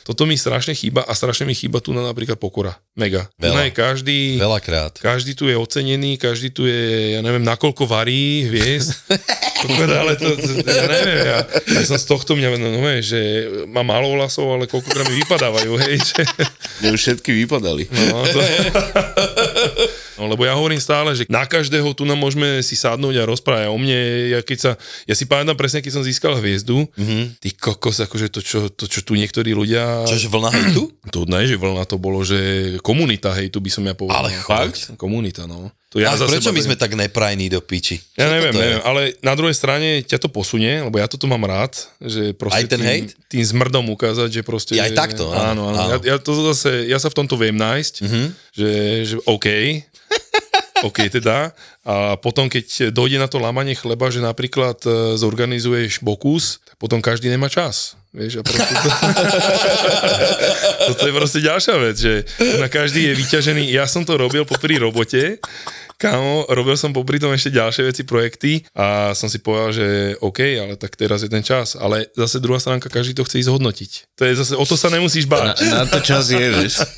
toto 0.08 0.24
mi 0.24 0.34
strašne 0.34 0.72
chýba 0.72 1.04
a 1.04 1.12
strašne 1.12 1.44
mi 1.44 1.52
chýba 1.52 1.84
tu 1.84 1.92
na 1.92 2.00
napríklad 2.00 2.40
pokora. 2.40 2.80
Mega. 2.96 3.28
Veľa. 3.36 3.54
na 3.54 3.62
je 3.68 3.72
každý, 3.76 4.20
Veľakrát. 4.40 4.96
každý 4.98 5.36
tu 5.36 5.46
je 5.46 5.54
ocenený, 5.54 6.16
každý 6.16 6.48
tu 6.50 6.64
je, 6.64 7.14
ja 7.14 7.20
neviem, 7.20 7.44
nakoľko 7.44 7.84
varí, 7.84 8.48
hviezd. 8.48 8.96
Kokos, 9.60 9.92
ale 9.92 10.16
to, 10.16 10.40
to, 10.40 10.64
to, 10.64 10.68
ja 10.72 10.88
neviem, 10.88 11.20
ja, 11.20 11.38
ja 11.44 11.80
som 11.84 12.00
z 12.00 12.08
tohto 12.08 12.32
mňa, 12.32 12.48
no, 12.56 12.80
no, 12.80 12.80
že 13.04 13.20
mám 13.68 13.84
málo 13.84 14.16
vlasov, 14.16 14.48
ale 14.48 14.64
koľkokrát 14.64 15.04
mi 15.04 15.20
vypadávajú, 15.20 15.72
hej, 15.84 16.00
že, 16.00 16.24
Mne 16.80 16.96
všetky 16.96 17.30
vypadali. 17.44 17.92
no, 17.92 18.24
to, 18.24 18.40
no, 20.20 20.28
lebo 20.28 20.44
ja 20.44 20.52
hovorím 20.52 20.76
stále, 20.76 21.16
že 21.16 21.24
na 21.33 21.48
každého 21.48 21.96
tu 21.96 22.04
nám 22.04 22.20
môžeme 22.20 22.61
si 22.61 22.76
sadnúť 22.76 23.24
a 23.24 23.24
rozprávať 23.24 23.72
o 23.72 23.80
mne, 23.80 24.00
ja 24.37 24.40
keď 24.44 24.59
sa, 24.61 24.72
ja 25.09 25.14
si 25.16 25.24
pamätám 25.24 25.56
presne, 25.56 25.80
keď 25.80 25.96
som 25.96 26.04
získal 26.04 26.37
hviezdu, 26.37 26.85
mm-hmm. 26.85 27.40
ty 27.40 27.48
kokos, 27.56 28.04
akože 28.04 28.28
to 28.28 28.40
čo, 28.44 28.68
to, 28.68 28.85
čo 28.85 29.00
tu 29.00 29.16
niektorí 29.16 29.56
ľudia... 29.56 30.04
Čože 30.04 30.28
vlna 30.28 30.50
hejtu? 30.52 30.85
To 31.16 31.26
ne, 31.26 31.42
že 31.42 31.59
vlna 31.59 31.88
to 31.88 31.96
bolo, 31.98 32.22
že 32.22 32.38
komunita, 32.85 33.35
hej, 33.35 33.50
tu 33.50 33.59
by 33.59 33.72
som 33.72 33.83
ja 33.83 33.96
povedal. 33.96 34.20
Ale 34.20 34.30
fakt? 34.37 34.94
Komunita, 34.94 35.48
no. 35.48 35.72
To 35.90 35.98
ja 35.98 36.14
Ale 36.14 36.22
prečo 36.30 36.54
my 36.54 36.62
sme 36.62 36.78
tak 36.78 36.94
neprajní 36.94 37.50
do 37.50 37.59
piči? 37.59 37.98
Ja 38.14 38.30
Čo 38.30 38.35
neviem, 38.38 38.54
toto 38.54 38.62
je? 38.62 38.66
neviem, 38.70 38.83
ale 38.87 39.02
na 39.26 39.35
druhej 39.35 39.56
strane 39.59 40.06
ťa 40.06 40.22
to 40.22 40.30
posunie, 40.30 40.87
lebo 40.87 41.02
ja 41.02 41.11
toto 41.11 41.26
mám 41.26 41.42
rád, 41.42 41.74
že 41.98 42.30
proste 42.30 42.62
Aj 42.62 42.70
ten 42.70 42.78
tým, 42.78 43.04
tým 43.26 43.42
zmrdom 43.42 43.90
ukázať, 43.98 44.30
že 44.30 44.42
proste... 44.46 44.78
Ja 44.78 44.87
aj 44.87 44.94
takto, 44.94 45.35
áno, 45.35 45.74
áno, 45.74 45.74
áno. 45.74 45.78
áno. 45.83 45.90
Ja, 46.06 46.14
ja, 46.14 46.16
to 46.22 46.30
zase, 46.54 46.87
ja 46.87 47.02
sa 47.02 47.11
v 47.11 47.18
tomto 47.18 47.35
viem 47.35 47.59
nájsť, 47.59 47.94
mm-hmm. 48.06 48.26
že, 48.54 48.70
že 49.02 49.14
OK, 49.26 49.46
OK 50.86 51.12
teda. 51.12 51.52
A 51.84 52.16
potom, 52.16 52.48
keď 52.48 52.88
dojde 52.88 53.20
na 53.20 53.28
to 53.28 53.36
lámanie 53.36 53.76
chleba, 53.76 54.08
že 54.08 54.24
napríklad 54.24 54.80
e, 54.84 55.14
zorganizuješ 55.20 56.00
bokus, 56.00 56.64
potom 56.80 57.04
každý 57.04 57.28
nemá 57.28 57.52
čas. 57.52 57.99
Vieš, 58.11 58.33
a 58.38 58.42
proste 58.42 58.75
to... 58.75 58.88
Toto 60.90 61.03
je 61.07 61.12
proste 61.14 61.40
ďalšia 61.46 61.75
vec, 61.79 61.96
že 61.96 62.14
na 62.59 62.66
každý 62.66 63.07
je 63.07 63.12
vyťažený. 63.14 63.70
Ja 63.70 63.87
som 63.87 64.03
to 64.03 64.18
robil 64.18 64.42
popri 64.42 64.83
robote, 64.83 65.38
Kámo, 66.01 66.49
robil 66.49 66.81
som 66.81 66.96
popri 66.96 67.20
tom 67.20 67.29
ešte 67.37 67.53
ďalšie 67.53 67.92
veci, 67.92 68.03
projekty 68.09 68.64
a 68.73 69.12
som 69.12 69.29
si 69.29 69.37
povedal, 69.37 69.77
že 69.77 69.87
OK, 70.25 70.40
ale 70.57 70.81
tak 70.81 70.96
teraz 70.96 71.20
je 71.20 71.29
ten 71.29 71.44
čas. 71.44 71.77
Ale 71.77 72.09
zase 72.16 72.40
druhá 72.40 72.57
stránka, 72.57 72.88
každý 72.88 73.12
to 73.12 73.20
chce 73.29 73.44
ísť 73.44 73.53
zhodnotiť. 73.53 73.90
To 74.16 74.25
je 74.25 74.33
zase, 74.33 74.57
o 74.57 74.64
to 74.64 74.81
sa 74.81 74.88
nemusíš 74.88 75.29
Na, 75.29 75.53
báť. 75.53 75.61
na 75.61 75.85
to 75.85 76.01
čas 76.01 76.33
je, 76.33 76.40
vieš. 76.40 76.81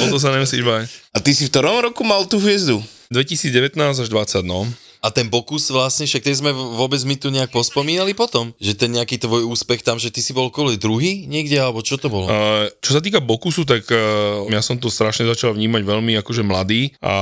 O 0.00 0.06
to 0.08 0.16
sa 0.16 0.32
nemusíš 0.32 0.64
báť. 0.64 0.88
A 1.12 1.20
ty 1.20 1.36
si 1.36 1.44
v 1.44 1.52
ktorom 1.52 1.84
roku 1.84 2.00
mal 2.00 2.24
tú 2.24 2.40
hviezdu? 2.40 2.80
2019 3.12 3.76
až 3.76 4.08
20, 4.08 4.40
no. 4.40 4.64
A 5.00 5.08
ten 5.08 5.32
pokus 5.32 5.72
vlastne, 5.72 6.04
však 6.04 6.20
ten 6.20 6.36
sme 6.36 6.52
vôbec 6.52 7.00
my 7.08 7.16
tu 7.16 7.32
nejak 7.32 7.48
pospomínali 7.48 8.12
potom, 8.12 8.52
že 8.60 8.76
ten 8.76 8.92
nejaký 8.92 9.16
tvoj 9.16 9.48
úspech 9.48 9.80
tam, 9.80 9.96
že 9.96 10.12
ty 10.12 10.20
si 10.20 10.36
bol 10.36 10.52
kvôli 10.52 10.76
druhý 10.76 11.24
niekde, 11.24 11.56
alebo 11.56 11.80
čo 11.80 11.96
to 11.96 12.12
bolo? 12.12 12.28
Uh, 12.28 12.68
čo 12.84 12.92
sa 12.92 13.00
týka 13.00 13.24
Bokusu, 13.24 13.64
tak 13.64 13.88
uh, 13.88 14.44
ja 14.52 14.60
som 14.60 14.76
to 14.76 14.92
strašne 14.92 15.24
začal 15.24 15.56
vnímať 15.56 15.82
veľmi 15.88 16.12
akože 16.20 16.44
mladý 16.44 16.92
a 17.00 17.14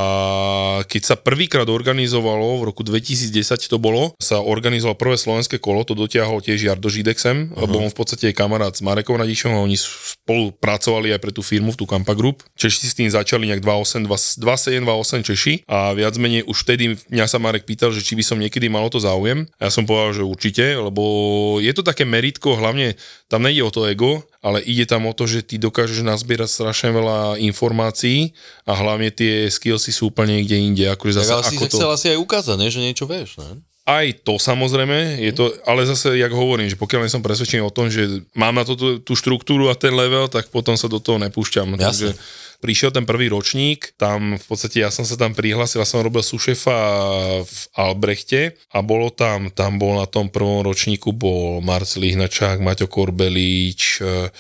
keď 0.90 1.02
sa 1.06 1.14
prvýkrát 1.14 1.70
organizovalo, 1.70 2.58
v 2.58 2.74
roku 2.74 2.82
2010 2.82 3.30
to 3.70 3.78
bolo, 3.78 4.18
sa 4.18 4.42
organizovalo 4.42 4.98
prvé 4.98 5.14
slovenské 5.14 5.62
kolo, 5.62 5.86
to 5.86 5.94
dotiahol 5.94 6.42
tiež 6.42 6.66
Jardo 6.66 6.90
Židek 6.90 7.18
sem, 7.22 7.46
uh-huh. 7.46 7.62
lebo 7.62 7.78
on 7.78 7.90
v 7.90 7.96
podstate 7.96 8.30
je 8.30 8.34
kamarát 8.34 8.74
s 8.74 8.82
Marekom 8.82 9.14
Radišom 9.14 9.54
a 9.54 9.62
oni 9.62 9.78
spolu 9.78 10.50
pracovali 10.58 11.14
aj 11.14 11.20
pre 11.22 11.30
tú 11.30 11.46
firmu 11.46 11.70
v 11.70 11.78
tú 11.78 11.86
Kampa 11.86 12.18
Group. 12.18 12.42
Češi 12.58 12.90
s 12.90 12.94
tým 12.98 13.06
začali 13.06 13.46
nejak 13.46 13.62
28, 13.62 14.10
27, 14.42 14.82
28 14.82 15.28
Češi 15.28 15.54
a 15.70 15.94
viac 15.94 16.18
menej 16.18 16.42
už 16.48 16.66
vtedy 16.66 16.98
mňa 17.12 17.26
sa 17.30 17.38
Marek 17.38 17.67
pýtal, 17.68 17.92
že 17.92 18.00
či 18.00 18.16
by 18.16 18.24
som 18.24 18.40
niekedy 18.40 18.72
mal 18.72 18.80
o 18.80 18.88
to 18.88 18.96
záujem. 18.96 19.44
A 19.60 19.68
ja 19.68 19.70
som 19.70 19.84
povedal, 19.84 20.16
že 20.16 20.24
určite, 20.24 20.64
lebo 20.72 21.04
je 21.60 21.68
to 21.76 21.84
také 21.84 22.08
meritko, 22.08 22.56
hlavne 22.56 22.96
tam 23.28 23.44
nejde 23.44 23.60
o 23.60 23.68
to 23.68 23.84
ego, 23.84 24.24
ale 24.40 24.64
ide 24.64 24.88
tam 24.88 25.04
o 25.04 25.12
to, 25.12 25.28
že 25.28 25.44
ty 25.44 25.60
dokážeš 25.60 26.00
nazbierať 26.00 26.48
strašne 26.48 26.96
veľa 26.96 27.36
informácií 27.44 28.32
a 28.64 28.72
hlavne 28.72 29.12
tie 29.12 29.52
skillsy 29.52 29.92
sú 29.92 30.08
úplne 30.08 30.40
niekde 30.40 30.56
inde. 30.56 30.84
Akože 30.88 31.20
tak 31.20 31.28
zase, 31.28 31.36
ale 31.36 31.44
si 31.44 31.56
ako 31.60 31.64
sa 31.64 31.68
to... 31.68 31.76
chcel 31.76 31.90
asi 31.92 32.06
aj 32.16 32.18
ukázať, 32.24 32.56
ne? 32.56 32.68
že 32.72 32.80
niečo 32.80 33.04
vieš, 33.04 33.36
ne? 33.36 33.60
Aj 33.88 34.04
to 34.20 34.36
samozrejme, 34.36 35.16
je 35.16 35.32
to, 35.32 35.48
ale 35.64 35.88
zase, 35.88 36.20
jak 36.20 36.28
hovorím, 36.28 36.68
že 36.68 36.76
pokiaľ 36.76 37.08
nie 37.08 37.14
som 37.16 37.24
presvedčený 37.24 37.64
o 37.64 37.72
tom, 37.72 37.88
že 37.88 38.20
mám 38.36 38.52
na 38.52 38.60
to 38.60 38.76
tú, 38.76 39.00
tú 39.00 39.16
štruktúru 39.16 39.72
a 39.72 39.78
ten 39.80 39.96
level, 39.96 40.28
tak 40.28 40.52
potom 40.52 40.76
sa 40.76 40.92
do 40.92 41.00
toho 41.00 41.16
nepúšťam. 41.16 41.72
Jasne. 41.72 41.80
Takže 41.80 42.08
prišiel 42.58 42.90
ten 42.90 43.06
prvý 43.06 43.30
ročník, 43.30 43.94
tam 43.94 44.34
v 44.34 44.44
podstate 44.44 44.82
ja 44.82 44.90
som 44.90 45.06
sa 45.06 45.14
tam 45.14 45.30
prihlásil, 45.34 45.78
ja 45.78 45.86
som 45.86 46.02
robil 46.02 46.26
sušefa 46.26 46.78
v 47.46 47.58
Albrechte 47.78 48.58
a 48.74 48.82
bolo 48.82 49.14
tam, 49.14 49.54
tam 49.54 49.78
bol 49.78 49.94
na 49.98 50.10
tom 50.10 50.26
prvom 50.26 50.66
ročníku 50.66 51.14
bol 51.14 51.62
Marcel 51.62 52.02
Ihnačák, 52.02 52.58
Maťo 52.58 52.90
Korbelíč, 52.90 54.02
eh, 54.02 54.34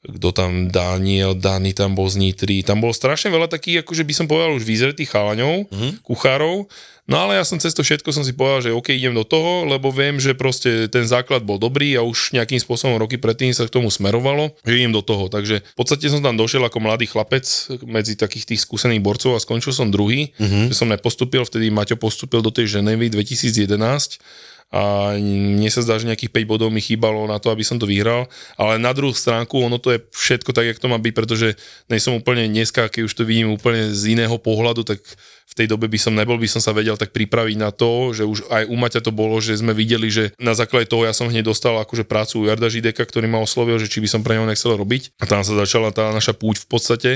kto 0.00 0.32
tam, 0.32 0.72
Daniel, 0.72 1.36
Dani 1.36 1.76
tam 1.76 1.92
bol 1.92 2.08
z 2.08 2.16
Nitry, 2.16 2.64
tam 2.64 2.80
bolo 2.80 2.96
strašne 2.96 3.28
veľa 3.28 3.52
takých, 3.52 3.84
akože 3.84 4.06
by 4.08 4.14
som 4.16 4.26
povedal 4.30 4.56
už 4.56 4.64
vyzretých 4.64 5.12
chalaňov, 5.12 5.68
mm-hmm. 5.68 5.92
kuchárov, 6.00 6.64
no 7.10 7.26
ale 7.26 7.36
ja 7.36 7.44
som 7.44 7.58
cez 7.58 7.74
to 7.74 7.82
všetko 7.82 8.14
som 8.14 8.22
si 8.22 8.30
povedal, 8.32 8.70
že 8.70 8.70
OK, 8.70 8.94
idem 8.94 9.12
do 9.12 9.26
toho, 9.26 9.66
lebo 9.66 9.90
viem, 9.90 10.22
že 10.22 10.38
proste 10.38 10.86
ten 10.86 11.04
základ 11.04 11.42
bol 11.42 11.58
dobrý 11.58 11.98
a 11.98 12.06
už 12.06 12.32
nejakým 12.32 12.62
spôsobom 12.62 12.96
roky 12.96 13.18
predtým 13.18 13.50
sa 13.50 13.66
k 13.66 13.74
tomu 13.74 13.90
smerovalo, 13.90 14.54
že 14.62 14.78
idem 14.78 14.94
do 14.94 15.02
toho, 15.02 15.26
takže 15.26 15.60
v 15.60 15.76
podstate 15.76 16.06
som 16.06 16.22
tam 16.22 16.38
došiel 16.38 16.62
ako 16.62 16.78
mladý 16.78 17.10
chlapec 17.10 17.44
medzi 17.82 18.14
takých 18.14 18.54
tých 18.54 18.62
skúsených 18.62 19.02
borcov 19.02 19.34
a 19.34 19.42
skončil 19.42 19.74
som 19.74 19.90
druhý, 19.90 20.30
mm-hmm. 20.38 20.70
že 20.70 20.74
som 20.78 20.86
nepostupil, 20.86 21.42
vtedy 21.42 21.74
Maťo 21.74 21.98
postupil 21.98 22.40
do 22.40 22.54
tej 22.54 22.78
Ženevy 22.78 23.10
2011 23.10 24.22
a 24.70 25.14
mne 25.18 25.66
sa 25.66 25.82
zdá, 25.82 25.98
že 25.98 26.06
nejakých 26.06 26.30
5 26.30 26.46
bodov 26.46 26.70
mi 26.70 26.78
chýbalo 26.78 27.26
na 27.26 27.42
to, 27.42 27.50
aby 27.50 27.66
som 27.66 27.74
to 27.74 27.90
vyhral, 27.90 28.30
ale 28.54 28.78
na 28.78 28.94
druhú 28.94 29.10
stránku 29.10 29.58
ono 29.58 29.82
to 29.82 29.94
je 29.94 29.98
všetko 30.14 30.54
tak, 30.54 30.70
jak 30.70 30.78
to 30.78 30.86
má 30.86 30.94
byť, 31.02 31.12
pretože 31.12 31.58
nejsom 31.90 32.14
úplne 32.14 32.46
dneska, 32.46 32.86
keď 32.86 33.10
už 33.10 33.14
to 33.18 33.26
vidím 33.26 33.50
úplne 33.50 33.90
z 33.90 34.14
iného 34.14 34.38
pohľadu, 34.38 34.86
tak 34.86 35.02
v 35.50 35.54
tej 35.58 35.66
dobe 35.66 35.90
by 35.90 35.98
som 35.98 36.14
nebol, 36.14 36.38
by 36.38 36.46
som 36.46 36.62
sa 36.62 36.70
vedel 36.70 36.94
tak 36.94 37.10
pripraviť 37.10 37.56
na 37.58 37.74
to, 37.74 38.14
že 38.14 38.22
už 38.22 38.46
aj 38.54 38.70
u 38.70 38.76
Maťa 38.78 39.02
to 39.02 39.10
bolo, 39.10 39.42
že 39.42 39.58
sme 39.58 39.74
videli, 39.74 40.06
že 40.06 40.30
na 40.38 40.54
základe 40.54 40.86
toho 40.86 41.02
ja 41.02 41.10
som 41.10 41.26
hneď 41.26 41.50
dostal 41.50 41.74
akože 41.82 42.06
prácu 42.06 42.38
u 42.38 42.46
Jarda 42.46 42.70
Žideka, 42.70 43.02
ktorý 43.02 43.26
ma 43.26 43.42
oslovil, 43.42 43.82
že 43.82 43.90
či 43.90 43.98
by 43.98 44.06
som 44.06 44.22
pre 44.22 44.38
neho 44.38 44.46
nechcel 44.46 44.78
robiť. 44.78 45.18
A 45.18 45.26
tam 45.26 45.42
sa 45.42 45.58
začala 45.58 45.90
tá 45.90 46.14
naša 46.14 46.38
púť 46.38 46.62
v 46.62 46.66
podstate. 46.70 47.10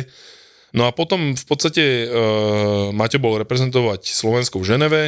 No 0.74 0.84
a 0.84 0.92
potom 0.92 1.38
v 1.38 1.44
podstate 1.46 2.10
uh, 2.10 2.90
Maťo 2.90 3.22
bol 3.22 3.38
reprezentovať 3.38 4.10
Slovensko 4.10 4.58
v 4.58 4.74
Ženeve, 4.74 5.02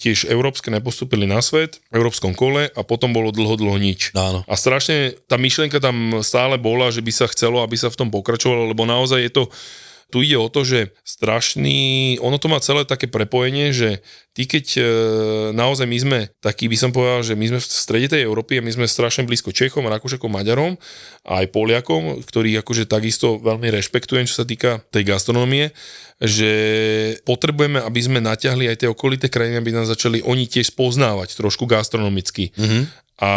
tiež 0.00 0.24
európske 0.24 0.72
nepostupili 0.72 1.28
na 1.28 1.44
svet, 1.44 1.84
v 1.92 2.00
európskom 2.00 2.32
kole 2.32 2.72
a 2.72 2.80
potom 2.80 3.12
bolo 3.12 3.28
dlho, 3.28 3.60
dlho 3.60 3.76
nič. 3.76 4.16
Áno. 4.16 4.40
A 4.48 4.54
strašne 4.56 5.20
tá 5.28 5.36
myšlienka 5.36 5.76
tam 5.76 6.24
stále 6.24 6.56
bola, 6.56 6.88
že 6.88 7.04
by 7.04 7.12
sa 7.12 7.28
chcelo, 7.28 7.60
aby 7.60 7.76
sa 7.76 7.92
v 7.92 8.00
tom 8.00 8.08
pokračovalo, 8.08 8.72
lebo 8.72 8.88
naozaj 8.88 9.20
je 9.28 9.32
to 9.36 9.44
tu 10.10 10.26
ide 10.26 10.34
o 10.34 10.50
to, 10.50 10.66
že 10.66 10.90
strašný, 11.06 12.18
ono 12.18 12.36
to 12.42 12.50
má 12.50 12.58
celé 12.58 12.82
také 12.82 13.06
prepojenie, 13.06 13.70
že 13.70 14.02
ty 14.34 14.50
keď 14.50 14.66
e, 14.76 14.82
naozaj 15.54 15.86
my 15.86 15.98
sme 15.98 16.18
takí, 16.42 16.66
by 16.66 16.76
som 16.76 16.90
povedal, 16.90 17.22
že 17.22 17.38
my 17.38 17.46
sme 17.54 17.58
v 17.62 17.66
strede 17.66 18.08
tej 18.10 18.26
Európy 18.26 18.58
a 18.58 18.66
my 18.66 18.74
sme 18.74 18.90
strašne 18.90 19.24
blízko 19.24 19.54
Čechom, 19.54 19.86
Rakúšakom, 19.86 20.30
Maďarom 20.30 20.74
a 21.22 21.40
aj 21.40 21.54
Poliakom, 21.54 22.26
ktorých 22.26 22.66
akože 22.66 22.90
takisto 22.90 23.38
veľmi 23.38 23.70
rešpektujem, 23.70 24.26
čo 24.26 24.42
sa 24.42 24.46
týka 24.46 24.82
tej 24.90 25.06
gastronomie, 25.06 25.70
že 26.20 26.52
potrebujeme, 27.24 27.80
aby 27.80 28.00
sme 28.02 28.18
natiahli 28.20 28.68
aj 28.68 28.84
tie 28.84 28.88
okolité 28.92 29.32
krajiny, 29.32 29.56
aby 29.56 29.72
nás 29.72 29.88
začali 29.88 30.20
oni 30.20 30.44
tiež 30.44 30.76
poznávať 30.76 31.38
trošku 31.38 31.64
gastronomicky. 31.64 32.52
Mm-hmm. 32.58 33.09
A 33.20 33.30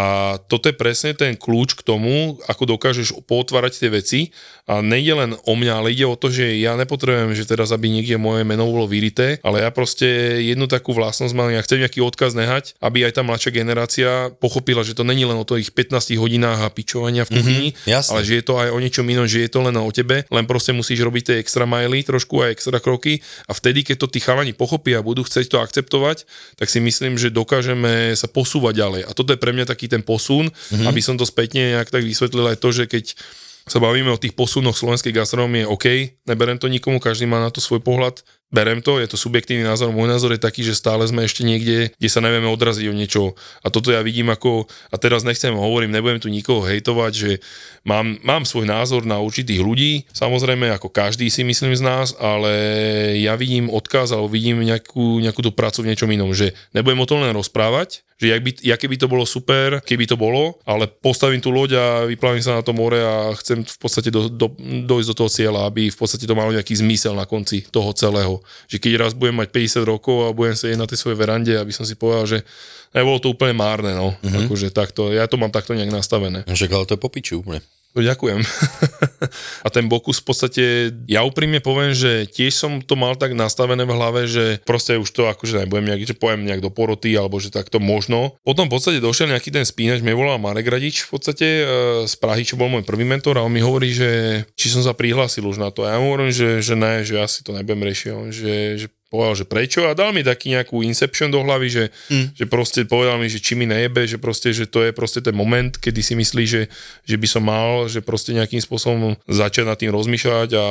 toto 0.47 0.71
je 0.71 0.75
presne 0.75 1.11
ten 1.11 1.35
kľúč 1.35 1.75
k 1.75 1.83
tomu, 1.83 2.39
ako 2.47 2.79
dokážeš 2.79 3.19
potvárať 3.27 3.83
tie 3.83 3.89
veci. 3.91 4.19
A 4.63 4.79
nejde 4.79 5.11
len 5.11 5.31
o 5.43 5.53
mňa, 5.59 5.73
ale 5.83 5.91
ide 5.91 6.07
o 6.07 6.15
to, 6.15 6.31
že 6.31 6.55
ja 6.55 6.79
nepotrebujem, 6.79 7.35
že 7.35 7.43
teraz, 7.43 7.75
aby 7.75 7.91
niekde 7.91 8.15
moje 8.15 8.47
meno 8.47 8.63
bolo 8.63 8.87
vyrité, 8.87 9.43
ale 9.43 9.59
ja 9.59 9.75
proste 9.75 10.39
jednu 10.39 10.71
takú 10.71 10.95
vlastnosť 10.95 11.35
mám, 11.35 11.51
ja 11.51 11.59
chcem 11.59 11.83
nejaký 11.83 11.99
odkaz 11.99 12.31
nehať, 12.31 12.79
aby 12.79 13.03
aj 13.03 13.19
tá 13.19 13.21
mladšia 13.27 13.51
generácia 13.51 14.31
pochopila, 14.39 14.87
že 14.87 14.95
to 14.95 15.03
není 15.03 15.27
len 15.27 15.35
o 15.35 15.43
tých 15.43 15.75
15 15.75 16.15
hodinách 16.15 16.63
a 16.63 16.71
pičovania 16.71 17.27
v 17.27 17.43
kuchyni, 17.43 17.69
jasné. 17.83 18.15
ale 18.15 18.19
že 18.23 18.39
je 18.39 18.45
to 18.47 18.55
aj 18.55 18.71
o 18.71 18.79
niečom 18.79 19.03
inom, 19.03 19.27
že 19.27 19.43
je 19.43 19.51
to 19.51 19.59
len 19.67 19.75
o 19.75 19.91
tebe, 19.91 20.23
len 20.31 20.45
proste 20.47 20.71
musíš 20.71 21.03
robiť 21.03 21.23
tie 21.27 21.35
extra 21.43 21.67
maily, 21.67 22.07
trošku 22.07 22.39
aj 22.39 22.55
extra 22.55 22.79
kroky 22.79 23.19
a 23.47 23.51
vtedy, 23.51 23.83
keď 23.83 23.99
to 23.99 24.07
tí 24.15 24.23
chalani 24.23 24.55
pochopia 24.55 25.03
a 25.03 25.05
budú 25.05 25.27
chcieť 25.27 25.51
to 25.51 25.59
akceptovať, 25.59 26.23
tak 26.55 26.71
si 26.71 26.79
myslím, 26.79 27.19
že 27.19 27.35
dokážeme 27.35 28.15
sa 28.15 28.31
posúvať 28.31 28.79
ďalej. 28.79 29.01
A 29.07 29.11
toto 29.11 29.35
je 29.35 29.43
pre 29.43 29.51
mňa 29.51 29.72
taký 29.73 29.89
ten 29.89 30.05
posun, 30.05 30.53
mm-hmm. 30.53 30.85
aby 30.85 31.01
som 31.01 31.17
to 31.17 31.25
spätne 31.25 31.73
nejak 31.73 31.89
tak 31.89 32.05
vysvetlil 32.05 32.53
aj 32.53 32.57
to, 32.61 32.69
že 32.69 32.85
keď 32.85 33.17
sa 33.63 33.79
bavíme 33.79 34.11
o 34.11 34.19
tých 34.19 34.35
posunoch 34.35 34.75
slovenskej 34.75 35.15
gastronomie, 35.15 35.63
OK, 35.63 36.19
neberem 36.27 36.59
to 36.59 36.67
nikomu, 36.67 36.99
každý 36.99 37.23
má 37.23 37.39
na 37.39 37.47
to 37.47 37.63
svoj 37.63 37.79
pohľad, 37.79 38.19
berem 38.53 38.83
to, 38.83 38.99
je 38.99 39.07
to 39.09 39.17
subjektívny 39.17 39.63
názor, 39.65 39.89
môj 39.89 40.11
názor 40.11 40.35
je 40.35 40.43
taký, 40.43 40.61
že 40.61 40.77
stále 40.77 41.01
sme 41.07 41.25
ešte 41.25 41.41
niekde, 41.41 41.89
kde 41.95 42.09
sa 42.11 42.21
nevieme 42.21 42.45
odraziť 42.51 42.85
o 42.85 42.93
niečo. 42.93 43.33
A 43.65 43.71
toto 43.73 43.89
ja 43.89 44.03
vidím 44.05 44.29
ako, 44.29 44.69
a 44.93 44.95
teraz 44.99 45.25
nechcem, 45.25 45.55
hovorím, 45.55 45.89
nebudem 45.95 46.21
tu 46.21 46.29
nikoho 46.29 46.61
hejtovať, 46.61 47.11
že 47.15 47.31
mám, 47.87 48.19
mám 48.21 48.43
svoj 48.45 48.69
názor 48.69 49.07
na 49.07 49.17
určitých 49.23 49.63
ľudí, 49.63 50.05
samozrejme 50.13 50.69
ako 50.75 50.93
každý 50.93 51.31
si 51.31 51.41
myslím 51.41 51.73
z 51.73 51.81
nás, 51.81 52.13
ale 52.21 52.53
ja 53.17 53.33
vidím 53.39 53.73
odkaz, 53.73 54.13
alebo 54.13 54.29
vidím 54.29 54.61
nejakú, 54.61 55.23
nejakú 55.23 55.39
tú 55.39 55.55
prácu 55.55 55.81
v 55.81 55.95
niečom 55.95 56.11
inom, 56.11 56.35
že 56.35 56.53
nebudem 56.77 57.01
o 57.01 57.09
tom 57.09 57.25
len 57.25 57.33
rozprávať, 57.33 58.05
že 58.23 58.31
jak 58.31 58.41
by, 58.41 58.51
jak 58.63 58.79
keby 58.79 58.95
to 58.95 59.07
bolo 59.11 59.27
super, 59.27 59.83
keby 59.83 60.07
to 60.07 60.15
bolo, 60.15 60.55
ale 60.63 60.87
postavím 60.87 61.43
tú 61.43 61.51
loď 61.51 61.71
a 61.75 61.85
vyplavím 62.07 62.39
sa 62.39 62.57
na 62.59 62.63
to 62.63 62.71
more 62.71 62.95
a 62.95 63.35
chcem 63.35 63.67
v 63.67 63.77
podstate 63.77 64.07
do, 64.07 64.31
do, 64.31 64.47
dojsť 64.87 65.09
do 65.11 65.15
toho 65.19 65.29
cieľa, 65.29 65.67
aby 65.67 65.91
v 65.91 65.97
podstate 65.99 66.23
to 66.23 66.37
malo 66.37 66.55
nejaký 66.55 66.79
zmysel 66.79 67.11
na 67.13 67.27
konci 67.27 67.67
toho 67.67 67.91
celého 67.91 68.39
že 68.67 68.79
keď 68.79 69.05
raz 69.05 69.11
budem 69.13 69.37
mať 69.37 69.49
50 69.51 69.85
rokov 69.85 70.15
a 70.29 70.35
budem 70.35 70.55
sedieť 70.55 70.79
na 70.79 70.87
tej 70.87 70.97
svojej 70.99 71.19
verande, 71.19 71.53
aby 71.53 71.69
som 71.69 71.83
si 71.83 71.93
povedal, 71.93 72.25
že 72.25 72.39
nebolo 72.95 73.19
to 73.19 73.33
úplne 73.33 73.55
márne, 73.57 73.93
no. 73.93 74.15
Mm-hmm. 74.21 74.47
Akože 74.47 74.67
takto, 74.73 75.11
ja 75.11 75.27
to 75.27 75.37
mám 75.37 75.51
takto 75.51 75.75
nejak 75.75 75.91
nastavené. 75.91 76.45
Však 76.47 76.71
ale 76.71 76.87
to 76.87 76.95
je 76.95 77.01
popiču 77.01 77.33
úplne. 77.43 77.61
No, 77.93 78.01
ďakujem. 78.01 78.41
a 79.65 79.67
ten 79.69 79.85
Bokus 79.85 80.17
v 80.17 80.25
podstate, 80.25 80.63
ja 81.05 81.21
úprimne 81.21 81.61
poviem, 81.61 81.93
že 81.93 82.25
tiež 82.25 82.49
som 82.49 82.71
to 82.81 82.97
mal 82.97 83.13
tak 83.13 83.37
nastavené 83.37 83.85
v 83.85 83.93
hlave, 83.93 84.25
že 84.25 84.57
proste 84.65 84.97
už 84.97 85.13
to 85.13 85.29
akože 85.29 85.61
nebudem 85.61 85.93
nejak, 85.93 86.09
že 86.09 86.17
poviem 86.17 86.41
nejak 86.49 86.65
do 86.65 86.73
poroty, 86.73 87.13
alebo 87.13 87.37
že 87.37 87.53
takto 87.53 87.77
možno. 87.77 88.33
Potom 88.41 88.65
v 88.65 88.73
podstate 88.73 88.97
došiel 88.97 89.29
nejaký 89.29 89.53
ten 89.53 89.61
spínač, 89.61 90.01
mne 90.01 90.17
volal 90.17 90.41
Marek 90.41 90.73
Radič 90.73 91.05
v 91.05 91.09
podstate 91.13 91.47
e, 91.61 91.63
z 92.09 92.13
Prahy, 92.17 92.41
čo 92.41 92.57
bol 92.57 92.73
môj 92.73 92.81
prvý 92.81 93.05
mentor 93.05 93.37
a 93.37 93.45
on 93.45 93.53
mi 93.53 93.61
hovorí, 93.61 93.93
že 93.93 94.41
či 94.57 94.73
som 94.73 94.81
sa 94.81 94.97
prihlásil 94.97 95.45
už 95.45 95.61
na 95.61 95.69
to. 95.69 95.85
A 95.85 95.93
ja 95.93 96.01
mu 96.01 96.09
hovorím, 96.09 96.33
že, 96.33 96.65
že 96.65 96.73
ne, 96.73 97.05
že 97.05 97.21
ja 97.21 97.29
si 97.29 97.45
to 97.45 97.53
nebudem 97.53 97.85
riešiť. 97.85 98.33
Že, 98.33 98.53
že 98.81 98.87
povedal, 99.13 99.37
že 99.37 99.45
prečo 99.45 99.85
a 99.85 99.93
dal 99.93 100.09
mi 100.09 100.25
taký 100.25 100.57
nejakú 100.57 100.81
inception 100.81 101.29
do 101.29 101.45
hlavy, 101.45 101.69
že, 101.69 101.83
mm. 102.09 102.33
že 102.33 102.45
proste 102.49 102.81
povedal 102.89 103.21
mi, 103.21 103.29
že 103.29 103.37
či 103.37 103.53
mi 103.53 103.69
nejebe, 103.69 104.09
že 104.09 104.17
proste, 104.17 104.49
že 104.49 104.65
to 104.65 104.81
je 104.81 104.89
proste 104.89 105.21
ten 105.21 105.37
moment, 105.37 105.69
kedy 105.69 106.01
si 106.01 106.17
myslí, 106.17 106.43
že, 106.49 106.65
že 107.05 107.15
by 107.21 107.27
som 107.29 107.45
mal, 107.45 107.85
že 107.85 108.01
proste 108.01 108.33
nejakým 108.33 108.57
spôsobom 108.57 109.13
začať 109.29 109.69
nad 109.69 109.77
tým 109.77 109.93
rozmýšľať 109.93 110.49
a 110.57 110.65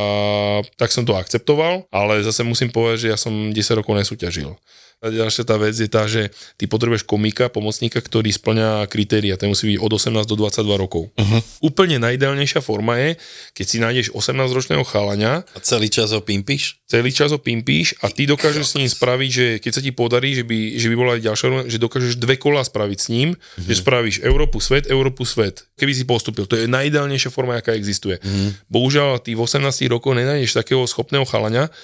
tak 0.74 0.90
som 0.90 1.06
to 1.06 1.14
akceptoval, 1.14 1.86
ale 1.94 2.26
zase 2.26 2.42
musím 2.42 2.74
povedať, 2.74 3.06
že 3.06 3.08
ja 3.14 3.18
som 3.20 3.54
10 3.54 3.78
rokov 3.78 3.94
nesúťažil. 3.94 4.58
A 5.02 5.10
ďalšia 5.10 5.42
tá 5.42 5.58
vec 5.58 5.74
je 5.74 5.90
tá, 5.90 6.06
že 6.06 6.30
ty 6.54 6.70
potrebuješ 6.70 7.02
komika, 7.02 7.50
pomocníka, 7.50 7.98
ktorý 7.98 8.30
splňa 8.30 8.86
kritéria. 8.86 9.34
Ten 9.34 9.50
musí 9.50 9.74
byť 9.74 9.78
od 9.82 9.90
18 9.98 10.30
do 10.30 10.36
22 10.46 10.78
rokov. 10.78 11.10
Uh-huh. 11.10 11.42
Úplne 11.58 11.98
najideálnejšia 11.98 12.62
forma 12.62 12.94
je, 13.02 13.18
keď 13.50 13.66
si 13.66 13.76
nájdeš 13.82 14.06
18-ročného 14.14 14.86
chalania. 14.86 15.42
A 15.42 15.58
celý 15.58 15.90
čas 15.90 16.14
ho 16.14 16.22
pimpíš? 16.22 16.78
Celý 16.86 17.10
čas 17.10 17.34
ho 17.34 17.42
pimpíš 17.42 17.98
a 17.98 18.14
ty 18.14 18.30
dokážeš 18.30 18.62
s 18.62 18.76
ním 18.78 18.86
spraviť, 18.86 19.30
že 19.34 19.46
keď 19.58 19.72
sa 19.74 19.82
ti 19.82 19.90
podarí, 19.90 20.38
že 20.38 20.46
by, 20.46 20.78
že 20.78 20.86
by 20.86 20.94
bola 20.94 21.12
aj 21.18 21.22
ďalšia 21.26 21.46
že 21.66 21.78
dokážeš 21.82 22.14
dve 22.22 22.38
kola 22.38 22.62
spraviť 22.62 22.98
s 23.02 23.06
ním, 23.10 23.34
uh-huh. 23.34 23.66
že 23.66 23.82
spravíš 23.82 24.22
Európu, 24.22 24.62
svet, 24.62 24.86
Európu, 24.86 25.26
svet. 25.26 25.66
Keby 25.74 25.98
si 25.98 26.06
postupil. 26.06 26.46
To 26.46 26.54
je 26.54 26.70
najideálnejšia 26.70 27.34
forma, 27.34 27.58
aká 27.58 27.74
existuje. 27.74 28.22
Uh-huh. 28.22 28.54
Bohužiaľ, 28.70 29.18
ty 29.18 29.34
v 29.34 29.42
18 29.42 29.66
rokoch 29.90 30.14
nenájdeš 30.14 30.54
takého 30.54 30.86
schopného 30.86 31.26
chalania, 31.26 31.74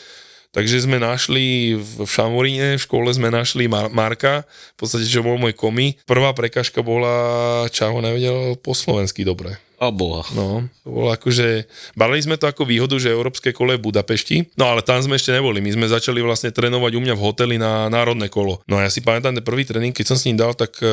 Takže 0.59 0.90
sme 0.90 0.99
našli 0.99 1.79
v 1.79 2.03
Šamoríne, 2.03 2.75
v 2.75 2.83
škole 2.83 3.07
sme 3.14 3.31
našli 3.31 3.71
Mar- 3.71 3.94
Marka, 3.94 4.42
v 4.75 4.77
podstate, 4.83 5.07
čo 5.07 5.23
bol 5.23 5.38
môj 5.38 5.55
komi. 5.55 5.94
Prvá 6.03 6.35
prekažka 6.35 6.83
bola, 6.83 7.62
čo 7.71 7.87
ho 7.94 8.03
nevedel 8.03 8.59
po 8.59 8.75
slovensky 8.75 9.23
dobre. 9.23 9.67
A 9.79 9.95
boha. 9.95 10.27
No, 10.35 10.67
to 10.83 10.91
bolo 10.91 11.14
akože, 11.14 11.71
bali 11.95 12.19
sme 12.19 12.35
to 12.35 12.51
ako 12.51 12.67
výhodu, 12.67 12.99
že 12.99 13.14
európske 13.14 13.55
kolo 13.55 13.71
je 13.71 13.79
v 13.79 13.87
Budapešti, 13.87 14.37
no 14.59 14.75
ale 14.75 14.83
tam 14.83 14.99
sme 14.99 15.14
ešte 15.14 15.31
neboli, 15.31 15.62
my 15.62 15.71
sme 15.71 15.87
začali 15.87 16.19
vlastne 16.19 16.51
trénovať 16.51 16.99
u 16.99 17.01
mňa 17.07 17.14
v 17.14 17.23
hoteli 17.23 17.57
na 17.62 17.87
národné 17.87 18.27
kolo. 18.27 18.59
No 18.67 18.83
a 18.83 18.83
ja 18.83 18.91
si 18.91 18.99
pamätám 18.99 19.38
ten 19.38 19.47
prvý 19.47 19.62
tréning, 19.62 19.95
keď 19.95 20.11
som 20.11 20.19
s 20.19 20.27
ním 20.27 20.35
dal, 20.35 20.51
tak 20.59 20.83
e, 20.83 20.91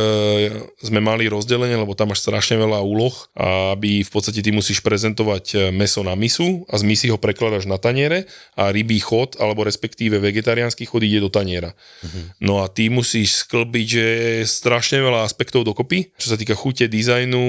sme 0.86 1.02
mali 1.02 1.26
rozdelenie, 1.26 1.74
lebo 1.82 1.98
tam 1.98 2.14
máš 2.14 2.22
strašne 2.22 2.62
veľa 2.62 2.86
úloh, 2.86 3.26
aby 3.74 4.06
v 4.06 4.12
podstate 4.14 4.46
ty 4.46 4.54
musíš 4.54 4.86
prezentovať 4.86 5.46
e, 5.50 5.58
meso 5.74 6.06
na 6.06 6.14
misu 6.14 6.70
a 6.70 6.78
z 6.78 6.86
misy 6.86 7.10
ho 7.10 7.18
prekladaš 7.18 7.66
na 7.66 7.82
taniere 7.82 8.30
a 8.54 8.70
rybí 8.70 9.02
chod, 9.02 9.34
alebo 9.42 9.66
respektíve 9.66 10.22
vegetariánsky 10.22 10.86
chod 10.86 11.02
ide 11.02 11.26
do 11.26 11.34
taniera. 11.34 11.74
Uh-huh. 11.74 12.30
No 12.38 12.54
a 12.62 12.70
ty 12.70 12.94
musíš 12.94 13.50
sklbiť, 13.50 13.88
že 13.90 14.06
strašne 14.46 15.02
veľa 15.02 15.26
aspektov 15.26 15.66
dokopy, 15.66 16.14
čo 16.22 16.30
sa 16.30 16.38
týka 16.38 16.54
chute, 16.54 16.86
dizajnu, 16.86 17.42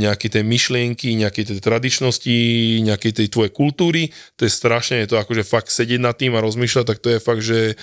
nejaký 0.00 0.32
ten 0.32 0.48
myš 0.48 0.61
myšlienky, 0.62 1.18
nejakej 1.18 1.50
tej 1.50 1.58
tradičnosti, 1.58 2.38
nejakej 2.86 3.12
tej 3.18 3.26
tvojej 3.26 3.50
kultúry. 3.50 4.14
To 4.38 4.46
je 4.46 4.52
strašne, 4.54 5.02
je 5.02 5.10
to 5.10 5.18
akože 5.18 5.42
fakt 5.42 5.74
sedieť 5.74 5.98
nad 5.98 6.14
tým 6.14 6.38
a 6.38 6.44
rozmýšľať, 6.46 6.84
tak 6.86 7.02
to 7.02 7.10
je 7.10 7.18
fakt, 7.18 7.42
že 7.42 7.74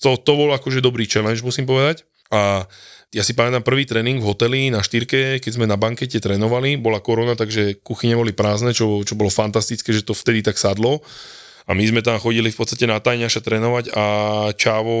to, 0.00 0.16
to 0.16 0.32
bol 0.32 0.48
akože 0.56 0.80
dobrý 0.80 1.04
challenge, 1.04 1.44
musím 1.44 1.68
povedať. 1.68 2.08
A 2.32 2.64
ja 3.12 3.20
si 3.20 3.36
pamätám 3.36 3.60
prvý 3.60 3.84
tréning 3.84 4.24
v 4.24 4.24
hoteli 4.24 4.72
na 4.72 4.80
štyrke, 4.80 5.44
keď 5.44 5.52
sme 5.52 5.68
na 5.68 5.76
bankete 5.76 6.16
trénovali, 6.16 6.80
bola 6.80 7.04
korona, 7.04 7.36
takže 7.36 7.84
kuchyne 7.84 8.16
boli 8.16 8.32
prázdne, 8.32 8.72
čo, 8.72 9.04
čo 9.04 9.12
bolo 9.12 9.28
fantastické, 9.28 9.92
že 9.92 10.00
to 10.00 10.16
vtedy 10.16 10.40
tak 10.40 10.56
sadlo. 10.56 11.04
A 11.66 11.78
my 11.78 11.84
sme 11.86 12.02
tam 12.02 12.18
chodili 12.18 12.50
v 12.50 12.58
podstate 12.58 12.90
na 12.90 12.98
tajňaša 12.98 13.40
trénovať 13.40 13.84
a 13.94 14.04
Čávo 14.58 14.96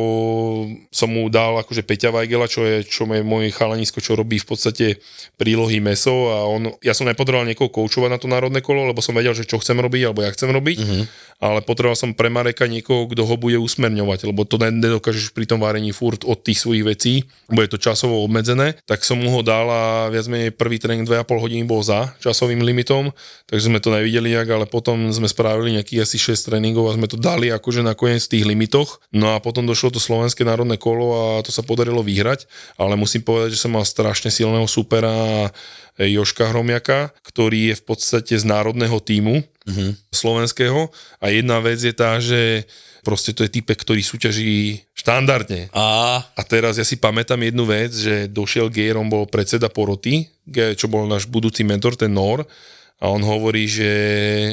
som 0.94 1.10
mu 1.10 1.26
dal 1.26 1.58
akože 1.58 1.82
Peťa 1.82 2.14
Vajgela, 2.14 2.46
čo 2.46 2.62
je, 2.62 2.86
čo 2.86 3.02
je 3.10 3.26
môj 3.26 3.50
chalanisko, 3.50 3.98
čo 3.98 4.14
robí 4.14 4.38
v 4.38 4.46
podstate 4.46 4.86
prílohy 5.34 5.82
meso 5.82 6.30
a 6.30 6.46
on, 6.46 6.70
ja 6.78 6.94
som 6.94 7.10
nepotreboval 7.10 7.50
niekoho 7.50 7.66
koučovať 7.66 8.10
na 8.14 8.18
to 8.22 8.30
národné 8.30 8.62
kolo, 8.62 8.86
lebo 8.86 9.02
som 9.02 9.16
vedel, 9.16 9.34
že 9.34 9.42
čo 9.42 9.58
chcem 9.58 9.74
robiť 9.74 10.02
alebo 10.06 10.22
ja 10.22 10.30
chcem 10.30 10.50
robiť, 10.54 10.78
mm-hmm. 10.78 11.02
Ale 11.42 11.58
potreboval 11.66 11.98
som 11.98 12.14
pre 12.14 12.30
Mareka 12.30 12.70
niekoho, 12.70 13.10
kto 13.10 13.26
ho 13.26 13.34
bude 13.34 13.58
usmerňovať, 13.58 14.30
lebo 14.30 14.46
to 14.46 14.62
nedokážeš 14.62 15.34
pri 15.34 15.50
tom 15.50 15.58
varení 15.58 15.90
furt 15.90 16.22
od 16.22 16.38
tých 16.38 16.62
svojich 16.62 16.86
vecí, 16.86 17.26
bude 17.50 17.66
to 17.66 17.82
časovo 17.82 18.22
obmedzené, 18.22 18.78
tak 18.86 19.02
som 19.02 19.18
mu 19.18 19.34
ho 19.34 19.42
dal 19.42 19.66
a 19.66 20.06
viac 20.06 20.30
menej 20.30 20.54
prvý 20.54 20.78
tréning 20.78 21.02
2,5 21.02 21.42
hodiny 21.42 21.66
bol 21.66 21.82
za 21.82 22.14
časovým 22.22 22.62
limitom, 22.62 23.10
takže 23.50 23.66
sme 23.66 23.82
to 23.82 23.90
nevideli 23.90 24.30
jak, 24.30 24.46
ale 24.46 24.70
potom 24.70 25.10
sme 25.10 25.26
spravili 25.26 25.74
nejakých 25.74 26.06
asi 26.06 26.16
6 26.22 26.54
tréningov 26.54 26.86
a 26.86 26.94
sme 26.94 27.10
to 27.10 27.18
dali 27.18 27.50
akože 27.50 27.82
nakoniec 27.82 28.22
v 28.22 28.38
tých 28.38 28.46
limitoch. 28.46 29.02
No 29.10 29.34
a 29.34 29.42
potom 29.42 29.66
došlo 29.66 29.90
to 29.90 29.98
slovenské 29.98 30.46
národné 30.46 30.78
kolo 30.78 31.10
a 31.10 31.42
to 31.42 31.50
sa 31.50 31.66
podarilo 31.66 32.06
vyhrať, 32.06 32.46
ale 32.78 32.94
musím 32.94 33.26
povedať, 33.26 33.58
že 33.58 33.62
som 33.66 33.74
mal 33.74 33.82
strašne 33.82 34.30
silného 34.30 34.70
supera 34.70 35.50
Joška 36.00 36.48
Hromiaka, 36.48 37.12
ktorý 37.20 37.72
je 37.72 37.76
v 37.78 37.84
podstate 37.84 38.34
z 38.36 38.44
národného 38.48 38.96
týmu 39.02 39.44
mm-hmm. 39.44 39.90
slovenského 40.08 40.88
a 41.20 41.26
jedna 41.28 41.60
vec 41.60 41.84
je 41.84 41.92
tá, 41.92 42.16
že 42.16 42.64
proste 43.02 43.34
to 43.34 43.44
je 43.44 43.50
typek, 43.50 43.76
ktorý 43.76 44.00
súťaží 44.00 44.80
štandardne. 44.94 45.68
A 45.74 46.22
A 46.22 46.42
teraz 46.46 46.78
ja 46.78 46.86
si 46.86 46.96
pamätám 46.96 47.42
jednu 47.42 47.66
vec, 47.66 47.92
že 47.92 48.30
došiel 48.30 48.70
Gejrom, 48.70 49.10
bol 49.10 49.26
predseda 49.26 49.68
poroty, 49.68 50.30
čo 50.78 50.86
bol 50.86 51.04
náš 51.04 51.26
budúci 51.26 51.66
mentor, 51.66 51.98
ten 51.98 52.14
Nor, 52.14 52.46
a 53.02 53.10
on 53.10 53.18
hovorí, 53.18 53.66
že, 53.66 53.90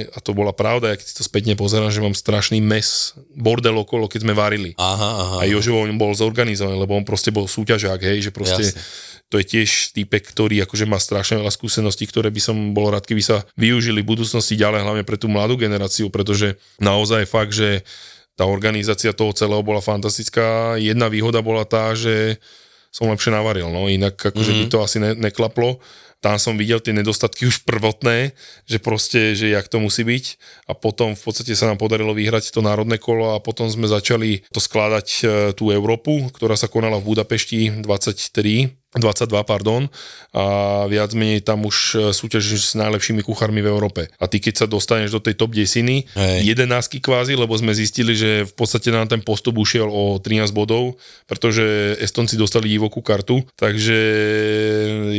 a 0.10 0.18
to 0.26 0.34
bola 0.34 0.50
pravda, 0.50 0.90
ja 0.90 0.98
keď 0.98 1.06
si 1.06 1.14
to 1.14 1.22
spätne 1.22 1.54
pozerám, 1.54 1.94
že 1.94 2.02
mám 2.02 2.18
strašný 2.18 2.58
mes, 2.58 3.14
bordel 3.38 3.78
okolo, 3.78 4.10
keď 4.10 4.26
sme 4.26 4.34
varili. 4.34 4.74
aha, 4.74 5.10
aha. 5.22 5.36
A 5.38 5.44
Jožo 5.46 5.78
on 5.78 5.94
bol 6.02 6.10
zorganizovaný, 6.18 6.82
lebo 6.82 6.98
on 6.98 7.06
proste 7.06 7.30
bol 7.30 7.46
súťažák, 7.46 8.02
hej, 8.02 8.26
že 8.26 8.32
proste 8.34 8.74
Jasne. 8.74 8.82
To 9.30 9.38
je 9.38 9.46
tiež 9.46 9.94
typek, 9.94 10.26
ktorý 10.26 10.66
akože 10.66 10.90
má 10.90 10.98
strašne 10.98 11.38
veľa 11.38 11.54
skúseností, 11.54 12.10
ktoré 12.10 12.34
by 12.34 12.42
som 12.42 12.74
bol 12.74 12.90
rád, 12.90 13.06
keby 13.06 13.22
sa 13.22 13.46
využili 13.54 14.02
v 14.02 14.18
budúcnosti 14.18 14.58
ďalej, 14.58 14.82
hlavne 14.82 15.04
pre 15.06 15.22
tú 15.22 15.30
mladú 15.30 15.54
generáciu, 15.54 16.10
pretože 16.10 16.58
naozaj 16.82 17.30
fakt, 17.30 17.54
že 17.54 17.86
tá 18.34 18.50
organizácia 18.50 19.14
toho 19.14 19.30
celého 19.36 19.62
bola 19.62 19.84
fantastická. 19.84 20.80
Jedna 20.82 21.12
výhoda 21.12 21.46
bola 21.46 21.68
tá, 21.68 21.94
že 21.94 22.42
som 22.90 23.06
lepšie 23.06 23.30
navaril, 23.30 23.70
no 23.70 23.86
inak 23.86 24.18
akože 24.18 24.50
mm-hmm. 24.50 24.66
by 24.66 24.74
to 24.74 24.78
asi 24.82 24.98
ne, 24.98 25.12
neklaplo. 25.14 25.78
Tam 26.20 26.36
som 26.36 26.60
videl 26.60 26.84
tie 26.84 26.92
nedostatky 26.92 27.48
už 27.48 27.64
prvotné, 27.64 28.36
že 28.68 28.78
proste, 28.84 29.40
že 29.40 29.56
jak 29.56 29.72
to 29.72 29.80
musí 29.80 30.04
byť 30.04 30.26
a 30.68 30.76
potom 30.76 31.16
v 31.16 31.22
podstate 31.24 31.56
sa 31.56 31.72
nám 31.72 31.80
podarilo 31.80 32.12
vyhrať 32.12 32.52
to 32.52 32.60
národné 32.60 33.00
kolo 33.00 33.36
a 33.36 33.44
potom 33.44 33.72
sme 33.72 33.88
začali 33.88 34.44
to 34.52 34.60
skladať 34.60 35.08
e, 35.08 35.22
tú 35.56 35.72
Európu, 35.72 36.28
ktorá 36.36 36.60
sa 36.60 36.68
konala 36.68 37.00
v 37.00 37.16
Budapešti 37.16 37.84
23 37.84 38.80
22, 38.98 39.46
pardon, 39.46 39.86
a 40.34 40.46
viac 40.90 41.14
menej 41.14 41.46
tam 41.46 41.62
už 41.70 41.78
e, 41.78 41.96
súťažíš 42.10 42.74
s 42.74 42.78
najlepšími 42.78 43.22
kuchármi 43.22 43.62
v 43.62 43.70
Európe. 43.70 44.10
A 44.18 44.26
ty 44.26 44.42
keď 44.42 44.66
sa 44.66 44.66
dostaneš 44.66 45.14
do 45.14 45.22
tej 45.22 45.38
top 45.38 45.54
desiny, 45.54 46.10
Hej. 46.18 46.58
11 46.58 46.98
kvázi, 46.98 47.38
lebo 47.38 47.54
sme 47.54 47.70
zistili, 47.78 48.18
že 48.18 48.50
v 48.50 48.54
podstate 48.58 48.90
nám 48.90 49.06
ten 49.06 49.22
postup 49.22 49.62
ušiel 49.62 49.86
o 49.86 50.18
13 50.18 50.50
bodov, 50.58 50.98
pretože 51.30 51.62
Estonci 52.02 52.34
dostali 52.34 52.66
divokú 52.66 53.06
kartu, 53.06 53.46
takže 53.62 53.98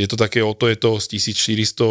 je 0.03 0.07
to 0.11 0.19
také, 0.19 0.43
o 0.43 0.51
to 0.51 0.67
je 0.67 0.75
to 0.75 0.90
z 0.99 1.09
1400 1.09 1.85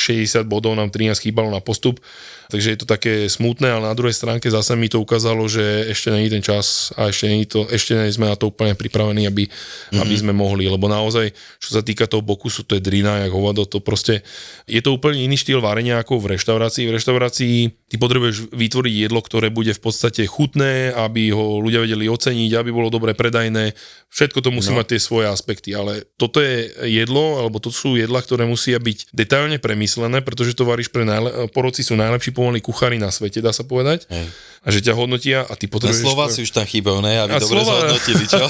60 0.00 0.48
bodov 0.48 0.72
nám 0.72 0.88
13 0.88 1.20
chýbalo 1.20 1.52
na 1.52 1.60
postup, 1.60 2.00
takže 2.48 2.74
je 2.74 2.78
to 2.80 2.86
také 2.88 3.28
smutné, 3.28 3.68
ale 3.68 3.86
na 3.86 3.94
druhej 3.94 4.16
stránke 4.16 4.48
zase 4.48 4.74
mi 4.74 4.88
to 4.88 4.98
ukázalo, 4.98 5.44
že 5.46 5.92
ešte 5.92 6.08
není 6.08 6.32
ten 6.32 6.40
čas 6.40 6.90
a 6.96 7.12
ešte, 7.12 7.28
není 7.28 7.44
to, 7.44 7.68
ešte 7.68 7.94
nie 7.94 8.10
sme 8.10 8.32
na 8.32 8.34
to 8.34 8.50
úplne 8.50 8.72
pripravení, 8.72 9.28
aby, 9.28 9.46
mm-hmm. 9.46 10.00
aby 10.00 10.14
sme 10.16 10.32
mohli, 10.32 10.66
lebo 10.66 10.88
naozaj, 10.88 11.30
čo 11.60 11.70
sa 11.76 11.84
týka 11.84 12.08
toho 12.08 12.24
bokusu, 12.24 12.64
to 12.64 12.80
je 12.80 12.82
drina, 12.82 13.22
jak 13.22 13.32
hovado, 13.36 13.68
to 13.68 13.78
proste, 13.78 14.24
je 14.64 14.80
to 14.80 14.96
úplne 14.96 15.20
iný 15.20 15.36
štýl 15.36 15.60
varenia 15.60 16.00
ako 16.00 16.18
v 16.18 16.34
reštaurácii. 16.34 16.88
V 16.88 16.94
reštaurácii 16.96 17.54
ty 17.90 17.96
potrebuješ 17.98 18.50
vytvoriť 18.50 18.94
jedlo, 19.06 19.20
ktoré 19.20 19.52
bude 19.52 19.70
v 19.76 19.82
podstate 19.82 20.24
chutné, 20.26 20.90
aby 20.94 21.34
ho 21.34 21.58
ľudia 21.58 21.82
vedeli 21.84 22.06
oceniť, 22.06 22.50
aby 22.56 22.70
bolo 22.70 22.88
dobre 22.88 23.12
predajné, 23.12 23.76
všetko 24.10 24.38
to 24.42 24.50
musí 24.54 24.70
no. 24.74 24.82
mať 24.82 24.96
tie 24.96 25.00
svoje 25.02 25.26
aspekty, 25.26 25.74
ale 25.74 26.06
toto 26.18 26.38
je 26.38 26.70
jedlo, 26.86 27.42
alebo 27.42 27.58
to 27.58 27.74
sú 27.74 27.98
jedla, 27.98 28.22
ktoré 28.22 28.46
musia 28.46 28.78
byť 28.78 29.10
detailne 29.10 29.58
premyslené, 29.58 29.89
pretože 30.22 30.52
to 30.52 30.62
varíš 30.62 30.92
pre 30.92 31.02
najle- 31.02 31.48
poroci 31.50 31.80
sú 31.80 31.96
najlepší 31.96 32.30
pomalí 32.30 32.60
kuchári 32.60 33.00
na 33.00 33.08
svete, 33.08 33.40
dá 33.40 33.50
sa 33.50 33.64
povedať. 33.64 34.06
Hej. 34.06 34.28
A 34.60 34.68
že 34.68 34.84
ťa 34.84 34.92
hodnotia 34.92 35.48
a 35.48 35.56
ty 35.56 35.64
potrebuješ... 35.64 36.04
Slováci 36.04 36.44
už 36.44 36.52
tam 36.52 36.68
chýbajú, 36.68 37.00
ne? 37.00 37.16
Aby 37.16 37.32
A 37.32 37.40
dobre 37.40 37.64
Slová- 37.64 37.80
zhodnotili, 37.80 38.24
čo? 38.28 38.44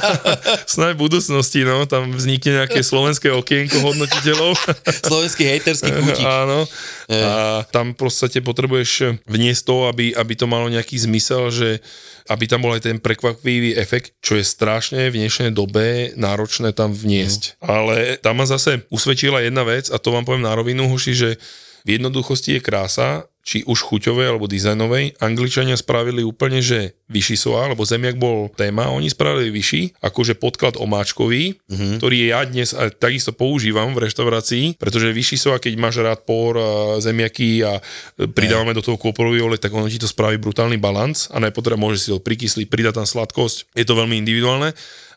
Snaj 0.78 0.94
v 0.94 0.98
budúcnosti, 1.02 1.66
no, 1.66 1.82
tam 1.90 2.14
vznikne 2.14 2.62
nejaké 2.62 2.78
slovenské 2.94 3.34
okienko 3.34 3.82
hodnotiteľov. 3.82 4.54
Slovenský 5.02 5.42
hejterský 5.50 5.90
kútik. 5.90 6.22
Áno. 6.46 6.62
A 7.20 7.66
tam 7.68 7.92
v 7.92 8.08
podstate 8.08 8.40
potrebuješ 8.40 9.20
vniesť 9.28 9.62
to, 9.66 9.76
aby, 9.90 10.16
aby 10.16 10.32
to 10.32 10.46
malo 10.48 10.72
nejaký 10.72 10.96
zmysel, 10.96 11.52
že 11.52 11.84
aby 12.30 12.46
tam 12.46 12.62
bol 12.62 12.72
aj 12.72 12.86
ten 12.86 12.96
prekvapivý 13.02 13.74
efekt, 13.74 14.14
čo 14.22 14.38
je 14.38 14.46
strašne 14.46 15.10
v 15.10 15.18
dnešnej 15.26 15.50
dobe 15.50 16.14
náročné 16.14 16.72
tam 16.72 16.94
vniesť. 16.94 17.58
Ale 17.58 18.16
tam 18.22 18.38
ma 18.38 18.46
zase 18.46 18.86
usvedčila 18.88 19.42
jedna 19.42 19.66
vec, 19.66 19.90
a 19.90 19.98
to 19.98 20.14
vám 20.14 20.22
poviem 20.22 20.46
na 20.46 20.54
rovinu, 20.54 20.86
hoši, 20.86 21.12
že 21.12 21.30
v 21.82 21.98
jednoduchosti 21.98 22.58
je 22.58 22.60
krása, 22.62 23.26
či 23.42 23.66
už 23.66 23.82
chuťovej 23.82 24.26
alebo 24.30 24.46
dizajnovej. 24.46 25.18
Angličania 25.18 25.74
spravili 25.74 26.22
úplne, 26.22 26.62
že 26.62 26.94
vyšší 27.10 27.36
soa, 27.36 27.68
lebo 27.68 27.82
zemiak 27.82 28.16
bol 28.16 28.48
téma, 28.54 28.88
oni 28.88 29.10
spravili 29.10 29.52
vyšší, 29.52 30.00
akože 30.00 30.38
podklad 30.38 30.80
omáčkový, 30.80 31.60
mm-hmm. 31.60 31.98
ktorý 32.00 32.16
ja 32.30 32.46
dnes 32.46 32.72
takisto 32.96 33.36
používam 33.36 33.92
v 33.92 34.08
reštaurácii, 34.08 34.80
pretože 34.80 35.12
vyšší 35.12 35.36
soa, 35.36 35.60
keď 35.60 35.72
máš 35.76 36.00
rád 36.00 36.24
por, 36.24 36.56
zemiaky 37.02 37.66
a 37.66 37.82
pridávame 38.32 38.72
do 38.72 38.80
toho 38.80 38.96
kôporový 38.96 39.44
olej, 39.44 39.60
tak 39.60 39.74
ono 39.74 39.90
ti 39.90 40.00
to 40.00 40.08
spraví 40.08 40.40
brutálny 40.40 40.80
balans 40.80 41.28
a 41.34 41.42
najpotreba 41.42 41.76
môže 41.76 42.00
si 42.00 42.08
to 42.08 42.22
prikysliť, 42.22 42.70
pridať 42.70 43.02
tam 43.02 43.06
sladkosť. 43.10 43.76
Je 43.76 43.84
to 43.84 43.98
veľmi 43.98 44.16
individuálne 44.16 44.72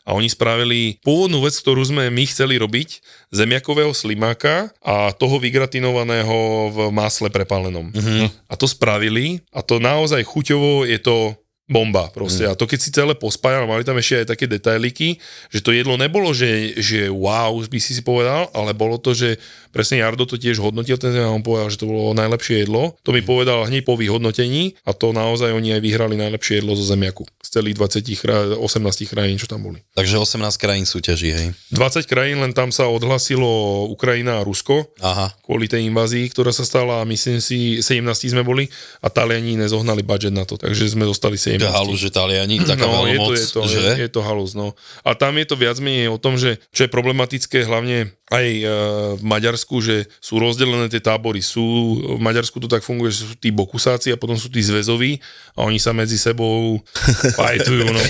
a 0.06 0.14
oni 0.14 0.30
spravili 0.30 1.02
pôvodnú 1.02 1.42
vec, 1.42 1.58
ktorú 1.58 1.82
sme 1.82 2.06
my 2.14 2.24
chceli 2.30 2.62
robiť, 2.62 3.02
zemiakového 3.34 3.90
slimáka 3.90 4.70
a 4.78 5.10
toho 5.10 5.42
vygratinovaného 5.42 6.70
v 6.70 6.78
masle 6.94 7.26
prepálenom. 7.26 7.90
Mm-hmm. 7.90 8.46
A 8.46 8.54
to 8.54 8.70
spravili 8.70 9.42
a 9.50 9.66
to 9.66 9.82
naozaj 9.82 10.22
chuťovo 10.22 10.86
je 10.86 11.02
to 11.02 11.34
bomba 11.66 12.06
proste. 12.14 12.46
Mm. 12.46 12.54
A 12.54 12.58
to 12.58 12.70
keď 12.70 12.78
si 12.78 12.94
celé 12.94 13.18
pospájal, 13.18 13.66
mali 13.66 13.82
tam 13.82 13.98
ešte 13.98 14.22
aj 14.22 14.26
také 14.30 14.46
detailiky, 14.46 15.18
že 15.50 15.58
to 15.58 15.74
jedlo 15.74 15.98
nebolo, 15.98 16.30
že, 16.30 16.78
že 16.78 17.10
wow, 17.10 17.58
by 17.66 17.78
si 17.82 17.90
si 17.90 18.02
povedal, 18.06 18.46
ale 18.54 18.70
bolo 18.70 19.02
to, 19.02 19.10
že 19.10 19.42
presne 19.76 20.00
Jardo 20.00 20.24
to 20.24 20.40
tiež 20.40 20.56
hodnotil, 20.56 20.96
ten 20.96 21.12
a 21.20 21.28
on 21.28 21.44
povedal, 21.44 21.68
že 21.68 21.84
to 21.84 21.92
bolo 21.92 22.16
najlepšie 22.16 22.64
jedlo. 22.64 22.96
To 23.04 23.12
mi 23.12 23.20
povedal 23.20 23.68
hneď 23.68 23.84
po 23.84 24.00
vyhodnotení 24.00 24.80
a 24.88 24.96
to 24.96 25.12
naozaj 25.12 25.52
oni 25.52 25.76
aj 25.76 25.84
vyhrali 25.84 26.16
najlepšie 26.16 26.64
jedlo 26.64 26.72
zo 26.72 26.88
zemiaku. 26.88 27.28
Z 27.44 27.60
celých 27.60 27.76
20 27.76 28.16
chra- 28.16 28.56
18 28.56 29.04
krajín, 29.12 29.36
čo 29.36 29.44
tam 29.44 29.68
boli. 29.68 29.84
Takže 29.92 30.16
18 30.16 30.56
krajín 30.56 30.88
súťaží, 30.88 31.28
hej. 31.36 31.52
20 31.76 32.08
krajín, 32.08 32.40
len 32.40 32.56
tam 32.56 32.72
sa 32.72 32.88
odhlasilo 32.88 33.84
Ukrajina 33.92 34.40
a 34.40 34.46
Rusko 34.46 34.88
Aha. 35.04 35.36
kvôli 35.44 35.68
tej 35.68 35.84
invázii, 35.92 36.24
ktorá 36.32 36.56
sa 36.56 36.64
stala 36.64 37.04
myslím 37.04 37.44
si, 37.44 37.84
17 37.84 38.32
sme 38.32 38.40
boli 38.40 38.72
a 39.04 39.12
Taliani 39.12 39.60
nezohnali 39.60 40.00
budget 40.00 40.32
na 40.32 40.48
to, 40.48 40.56
takže 40.56 40.88
sme 40.88 41.04
dostali 41.04 41.36
17. 41.36 41.60
To 41.60 41.68
je 41.68 41.76
halu, 41.76 41.94
že 41.98 42.08
Taliani, 42.08 42.62
taká 42.70 42.88
no, 42.88 43.04
je 43.04 43.18
to, 43.18 43.32
je 43.36 43.46
to, 43.52 43.60
že? 43.68 43.80
je, 43.82 43.92
je 44.06 44.10
to 44.10 44.20
halus, 44.24 44.56
no. 44.56 44.72
A 45.04 45.12
tam 45.12 45.36
je 45.36 45.44
to 45.44 45.58
viac 45.58 45.76
menej 45.82 46.08
o 46.08 46.16
tom, 46.16 46.40
že 46.40 46.62
čo 46.72 46.86
je 46.86 46.90
problematické 46.90 47.66
hlavne 47.66 48.14
aj 48.26 48.46
e, 48.46 48.64
v 49.16 49.22
Maďarsku, 49.22 49.78
že 49.78 50.10
sú 50.18 50.42
rozdelené 50.42 50.90
tie 50.90 50.98
tábory. 50.98 51.38
Sú, 51.38 51.62
v 52.18 52.20
Maďarsku 52.22 52.58
to 52.58 52.66
tak 52.66 52.82
funguje, 52.82 53.14
že 53.14 53.22
sú 53.22 53.34
tí 53.38 53.54
bokusáci 53.54 54.10
a 54.10 54.18
potom 54.18 54.34
sú 54.34 54.50
tí 54.50 54.58
zväzoví 54.58 55.22
a 55.54 55.62
oni 55.62 55.78
sa 55.78 55.94
medzi 55.94 56.18
sebou 56.18 56.82
fajtujú. 57.38 57.86
No. 57.86 58.00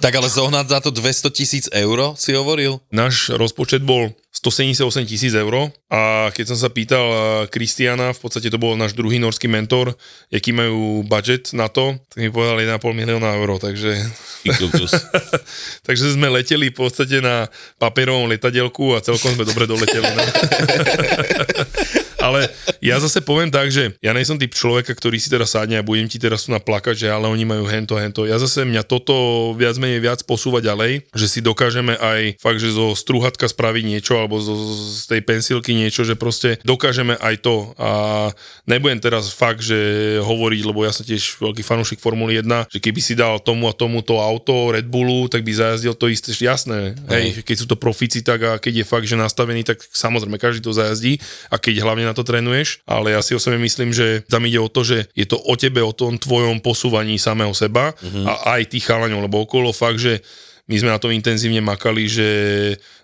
Tak 0.00 0.12
ale 0.16 0.28
zohnať 0.32 0.66
za 0.72 0.78
to 0.80 0.88
200 0.88 1.36
tisíc 1.36 1.64
eur, 1.68 2.16
si 2.16 2.32
hovoril? 2.32 2.80
Náš 2.88 3.36
rozpočet 3.36 3.84
bol 3.84 4.16
178 4.38 5.02
tisíc 5.02 5.34
eur 5.34 5.74
a 5.90 6.30
keď 6.30 6.54
som 6.54 6.58
sa 6.62 6.70
pýtal 6.70 7.06
eh, 7.10 7.18
Kristiana, 7.50 8.14
v 8.14 8.20
podstate 8.22 8.54
to 8.54 8.58
bol 8.62 8.78
náš 8.78 8.94
druhý 8.94 9.18
norský 9.18 9.50
mentor, 9.50 9.98
aký 10.30 10.54
majú 10.54 11.02
budget 11.02 11.50
na 11.58 11.66
to, 11.66 11.98
tak 12.06 12.22
mi 12.22 12.30
povedal 12.30 12.62
1,5 12.62 12.78
milióna 12.94 13.34
eur, 13.34 13.58
takže, 13.58 13.98
takže 15.86 16.06
sme 16.14 16.30
leteli 16.30 16.70
v 16.70 16.78
podstate 16.78 17.18
na 17.18 17.50
papierovom 17.82 18.30
letadielku 18.30 18.94
a 18.94 19.02
celkom 19.02 19.34
sme 19.34 19.42
dobre 19.42 19.66
doleteli. 19.66 20.06
No. 22.28 22.36
ale 22.36 22.52
ja 22.84 23.00
zase 23.00 23.24
poviem 23.24 23.48
tak, 23.48 23.72
že 23.72 23.96
ja 24.04 24.12
nejsem 24.12 24.36
typ 24.36 24.52
človeka, 24.52 24.92
ktorý 24.92 25.16
si 25.16 25.32
teraz 25.32 25.56
sadne 25.56 25.80
a 25.80 25.86
budem 25.86 26.06
ti 26.06 26.20
teraz 26.20 26.44
tu 26.44 26.52
naplakať, 26.52 26.94
že 26.94 27.08
ale 27.08 27.24
oni 27.26 27.48
majú 27.48 27.64
hento, 27.64 27.96
hento. 27.96 28.28
Ja 28.28 28.36
zase 28.36 28.68
mňa 28.68 28.84
toto 28.84 29.16
viac 29.56 29.80
menej 29.80 30.04
viac 30.04 30.20
posúva 30.28 30.60
ďalej, 30.60 31.08
že 31.16 31.26
si 31.26 31.40
dokážeme 31.40 31.96
aj 31.96 32.36
fakt, 32.36 32.60
že 32.60 32.76
zo 32.76 32.92
struhatka 32.92 33.48
spraviť 33.48 33.84
niečo 33.88 34.20
alebo 34.20 34.36
zo, 34.36 34.52
z 34.76 35.08
tej 35.08 35.24
pensilky 35.24 35.72
niečo, 35.72 36.04
že 36.04 36.14
proste 36.14 36.60
dokážeme 36.68 37.16
aj 37.16 37.34
to 37.40 37.72
a 37.80 37.90
nebudem 38.68 39.00
teraz 39.00 39.32
fakt, 39.32 39.64
že 39.64 40.20
hovoriť, 40.20 40.62
lebo 40.68 40.84
ja 40.84 40.92
som 40.92 41.08
tiež 41.08 41.40
veľký 41.40 41.64
fanúšik 41.64 41.98
Formuly 41.98 42.44
1, 42.44 42.68
že 42.68 42.78
keby 42.78 43.00
si 43.00 43.16
dal 43.16 43.40
tomu 43.40 43.70
a 43.70 43.72
tomu 43.72 44.04
to 44.04 44.20
auto 44.20 44.74
Red 44.74 44.90
Bullu, 44.90 45.30
tak 45.32 45.46
by 45.46 45.52
zajazdil 45.56 45.96
to 45.96 46.12
isté, 46.12 46.36
jasné. 46.36 46.92
Hej, 47.08 47.40
keď 47.46 47.56
sú 47.64 47.66
to 47.70 47.80
profici, 47.80 48.20
tak 48.20 48.40
a 48.44 48.52
keď 48.60 48.84
je 48.84 48.86
fakt, 48.86 49.06
že 49.08 49.16
nastavený, 49.16 49.64
tak 49.64 49.80
samozrejme 49.80 50.36
každý 50.36 50.60
to 50.60 50.76
zajazdí 50.76 51.22
a 51.48 51.56
keď 51.56 51.86
hlavne 51.86 52.04
na 52.04 52.17
to 52.18 52.26
trénuješ, 52.26 52.82
ale 52.82 53.14
ja 53.14 53.22
si 53.22 53.38
osobne 53.38 53.62
myslím, 53.62 53.94
že 53.94 54.26
tam 54.26 54.42
ide 54.42 54.58
o 54.58 54.66
to, 54.66 54.82
že 54.82 55.06
je 55.14 55.22
to 55.22 55.38
o 55.38 55.54
tebe, 55.54 55.78
o 55.78 55.94
tom 55.94 56.18
tvojom 56.18 56.58
posúvaní 56.58 57.14
samého 57.22 57.54
seba 57.54 57.94
mm-hmm. 57.94 58.24
a 58.26 58.58
aj 58.58 58.74
tých 58.74 58.90
chalaňov, 58.90 59.30
lebo 59.30 59.46
okolo 59.46 59.70
fakt, 59.70 60.02
že 60.02 60.18
my 60.68 60.76
sme 60.76 60.90
na 60.92 61.00
to 61.00 61.08
intenzívne 61.08 61.64
makali, 61.64 62.04
že 62.10 62.28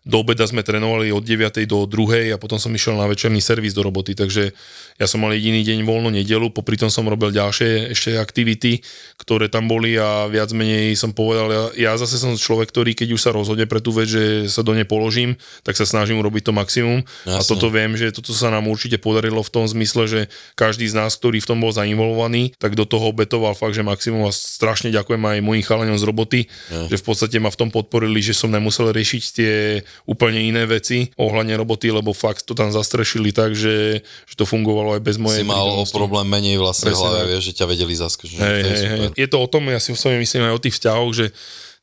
do 0.04 0.20
obeda 0.20 0.44
sme 0.44 0.60
trénovali 0.60 1.08
od 1.08 1.24
9. 1.24 1.64
do 1.64 1.88
2. 1.88 2.28
a 2.28 2.36
potom 2.36 2.60
som 2.60 2.68
išiel 2.68 2.92
na 3.00 3.08
večerný 3.08 3.40
servis 3.40 3.72
do 3.72 3.80
roboty, 3.80 4.12
takže 4.12 4.52
ja 5.00 5.06
som 5.08 5.24
mal 5.24 5.32
jediný 5.32 5.64
deň 5.64 5.80
voľno 5.88 6.12
nedelu, 6.12 6.52
popri 6.52 6.76
tom 6.76 6.92
som 6.92 7.08
robil 7.08 7.32
ďalšie 7.32 7.96
ešte 7.96 8.20
aktivity, 8.20 8.84
ktoré 9.16 9.48
tam 9.48 9.64
boli 9.64 9.96
a 9.96 10.28
viac 10.28 10.52
menej 10.52 10.92
som 10.92 11.16
povedal, 11.16 11.48
ja, 11.48 11.64
ja 11.88 11.92
zase 11.96 12.20
som 12.20 12.36
človek, 12.36 12.68
ktorý 12.68 12.92
keď 12.92 13.16
už 13.16 13.20
sa 13.24 13.32
rozhodne 13.32 13.64
pre 13.64 13.80
tú 13.80 13.96
vec, 13.96 14.12
že 14.12 14.52
sa 14.52 14.60
do 14.60 14.76
nej 14.76 14.84
položím, 14.84 15.40
tak 15.64 15.72
sa 15.72 15.88
snažím 15.88 16.20
urobiť 16.20 16.46
to 16.46 16.52
maximum 16.52 17.00
Jasne. 17.24 17.40
a 17.40 17.42
toto 17.42 17.72
viem, 17.72 17.96
že 17.96 18.12
toto 18.12 18.36
sa 18.36 18.52
nám 18.52 18.68
určite 18.68 19.00
podarilo 19.00 19.40
v 19.40 19.50
tom 19.50 19.64
zmysle, 19.64 20.04
že 20.04 20.20
každý 20.52 20.84
z 20.84 21.00
nás, 21.00 21.16
ktorý 21.16 21.40
v 21.40 21.48
tom 21.48 21.58
bol 21.64 21.72
zainvolovaný, 21.72 22.52
tak 22.60 22.76
do 22.76 22.84
toho 22.84 23.08
obetoval 23.08 23.56
fakt, 23.56 23.72
že 23.72 23.80
maximum 23.80 24.28
a 24.28 24.32
strašne 24.36 24.92
ďakujem 24.92 25.24
aj 25.24 25.40
mojim 25.40 25.64
chalaňom 25.64 25.96
z 25.96 26.04
roboty, 26.04 26.40
ja. 26.68 26.92
že 26.92 27.00
v 27.00 27.04
podstate 27.08 27.40
ma 27.40 27.48
v 27.48 27.56
tom 27.56 27.72
podporili, 27.72 28.20
že 28.20 28.36
som 28.36 28.52
nemusel 28.52 28.92
riešiť 28.92 29.22
tie 29.32 29.54
úplne 30.04 30.42
iné 30.42 30.66
veci 30.66 31.14
ohľadne 31.14 31.54
roboty, 31.54 31.94
lebo 31.94 32.10
fakt 32.10 32.44
to 32.44 32.52
tam 32.52 32.74
zastrešili 32.74 33.30
tak, 33.30 33.54
že, 33.54 34.02
že 34.02 34.34
to 34.34 34.44
fungovalo 34.44 34.98
aj 34.98 35.02
bez 35.02 35.16
mojej 35.16 35.42
Si 35.42 35.48
mal 35.48 35.64
o 35.64 35.86
problém 35.88 36.26
menej 36.26 36.58
vlastne 36.58 36.90
v 36.90 36.98
hlave, 36.98 37.20
vieš, 37.30 37.54
že 37.54 37.62
ťa 37.62 37.66
vedeli 37.70 37.94
zaskočiť. 37.94 38.36
Hej, 38.38 38.60
hej, 38.62 38.84
hej. 38.84 39.00
Je 39.14 39.28
to 39.30 39.38
o 39.40 39.48
tom, 39.48 39.70
ja 39.70 39.78
si 39.78 39.94
osobne 39.94 40.20
myslím 40.20 40.50
aj 40.50 40.54
o 40.54 40.62
tých 40.62 40.74
vzťahoch, 40.76 41.12
že 41.14 41.26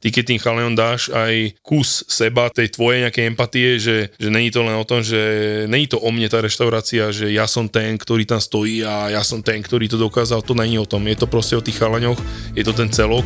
ty 0.02 0.10
keď 0.10 0.24
tým 0.34 0.42
chalenom 0.42 0.74
dáš 0.74 1.14
aj 1.14 1.56
kus 1.62 2.02
seba, 2.10 2.50
tej 2.50 2.74
tvojej 2.74 3.06
nejakej 3.06 3.28
empatie, 3.30 3.78
že, 3.78 4.10
že 4.18 4.30
není 4.34 4.50
to 4.50 4.66
len 4.66 4.74
o 4.74 4.84
tom, 4.84 5.06
že 5.06 5.22
není 5.70 5.86
to 5.86 6.02
o 6.02 6.10
mne 6.10 6.26
tá 6.28 6.42
reštaurácia, 6.42 7.14
že 7.14 7.30
ja 7.30 7.46
som 7.46 7.70
ten, 7.70 7.96
ktorý 7.96 8.26
tam 8.26 8.42
stojí 8.42 8.82
a 8.82 9.14
ja 9.14 9.22
som 9.22 9.46
ten, 9.46 9.62
ktorý 9.62 9.86
to 9.86 10.02
dokázal, 10.02 10.42
to 10.42 10.58
není 10.58 10.82
o 10.82 10.90
tom. 10.90 11.06
Je 11.06 11.16
to 11.16 11.30
proste 11.30 11.54
o 11.54 11.62
tých 11.62 11.78
chalaňoch, 11.78 12.18
je 12.58 12.66
to 12.66 12.74
ten 12.74 12.90
celok 12.90 13.24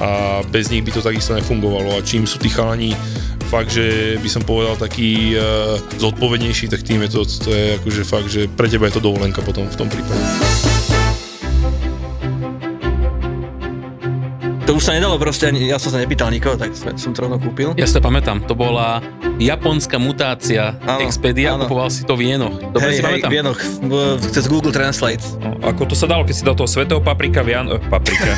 a 0.00 0.40
bez 0.48 0.72
nich 0.72 0.82
by 0.82 0.90
to 0.90 1.04
takisto 1.04 1.36
nefungovalo. 1.36 2.00
A 2.00 2.02
čím 2.02 2.24
sú 2.24 2.40
tí 2.40 2.48
chalani 2.48 2.96
fakt, 3.52 3.70
že 3.70 4.16
by 4.18 4.28
som 4.32 4.42
povedal 4.42 4.80
taký 4.80 5.36
uh, 5.36 5.76
zodpovednejší, 6.00 6.72
tak 6.72 6.82
tým 6.82 7.04
je 7.04 7.10
to, 7.12 7.20
to 7.28 7.50
je 7.52 7.64
akože 7.78 8.02
fakt, 8.02 8.28
že 8.32 8.48
pre 8.48 8.66
teba 8.66 8.88
je 8.88 8.96
to 8.96 9.04
dovolenka 9.04 9.44
potom 9.44 9.68
v 9.68 9.76
tom 9.76 9.86
prípade. 9.92 11.03
To 14.64 14.80
už 14.80 14.88
sa 14.88 14.96
nedalo 14.96 15.20
proste, 15.20 15.44
ani, 15.44 15.68
ja 15.68 15.76
som 15.76 15.92
sa 15.92 16.00
nepýtal 16.00 16.32
nikoho, 16.32 16.56
tak 16.56 16.72
som 16.72 17.12
to 17.12 17.20
rovno 17.20 17.36
kúpil. 17.36 17.76
Ja 17.76 17.84
si 17.84 17.92
to 17.92 18.00
pamätám, 18.00 18.48
to 18.48 18.56
bola 18.56 19.04
japonská 19.36 20.00
mutácia 20.00 20.80
áno, 20.88 21.04
Expedia, 21.04 21.52
áno. 21.52 21.68
kupoval 21.68 21.92
si 21.92 22.00
to 22.08 22.16
v 22.16 22.32
Jenoch. 22.32 22.56
Dobre 22.72 22.88
hej, 22.88 22.96
si 22.96 23.02
hej, 23.04 23.20
pamätám? 23.20 23.28
v 23.28 23.34
Jenoch, 23.36 23.60
cez 24.32 24.44
Google 24.48 24.72
Translate. 24.72 25.20
No, 25.44 25.60
ako 25.60 25.92
to 25.92 25.94
sa 25.98 26.08
dalo, 26.08 26.24
keď 26.24 26.34
si 26.40 26.42
dal 26.48 26.56
toho 26.56 26.64
svetého 26.64 26.96
paprika, 27.04 27.44
Vian, 27.44 27.68
eh, 27.68 27.82
paprika, 27.92 28.32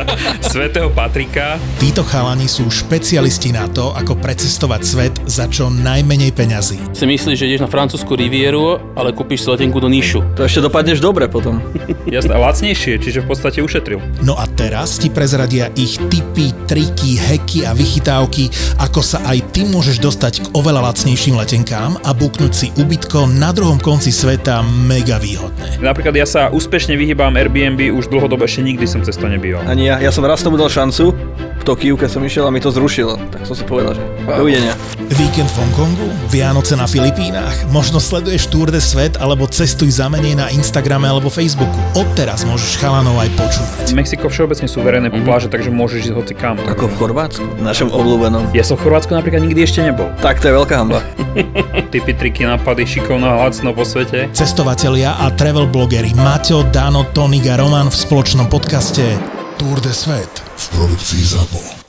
svetého 0.52 0.92
Patrika. 0.92 1.56
Títo 1.80 2.04
chalani 2.04 2.44
sú 2.44 2.68
špecialisti 2.68 3.48
na 3.48 3.64
to, 3.64 3.96
ako 3.96 4.20
precestovať 4.20 4.80
svet 4.84 5.14
za 5.24 5.48
čo 5.48 5.72
najmenej 5.72 6.36
peňazí. 6.36 6.76
Si 6.92 7.08
myslíš, 7.08 7.40
že 7.40 7.48
ideš 7.48 7.64
na 7.64 7.72
francúzsku 7.72 8.20
rivieru, 8.20 8.76
ale 9.00 9.16
kúpiš 9.16 9.46
si 9.46 9.48
letenku 9.48 9.80
do 9.80 9.88
Níšu. 9.88 10.36
To 10.36 10.44
ešte 10.44 10.60
dopadneš 10.60 11.00
dobre 11.00 11.24
potom. 11.24 11.64
Jasné, 12.04 12.36
lacnejšie, 12.36 13.00
čiže 13.00 13.24
v 13.24 13.26
podstate 13.32 13.64
ušetril. 13.64 14.02
No 14.20 14.36
a 14.36 14.44
teraz 14.44 15.00
ti 15.00 15.08
prezradia 15.08 15.69
ich 15.76 15.98
tipy, 16.10 16.54
triky, 16.66 17.18
heky 17.18 17.66
a 17.66 17.74
vychytávky, 17.74 18.48
ako 18.80 19.00
sa 19.02 19.18
aj 19.26 19.54
ty 19.54 19.66
môžeš 19.66 20.00
dostať 20.00 20.34
k 20.42 20.46
oveľa 20.56 20.90
lacnejším 20.90 21.38
letenkám 21.38 21.98
a 22.02 22.10
buknúť 22.14 22.52
si 22.54 22.66
ubytko 22.78 23.26
na 23.30 23.50
druhom 23.50 23.78
konci 23.78 24.14
sveta 24.14 24.62
mega 24.64 25.18
výhodné. 25.20 25.82
Napríklad 25.82 26.14
ja 26.16 26.26
sa 26.26 26.48
úspešne 26.50 26.94
vyhýbam 26.96 27.34
Airbnb, 27.36 27.92
už 27.94 28.10
dlhodobo 28.10 28.46
ešte 28.46 28.64
nikdy 28.64 28.86
som 28.86 29.02
cez 29.04 29.18
to 29.18 29.26
nebýval. 29.26 29.62
Ani 29.66 29.90
ja, 29.90 30.00
ja 30.00 30.10
som 30.14 30.22
raz 30.26 30.42
tomu 30.42 30.56
dal 30.56 30.70
šancu, 30.70 31.12
v 31.60 31.64
Tokiu, 31.68 31.94
keď 32.00 32.08
som 32.08 32.22
išiel 32.24 32.48
a 32.48 32.50
mi 32.50 32.58
to 32.58 32.72
zrušilo. 32.72 33.20
Tak 33.28 33.44
som 33.44 33.52
si 33.52 33.68
povedal, 33.68 33.92
že 33.92 34.02
dovidenia. 34.24 34.72
Víkend 35.12 35.52
v 35.52 35.56
Hongkongu, 35.60 36.08
Vianoce 36.32 36.72
na 36.72 36.88
Filipínach, 36.88 37.52
možno 37.68 38.00
sleduješ 38.00 38.48
Tour 38.48 38.72
de 38.72 38.80
Svet 38.80 39.20
alebo 39.20 39.44
cestuj 39.44 39.92
za 39.92 40.08
menej 40.08 40.40
na 40.40 40.48
Instagrame 40.48 41.04
alebo 41.04 41.28
Facebooku. 41.28 41.76
Odteraz 41.92 42.48
môžeš 42.48 42.80
chalanov 42.80 43.20
aj 43.20 43.28
počúvať. 43.36 43.92
Mexiko 43.92 44.32
všeobecne 44.32 44.64
sú 44.64 44.80
verejné 44.80 45.12
mm-hmm. 45.12 45.26
pláže, 45.28 45.52
takže 45.52 45.68
môžeš 45.68 46.08
ísť 46.08 46.14
hoci 46.16 46.32
kam. 46.32 46.56
Ako 46.64 46.88
v 46.88 46.94
Chorvátsku, 46.96 47.44
našom 47.60 47.92
obľúbenom. 47.92 48.48
Ja 48.56 48.64
som 48.64 48.80
v 48.80 48.88
Chorvátsku 48.88 49.12
napríklad 49.12 49.44
nikdy 49.44 49.60
ešte 49.60 49.84
nebol. 49.84 50.08
Tak 50.24 50.40
to 50.40 50.48
je 50.48 50.54
veľká 50.56 50.74
hamba. 50.80 51.04
Typy, 51.92 52.16
triky, 52.16 52.48
nápady, 52.48 52.88
šikovná 52.88 53.36
lacno 53.36 53.76
po 53.76 53.84
svete. 53.84 54.32
Cestovatelia 54.32 55.20
a 55.20 55.28
travel 55.36 55.68
blogery 55.68 56.16
Maťo, 56.16 56.64
Dano, 56.72 57.04
Tonik 57.12 57.44
a 57.50 57.60
Roman 57.60 57.92
v 57.92 57.96
spoločnom 57.98 58.48
podcaste 58.48 59.39
Tour 59.60 59.80
de 59.80 59.92
Svet 59.92 60.42
v 60.56 60.68
produkcii 60.68 61.24
ZAPO. 61.24 61.79